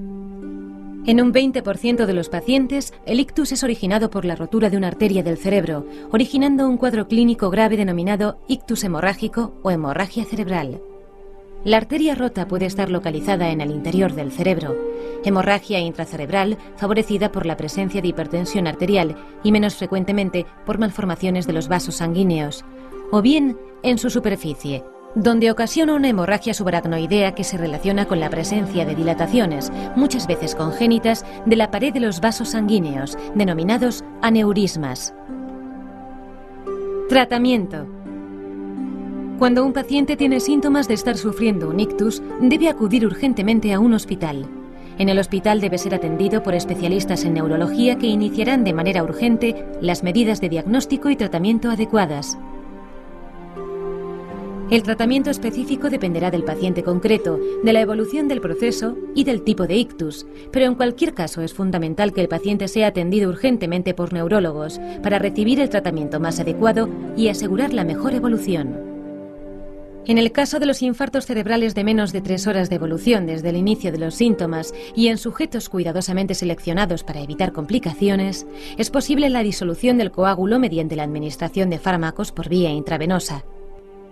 En 1.07 1.19
un 1.19 1.33
20% 1.33 2.05
de 2.05 2.13
los 2.13 2.29
pacientes, 2.29 2.93
el 3.07 3.19
ictus 3.19 3.51
es 3.51 3.63
originado 3.63 4.11
por 4.11 4.25
la 4.25 4.35
rotura 4.35 4.69
de 4.69 4.77
una 4.77 4.89
arteria 4.89 5.23
del 5.23 5.39
cerebro, 5.39 5.87
originando 6.11 6.69
un 6.69 6.77
cuadro 6.77 7.07
clínico 7.07 7.49
grave 7.49 7.77
denominado 7.77 8.37
ictus 8.47 8.83
hemorrágico 8.83 9.55
o 9.63 9.71
hemorragia 9.71 10.23
cerebral. 10.23 10.83
La 11.65 11.77
arteria 11.77 12.13
rota 12.13 12.47
puede 12.47 12.67
estar 12.67 12.91
localizada 12.91 13.49
en 13.49 13.59
el 13.59 13.71
interior 13.71 14.13
del 14.13 14.31
cerebro, 14.31 14.75
hemorragia 15.23 15.79
intracerebral 15.79 16.59
favorecida 16.75 17.31
por 17.31 17.47
la 17.47 17.57
presencia 17.57 18.03
de 18.03 18.09
hipertensión 18.09 18.67
arterial 18.67 19.15
y 19.43 19.51
menos 19.51 19.75
frecuentemente 19.75 20.45
por 20.63 20.77
malformaciones 20.77 21.47
de 21.47 21.53
los 21.53 21.69
vasos 21.69 21.95
sanguíneos, 21.95 22.65
o 23.13 23.21
bien 23.21 23.55
en 23.83 23.99
su 23.99 24.09
superficie, 24.09 24.83
donde 25.13 25.51
ocasiona 25.51 25.93
una 25.93 26.09
hemorragia 26.09 26.55
subaracnoidea 26.55 27.35
que 27.35 27.43
se 27.43 27.59
relaciona 27.59 28.07
con 28.07 28.19
la 28.19 28.31
presencia 28.31 28.85
de 28.85 28.95
dilataciones, 28.95 29.71
muchas 29.95 30.25
veces 30.25 30.55
congénitas, 30.55 31.23
de 31.45 31.55
la 31.55 31.69
pared 31.69 31.93
de 31.93 31.99
los 31.99 32.21
vasos 32.21 32.49
sanguíneos, 32.49 33.15
denominados 33.35 34.03
aneurismas. 34.23 35.13
Tratamiento. 37.07 37.85
Cuando 39.37 39.63
un 39.63 39.73
paciente 39.73 40.17
tiene 40.17 40.39
síntomas 40.39 40.87
de 40.87 40.95
estar 40.95 41.15
sufriendo 41.15 41.69
un 41.69 41.81
ictus, 41.81 42.23
debe 42.41 42.67
acudir 42.67 43.05
urgentemente 43.05 43.73
a 43.73 43.79
un 43.79 43.93
hospital. 43.93 44.47
En 44.97 45.09
el 45.09 45.19
hospital 45.19 45.61
debe 45.61 45.77
ser 45.77 45.93
atendido 45.93 46.41
por 46.41 46.55
especialistas 46.55 47.25
en 47.25 47.35
neurología 47.35 47.99
que 47.99 48.07
iniciarán 48.07 48.63
de 48.63 48.73
manera 48.73 49.03
urgente 49.03 49.67
las 49.81 50.01
medidas 50.01 50.41
de 50.41 50.49
diagnóstico 50.49 51.11
y 51.11 51.15
tratamiento 51.15 51.69
adecuadas. 51.69 52.39
El 54.69 54.81
tratamiento 54.81 55.29
específico 55.29 55.89
dependerá 55.89 56.31
del 56.31 56.43
paciente 56.43 56.83
concreto, 56.83 57.39
de 57.63 57.73
la 57.73 57.81
evolución 57.81 58.27
del 58.27 58.41
proceso 58.41 58.97
y 59.13 59.23
del 59.23 59.43
tipo 59.43 59.67
de 59.67 59.75
ictus, 59.75 60.25
pero 60.51 60.65
en 60.65 60.75
cualquier 60.75 61.13
caso 61.13 61.41
es 61.41 61.53
fundamental 61.53 62.13
que 62.13 62.21
el 62.21 62.27
paciente 62.27 62.67
sea 62.67 62.87
atendido 62.87 63.29
urgentemente 63.29 63.93
por 63.93 64.13
neurólogos 64.13 64.79
para 65.03 65.19
recibir 65.19 65.59
el 65.59 65.69
tratamiento 65.69 66.19
más 66.19 66.39
adecuado 66.39 66.89
y 67.15 67.27
asegurar 67.27 67.73
la 67.73 67.83
mejor 67.83 68.13
evolución. 68.13 68.93
En 70.05 70.17
el 70.17 70.31
caso 70.31 70.59
de 70.59 70.65
los 70.65 70.81
infartos 70.81 71.25
cerebrales 71.25 71.75
de 71.75 71.83
menos 71.83 72.11
de 72.11 72.21
tres 72.21 72.47
horas 72.47 72.69
de 72.69 72.75
evolución 72.75 73.25
desde 73.25 73.49
el 73.49 73.55
inicio 73.55 73.91
de 73.91 73.99
los 73.99 74.15
síntomas 74.15 74.73
y 74.95 75.07
en 75.07 75.17
sujetos 75.17 75.69
cuidadosamente 75.69 76.35
seleccionados 76.35 77.03
para 77.03 77.21
evitar 77.21 77.53
complicaciones, 77.53 78.45
es 78.77 78.89
posible 78.89 79.29
la 79.29 79.43
disolución 79.43 79.97
del 79.97 80.11
coágulo 80.11 80.59
mediante 80.59 80.95
la 80.95 81.03
administración 81.03 81.69
de 81.69 81.79
fármacos 81.79 82.31
por 82.31 82.49
vía 82.49 82.69
intravenosa. 82.69 83.45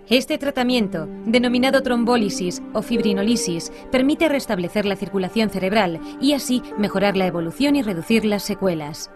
Este 0.08 0.36
tratamiento, 0.36 1.06
denominado 1.26 1.80
trombólisis 1.80 2.60
o 2.72 2.82
fibrinolisis, 2.82 3.72
permite 3.92 4.28
restablecer 4.28 4.84
la 4.84 4.96
circulación 4.96 5.48
cerebral 5.48 6.00
y 6.20 6.32
así 6.32 6.60
mejorar 6.76 7.16
la 7.16 7.26
evolución 7.26 7.76
y 7.76 7.82
reducir 7.82 8.24
las 8.24 8.42
secuelas. 8.42 9.12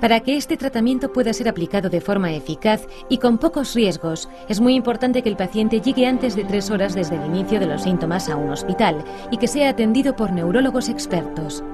Para 0.00 0.20
que 0.20 0.36
este 0.36 0.56
tratamiento 0.56 1.12
pueda 1.12 1.32
ser 1.32 1.48
aplicado 1.48 1.88
de 1.90 2.00
forma 2.00 2.32
eficaz 2.32 2.86
y 3.08 3.18
con 3.18 3.38
pocos 3.38 3.74
riesgos, 3.74 4.28
es 4.48 4.60
muy 4.60 4.74
importante 4.74 5.22
que 5.22 5.28
el 5.28 5.36
paciente 5.36 5.80
llegue 5.80 6.06
antes 6.06 6.36
de 6.36 6.44
tres 6.44 6.70
horas 6.70 6.94
desde 6.94 7.16
el 7.16 7.26
inicio 7.26 7.58
de 7.58 7.66
los 7.66 7.82
síntomas 7.82 8.28
a 8.28 8.36
un 8.36 8.50
hospital 8.50 9.02
y 9.32 9.38
que 9.38 9.48
sea 9.48 9.70
atendido 9.70 10.14
por 10.14 10.32
neurólogos 10.32 10.88
expertos. 10.88 11.64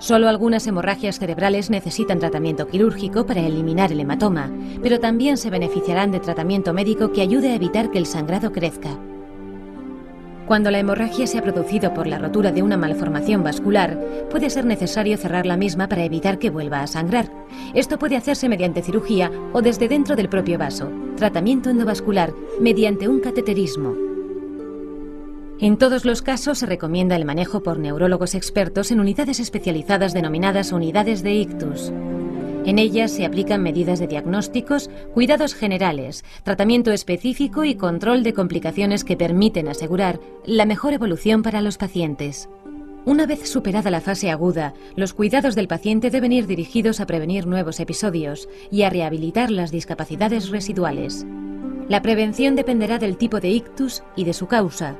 Solo 0.00 0.30
algunas 0.30 0.66
hemorragias 0.66 1.18
cerebrales 1.18 1.68
necesitan 1.68 2.18
tratamiento 2.18 2.66
quirúrgico 2.66 3.26
para 3.26 3.42
eliminar 3.42 3.92
el 3.92 4.00
hematoma, 4.00 4.50
pero 4.82 4.98
también 4.98 5.36
se 5.36 5.50
beneficiarán 5.50 6.10
de 6.10 6.20
tratamiento 6.20 6.72
médico 6.72 7.12
que 7.12 7.20
ayude 7.20 7.50
a 7.50 7.54
evitar 7.54 7.90
que 7.90 7.98
el 7.98 8.06
sangrado 8.06 8.50
crezca. 8.50 8.98
Cuando 10.46 10.70
la 10.70 10.78
hemorragia 10.78 11.26
se 11.26 11.36
ha 11.36 11.42
producido 11.42 11.92
por 11.92 12.06
la 12.06 12.18
rotura 12.18 12.50
de 12.50 12.62
una 12.62 12.78
malformación 12.78 13.44
vascular, 13.44 14.00
puede 14.30 14.48
ser 14.48 14.64
necesario 14.64 15.18
cerrar 15.18 15.44
la 15.44 15.58
misma 15.58 15.86
para 15.86 16.02
evitar 16.02 16.38
que 16.38 16.48
vuelva 16.48 16.80
a 16.80 16.86
sangrar. 16.86 17.30
Esto 17.74 17.98
puede 17.98 18.16
hacerse 18.16 18.48
mediante 18.48 18.82
cirugía 18.82 19.30
o 19.52 19.60
desde 19.60 19.86
dentro 19.86 20.16
del 20.16 20.30
propio 20.30 20.56
vaso. 20.56 20.90
Tratamiento 21.16 21.68
endovascular 21.68 22.32
mediante 22.58 23.06
un 23.06 23.20
cateterismo. 23.20 24.09
En 25.62 25.76
todos 25.76 26.06
los 26.06 26.22
casos 26.22 26.58
se 26.58 26.64
recomienda 26.64 27.16
el 27.16 27.26
manejo 27.26 27.62
por 27.62 27.78
neurólogos 27.78 28.34
expertos 28.34 28.90
en 28.90 28.98
unidades 28.98 29.40
especializadas 29.40 30.14
denominadas 30.14 30.72
unidades 30.72 31.22
de 31.22 31.34
ictus. 31.34 31.92
En 32.64 32.78
ellas 32.78 33.10
se 33.10 33.26
aplican 33.26 33.62
medidas 33.62 33.98
de 33.98 34.06
diagnósticos, 34.06 34.88
cuidados 35.12 35.54
generales, 35.54 36.24
tratamiento 36.44 36.92
específico 36.92 37.64
y 37.64 37.74
control 37.74 38.22
de 38.22 38.32
complicaciones 38.32 39.04
que 39.04 39.18
permiten 39.18 39.68
asegurar 39.68 40.18
la 40.46 40.64
mejor 40.64 40.94
evolución 40.94 41.42
para 41.42 41.60
los 41.60 41.76
pacientes. 41.76 42.48
Una 43.04 43.26
vez 43.26 43.46
superada 43.46 43.90
la 43.90 44.00
fase 44.00 44.30
aguda, 44.30 44.72
los 44.96 45.12
cuidados 45.12 45.54
del 45.56 45.68
paciente 45.68 46.08
deben 46.08 46.32
ir 46.32 46.46
dirigidos 46.46 47.00
a 47.00 47.06
prevenir 47.06 47.46
nuevos 47.46 47.80
episodios 47.80 48.48
y 48.70 48.82
a 48.82 48.90
rehabilitar 48.90 49.50
las 49.50 49.70
discapacidades 49.70 50.48
residuales. 50.48 51.26
La 51.88 52.00
prevención 52.00 52.56
dependerá 52.56 52.98
del 52.98 53.18
tipo 53.18 53.40
de 53.40 53.50
ictus 53.50 54.02
y 54.16 54.24
de 54.24 54.32
su 54.32 54.46
causa. 54.46 54.96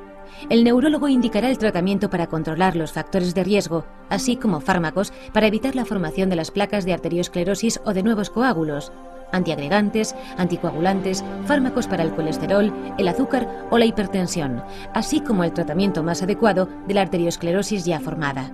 El 0.49 0.65
neurólogo 0.65 1.09
indicará 1.09 1.51
el 1.51 1.59
tratamiento 1.59 2.11
para 2.11 2.27
controlar 2.27 2.77
los 2.77 2.93
factores 2.93 3.35
de 3.35 3.45
riesgo, 3.45 3.85
así 4.09 4.37
como 4.37 4.61
fármacos 4.61 5.13
para 5.33 5.47
evitar 5.47 5.75
la 5.75 5.85
formación 5.85 6.31
de 6.31 6.37
las 6.37 6.51
placas 6.51 6.85
de 6.85 6.93
arteriosclerosis 6.93 7.81
o 7.85 7.93
de 7.93 8.03
nuevos 8.03 8.31
coágulos, 8.31 8.93
antiagregantes, 9.33 10.15
anticoagulantes, 10.37 11.25
fármacos 11.47 11.87
para 11.87 12.03
el 12.03 12.15
colesterol, 12.15 12.73
el 12.99 13.09
azúcar 13.09 13.67
o 13.71 13.79
la 13.79 13.85
hipertensión, 13.85 14.63
así 14.95 15.21
como 15.21 15.45
el 15.45 15.53
tratamiento 15.53 16.03
más 16.03 16.23
adecuado 16.23 16.69
de 16.87 16.95
la 16.95 17.03
arteriosclerosis 17.03 17.85
ya 17.85 18.01
formada. 18.01 18.53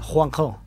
Juanjo, 0.00 0.58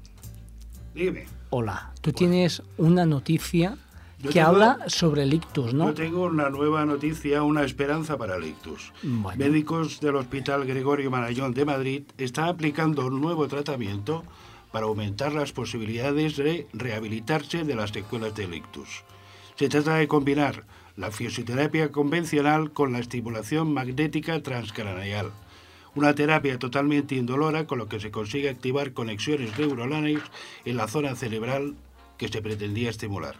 Dime. 0.96 1.26
hola. 1.50 1.91
Tú 2.02 2.12
tienes 2.14 2.64
una 2.78 3.06
noticia 3.06 3.78
Yo 4.24 4.30
que 4.30 4.36
tengo- 4.36 4.47
habla 4.47 4.80
sobre 4.88 5.24
el 5.24 5.34
ictus, 5.34 5.74
¿no? 5.74 5.88
Yo 5.88 5.93
tengo 5.93 6.24
una 6.24 6.49
nueva 6.49 6.86
noticia, 6.86 7.43
una 7.43 7.63
esperanza 7.63 8.17
para 8.17 8.38
el 8.38 8.45
ictus. 8.45 8.91
Bueno. 9.03 9.38
Médicos 9.38 9.99
del 9.99 10.15
Hospital 10.15 10.65
Gregorio 10.65 11.11
Marañón 11.11 11.53
de 11.53 11.65
Madrid 11.65 12.03
están 12.17 12.45
aplicando 12.45 13.05
un 13.05 13.19
nuevo 13.21 13.47
tratamiento 13.47 14.24
para 14.71 14.86
aumentar 14.86 15.34
las 15.34 15.51
posibilidades 15.51 16.38
de 16.38 16.67
rehabilitarse 16.74 17.63
de 17.63 17.76
las 17.76 17.91
secuelas 17.91 18.34
del 18.34 18.53
ictus. 18.55 19.03
Se 19.55 19.69
trata 19.69 19.95
de 19.97 20.07
combinar 20.07 20.63
la 20.95 21.11
fisioterapia 21.11 21.91
convencional 21.91 22.71
con 22.71 22.91
la 22.93 22.99
estimulación 22.99 23.74
magnética 23.74 24.41
transcraneal, 24.41 25.32
una 25.95 26.15
terapia 26.15 26.57
totalmente 26.57 27.15
indolora 27.15 27.67
con 27.67 27.78
lo 27.78 27.88
que 27.88 27.99
se 27.99 28.09
consigue 28.09 28.49
activar 28.49 28.93
conexiones 28.93 29.57
neuronales 29.59 30.21
en 30.65 30.78
la 30.78 30.88
zona 30.88 31.13
cerebral 31.15 31.76
que 32.17 32.30
se 32.30 32.41
pretendía 32.41 32.89
estimular. 32.89 33.36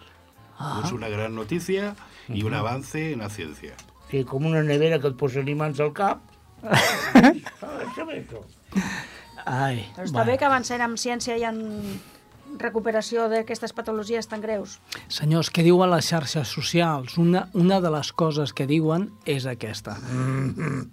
Ah. 0.58 0.82
Es 0.84 0.92
una 0.92 1.10
gran 1.10 1.36
noticia 1.36 1.96
y 2.28 2.44
un 2.44 2.54
avance 2.54 3.14
en 3.14 3.20
la 3.20 3.30
ciencia. 3.30 3.74
Sí, 4.12 4.24
com 4.24 4.46
una 4.46 4.62
nevera 4.62 5.00
que 5.02 5.10
et 5.10 5.18
posa 5.18 5.42
imants 5.42 5.80
al 5.82 5.94
cap. 5.98 6.22
Això 6.64 8.06
és 8.14 8.20
això. 8.22 8.44
Ai, 9.44 9.82
Però 9.96 10.06
està 10.08 10.24
bé 10.24 10.38
que 10.40 10.46
avancem 10.48 10.82
en 10.86 10.94
ciència 11.02 11.36
i 11.36 11.44
en 11.44 11.58
recuperació 12.60 13.28
d'aquestes 13.32 13.74
patologies 13.76 14.28
tan 14.30 14.42
greus. 14.44 14.78
Senyors, 15.08 15.50
què 15.54 15.64
diuen 15.66 15.92
les 15.92 16.08
xarxes 16.10 16.50
socials? 16.50 17.18
Una, 17.22 17.48
una 17.54 17.80
de 17.84 17.92
les 17.94 18.12
coses 18.14 18.54
que 18.54 18.68
diuen 18.70 19.10
és 19.30 19.48
aquesta. 19.50 19.96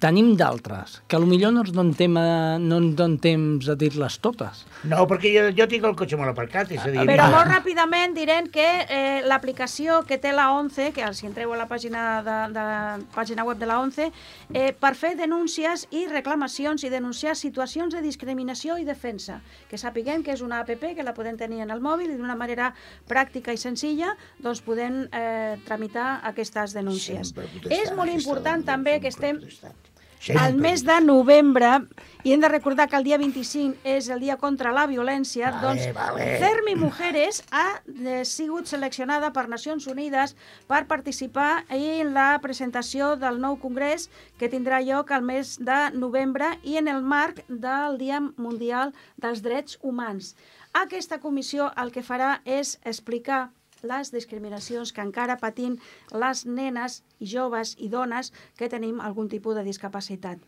Tenim 0.00 0.34
d'altres, 0.38 1.00
que 1.08 1.20
potser 1.20 1.50
no 1.52 1.64
ens 1.64 1.72
donen, 1.74 1.94
tema, 1.98 2.24
no 2.58 2.80
ens 2.80 2.96
donen 2.98 3.18
temps 3.22 3.68
a 3.68 3.76
dir-les 3.78 4.18
totes. 4.22 4.64
No, 4.88 5.04
perquè 5.10 5.32
jo, 5.34 5.46
jo 5.56 5.66
tinc 5.70 5.86
el 5.88 5.96
cotxe 5.98 6.18
molt 6.20 6.32
aparcat, 6.32 6.70
és 6.72 6.84
a 6.84 6.92
dir... 6.92 7.04
Però 7.10 7.28
molt 7.32 7.50
ràpidament 7.50 8.14
direm 8.16 8.50
que 8.52 8.66
eh, 8.86 9.20
l'aplicació 9.26 10.00
que 10.08 10.20
té 10.22 10.32
la 10.36 10.50
ONCE, 10.56 10.90
que 10.96 11.10
si 11.16 11.28
entreu 11.28 11.52
a 11.54 11.60
la 11.60 11.68
pàgina, 11.70 12.06
de, 12.26 12.38
de, 12.54 12.66
pàgina 13.14 13.44
web 13.48 13.60
de 13.60 13.68
la 13.68 13.80
ONCE, 13.82 14.10
eh, 14.54 14.70
per 14.72 14.94
fer 14.98 15.14
denúncies 15.18 15.86
i 15.90 16.06
reclamacions 16.10 16.84
i 16.84 16.92
denunciar 16.92 17.36
situacions 17.36 17.94
de 17.94 18.02
discriminació 18.04 18.78
i 18.78 18.86
defensa, 18.88 19.40
que 19.68 19.80
sapiguem 19.80 20.24
que 20.24 20.34
és 20.36 20.44
una 20.44 20.62
app 20.62 20.70
que 20.80 21.04
la 21.04 21.12
podem 21.16 21.36
tenir 21.36 21.49
en 21.58 21.70
el 21.74 21.80
mòbil 21.82 22.14
i 22.14 22.16
d'una 22.16 22.36
manera 22.38 22.70
pràctica 23.10 23.52
i 23.52 23.58
senzilla 23.58 24.14
doncs 24.38 24.62
podem 24.62 25.08
eh, 25.10 25.58
tramitar 25.66 26.20
aquestes 26.30 26.72
denúncies. 26.78 27.34
Sempre 27.34 27.74
És 27.74 27.90
molt 27.96 28.14
important 28.14 28.62
també 28.62 29.00
que 29.00 29.10
sempre 29.10 29.26
estem 29.26 29.40
protestant. 29.40 29.74
al 30.36 30.52
Sempre 30.52 30.60
mes 30.60 30.84
de 30.84 31.00
novembre, 31.00 31.68
i 32.24 32.34
hem 32.34 32.40
de 32.42 32.48
recordar 32.52 32.88
que 32.90 32.96
el 32.98 33.04
dia 33.04 33.16
25 33.16 33.78
és 33.88 34.10
el 34.12 34.20
dia 34.20 34.36
contra 34.36 34.68
la 34.70 34.86
violència, 34.86 35.48
Vale, 35.50 35.62
doncs 35.62 35.94
vale. 35.96 36.26
Fermi 36.42 36.74
Mujeres 36.76 37.42
ha 37.50 37.80
eh, 37.88 38.24
sigut 38.28 38.68
seleccionada 38.68 39.32
per 39.32 39.48
Nacions 39.48 39.86
Unides 39.88 40.36
per 40.68 40.84
participar 40.86 41.64
en 41.70 42.12
la 42.12 42.38
presentació 42.42 43.16
del 43.16 43.40
nou 43.40 43.56
congrés 43.56 44.10
que 44.36 44.50
tindrà 44.52 44.82
lloc 44.84 45.10
al 45.10 45.24
mes 45.24 45.56
de 45.56 45.80
novembre 45.96 46.52
i 46.62 46.76
en 46.76 46.88
el 46.88 47.00
marc 47.00 47.40
del 47.48 47.96
Dia 47.96 48.20
Mundial 48.20 48.92
dels 49.16 49.40
Drets 49.40 49.78
Humans. 49.80 50.34
Aquesta 50.72 51.18
comissió 51.18 51.72
el 51.82 51.90
que 51.90 52.02
farà 52.06 52.38
és 52.46 52.76
explicar 52.86 53.48
les 53.82 54.12
discriminacions 54.14 54.92
que 54.94 55.02
encara 55.02 55.38
patim 55.40 55.78
les 56.22 56.44
nenes 56.46 57.00
i 57.18 57.26
joves 57.26 57.74
i 57.78 57.88
dones 57.90 58.30
que 58.58 58.68
tenim 58.68 59.00
algun 59.00 59.28
tipus 59.28 59.56
de 59.58 59.64
discapacitat. 59.66 60.38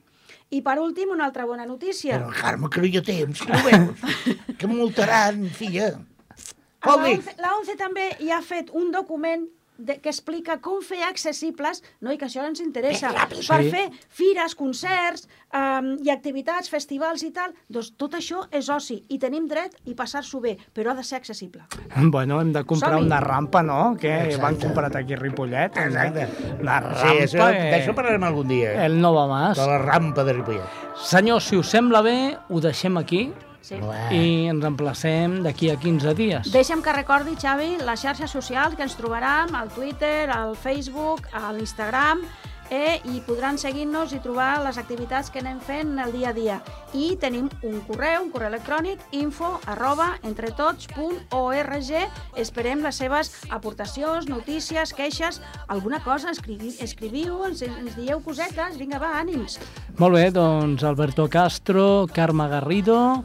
I 0.53 0.63
per 0.63 0.79
últim, 0.81 1.11
una 1.11 1.27
altra 1.27 1.47
bona 1.49 1.67
notícia. 1.67 2.21
Però, 2.21 2.31
Carme, 2.39 2.71
que 2.71 2.81
no 2.81 2.89
hi 2.89 3.01
ha 3.01 3.03
temps, 3.03 3.43
que 3.43 3.53
no 3.53 3.63
veus? 3.67 4.55
que 4.59 4.71
multaran, 4.71 5.49
filla. 5.51 5.91
La 6.83 6.95
Vol 6.95 7.05
dir, 7.07 7.17
ONCE, 7.19 7.35
la 7.43 7.57
ONCE 7.59 7.77
també 7.81 8.07
hi 8.21 8.31
ha 8.31 8.41
fet 8.45 8.71
un 8.79 8.91
document 8.95 9.49
de, 9.79 9.97
que 10.01 10.11
explica 10.11 10.59
com 10.61 10.83
fer 10.85 11.03
accessibles, 11.05 11.83
no, 12.01 12.13
i 12.13 12.19
que 12.19 12.27
això 12.27 12.45
ens 12.47 12.61
interessa, 12.61 13.11
per 13.29 13.63
Sí. 13.63 13.71
fer 13.71 13.89
fires, 14.09 14.55
concerts 14.55 15.27
um, 15.53 15.97
i 16.05 16.11
activitats, 16.11 16.69
festivals 16.71 17.23
i 17.23 17.31
tal, 17.33 17.53
doncs 17.69 17.93
tot 17.97 18.15
això 18.15 18.45
és 18.51 18.69
oci 18.69 19.03
i 19.09 19.19
tenim 19.19 19.49
dret 19.49 19.75
i 19.87 19.95
passar-s'ho 19.95 20.41
bé, 20.41 20.57
però 20.75 20.93
ha 20.93 20.95
de 20.95 21.03
ser 21.05 21.17
accessible. 21.17 21.63
Bueno, 21.97 22.41
hem 22.41 22.53
de 22.53 22.65
comprar 22.65 22.97
una 23.01 23.21
rampa, 23.21 23.63
no? 23.63 23.97
Que 23.99 24.13
Exacte. 24.27 24.43
van 24.43 24.57
comprat 24.57 24.97
aquí 24.97 25.15
a 25.15 25.17
Ripollet. 25.17 25.77
eh? 25.77 25.87
Exacte. 25.87 26.29
Una 26.61 26.81
rampa... 26.81 27.01
Sí, 27.09 27.19
això, 27.27 27.49
eh, 27.53 27.71
d'això 27.73 27.95
parlarem 27.95 28.23
algun 28.25 28.49
dia. 28.49 28.85
El 28.85 29.01
no 29.01 29.15
va 29.15 29.27
más. 29.27 29.57
De 29.59 29.67
la 29.67 29.79
rampa 29.79 30.25
de 30.25 30.33
Ripollet. 30.33 30.63
Senyors, 30.97 31.45
si 31.49 31.57
us 31.57 31.69
sembla 31.71 32.03
bé, 32.03 32.37
ho 32.49 32.61
deixem 32.61 32.97
aquí 32.99 33.33
Sí. 33.63 33.79
i 34.11 34.49
ens 34.51 34.65
emplacem 34.67 35.41
d'aquí 35.45 35.71
a 35.71 35.77
15 35.79 36.15
dies. 36.19 36.53
Deixa'm 36.53 36.83
que 36.83 36.95
recordi, 36.95 37.37
Xavi, 37.39 37.77
les 37.83 38.03
xarxes 38.03 38.35
socials 38.35 38.75
que 38.75 38.83
ens 38.83 38.97
trobaran 38.99 39.55
al 39.55 39.71
Twitter, 39.71 40.31
al 40.35 40.57
Facebook, 40.59 41.29
a 41.33 41.53
l'Instagram, 41.55 42.27
eh, 42.73 43.01
i 43.05 43.21
podran 43.27 43.59
seguir-nos 43.61 44.15
i 44.17 44.21
trobar 44.25 44.63
les 44.65 44.79
activitats 44.81 45.29
que 45.31 45.43
anem 45.43 45.61
fent 45.61 45.99
el 46.01 46.13
dia 46.15 46.31
a 46.31 46.37
dia. 46.37 46.57
I 46.97 47.17
tenim 47.21 47.51
un 47.69 47.81
correu, 47.87 48.25
un 48.25 48.31
correu 48.33 48.49
electrònic, 48.49 49.03
info 49.13 49.61
arroba 49.69 50.17
entretots.org. 50.25 51.93
Esperem 52.41 52.83
les 52.83 52.97
seves 52.97 53.33
aportacions, 53.53 54.27
notícies, 54.31 54.95
queixes, 54.97 55.43
alguna 55.69 56.01
cosa, 56.03 56.33
escrivi, 56.33 56.73
escriviu, 56.81 57.45
ens, 57.47 57.63
ens 57.63 57.95
dieu 57.99 58.25
cosetes, 58.25 58.81
vinga, 58.81 58.99
va, 59.03 59.15
ànims. 59.21 59.61
Molt 60.01 60.17
bé, 60.17 60.31
doncs 60.33 60.83
Alberto 60.89 61.29
Castro, 61.29 62.09
Carme 62.13 62.49
Garrido 62.49 63.23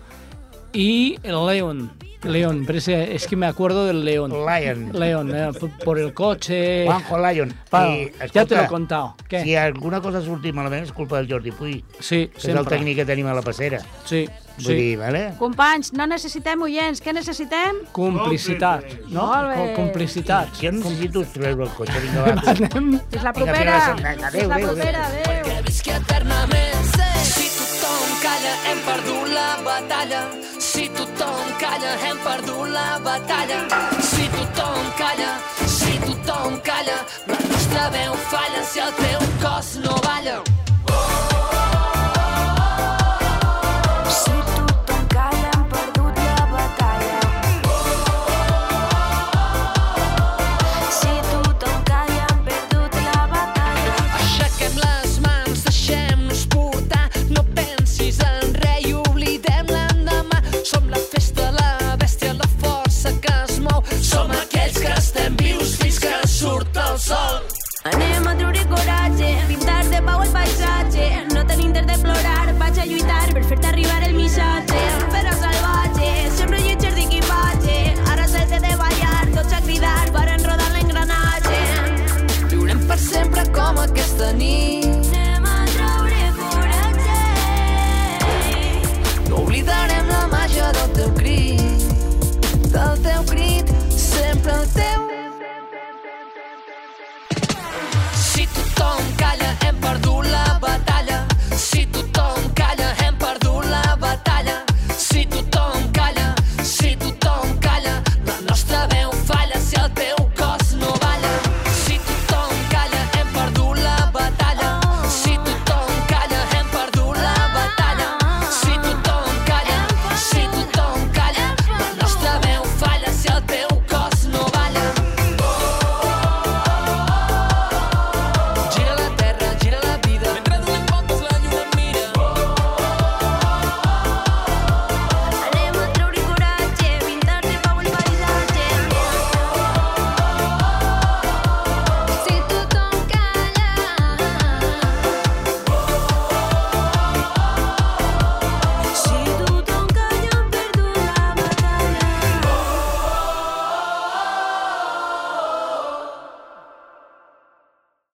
y 0.73 1.17
León. 1.23 1.91
León, 2.23 2.63
pero 2.65 2.79
ese- 2.79 3.13
es 3.13 3.27
que 3.27 3.35
me 3.35 3.45
acuerdo 3.45 3.85
del 3.85 4.03
León. 4.03 4.31
Lion. 4.31 4.91
León, 4.91 5.31
eh, 5.35 5.49
por 5.85 5.99
el 5.99 6.13
coche. 6.15 6.83
Juanjo 6.85 7.17
Lion. 7.19 7.53
Va, 7.73 7.87
I, 7.95 8.11
ja 8.33 8.43
te 8.45 8.55
lo 8.55 8.63
he 8.63 8.67
contado. 8.67 9.15
Què? 9.29 9.43
Si 9.43 9.55
alguna 9.55 10.01
cosa 10.01 10.17
ha 10.17 10.21
sortit 10.25 10.53
malament 10.53 10.83
és 10.83 10.91
culpa 10.91 11.17
del 11.21 11.29
Jordi 11.29 11.51
Puy, 11.51 11.85
Sí, 11.99 12.27
que 12.27 12.37
és 12.39 12.45
el 12.49 12.55
sempre. 12.57 12.75
tècnic 12.79 12.95
que 12.97 13.05
tenim 13.05 13.27
a 13.27 13.35
la 13.37 13.43
passera. 13.43 13.79
Sí, 14.03 14.25
Vull 14.57 14.65
sí. 14.65 14.73
dir, 14.73 14.97
vale? 14.97 15.35
Companys, 15.37 15.93
no 15.93 16.07
necessitem 16.07 16.59
oients, 16.65 17.03
què 17.05 17.13
necessitem? 17.13 17.83
Complicitat, 17.93 18.83
no? 19.09 19.27
Molt 19.27 19.49
bé. 19.53 19.55
Co- 19.75 19.81
Complicitats. 19.83 20.59
Jo 20.59 20.71
necessito 20.71 21.23
treure 21.31 21.63
el 21.63 21.69
cotxe, 21.69 21.99
vinga, 22.01 22.21
va. 22.25 22.51
Anem... 22.51 22.99
Fins 23.11 23.23
la 23.23 23.31
Vinga, 23.31 23.33
propera! 23.45 23.79
fins 23.93 24.01
la- 24.01 24.27
adéu, 24.27 24.41
Fins 24.41 24.47
la 24.49 24.55
adéu, 24.55 24.67
propera, 24.73 25.05
adéu! 25.05 25.43
que 25.45 25.61
visqui 25.69 25.91
eternament. 25.91 26.97
Si 27.23 27.47
tothom 27.87 28.19
calla, 28.21 28.53
hem 28.67 28.79
perdut 28.85 29.27
la 29.33 29.47
batalla. 29.63 30.21
Si 30.59 30.89
tothom 30.89 31.47
calla, 31.61 31.91
hem 32.03 32.17
perdut 32.25 32.69
la 32.75 32.99
batalla. 33.05 33.59
Si 34.01 34.27
tothom 34.35 34.91
calla, 34.99 35.31
si 35.77 35.93
tothom 36.05 36.59
calla, 36.61 36.97
la 37.31 37.39
nostra 37.49 37.89
veu 37.95 38.13
falla 38.31 38.61
si 38.71 38.79
el 38.79 38.93
teu 39.01 39.19
cos 39.41 39.75
no 39.83 39.99
balla. 40.07 40.56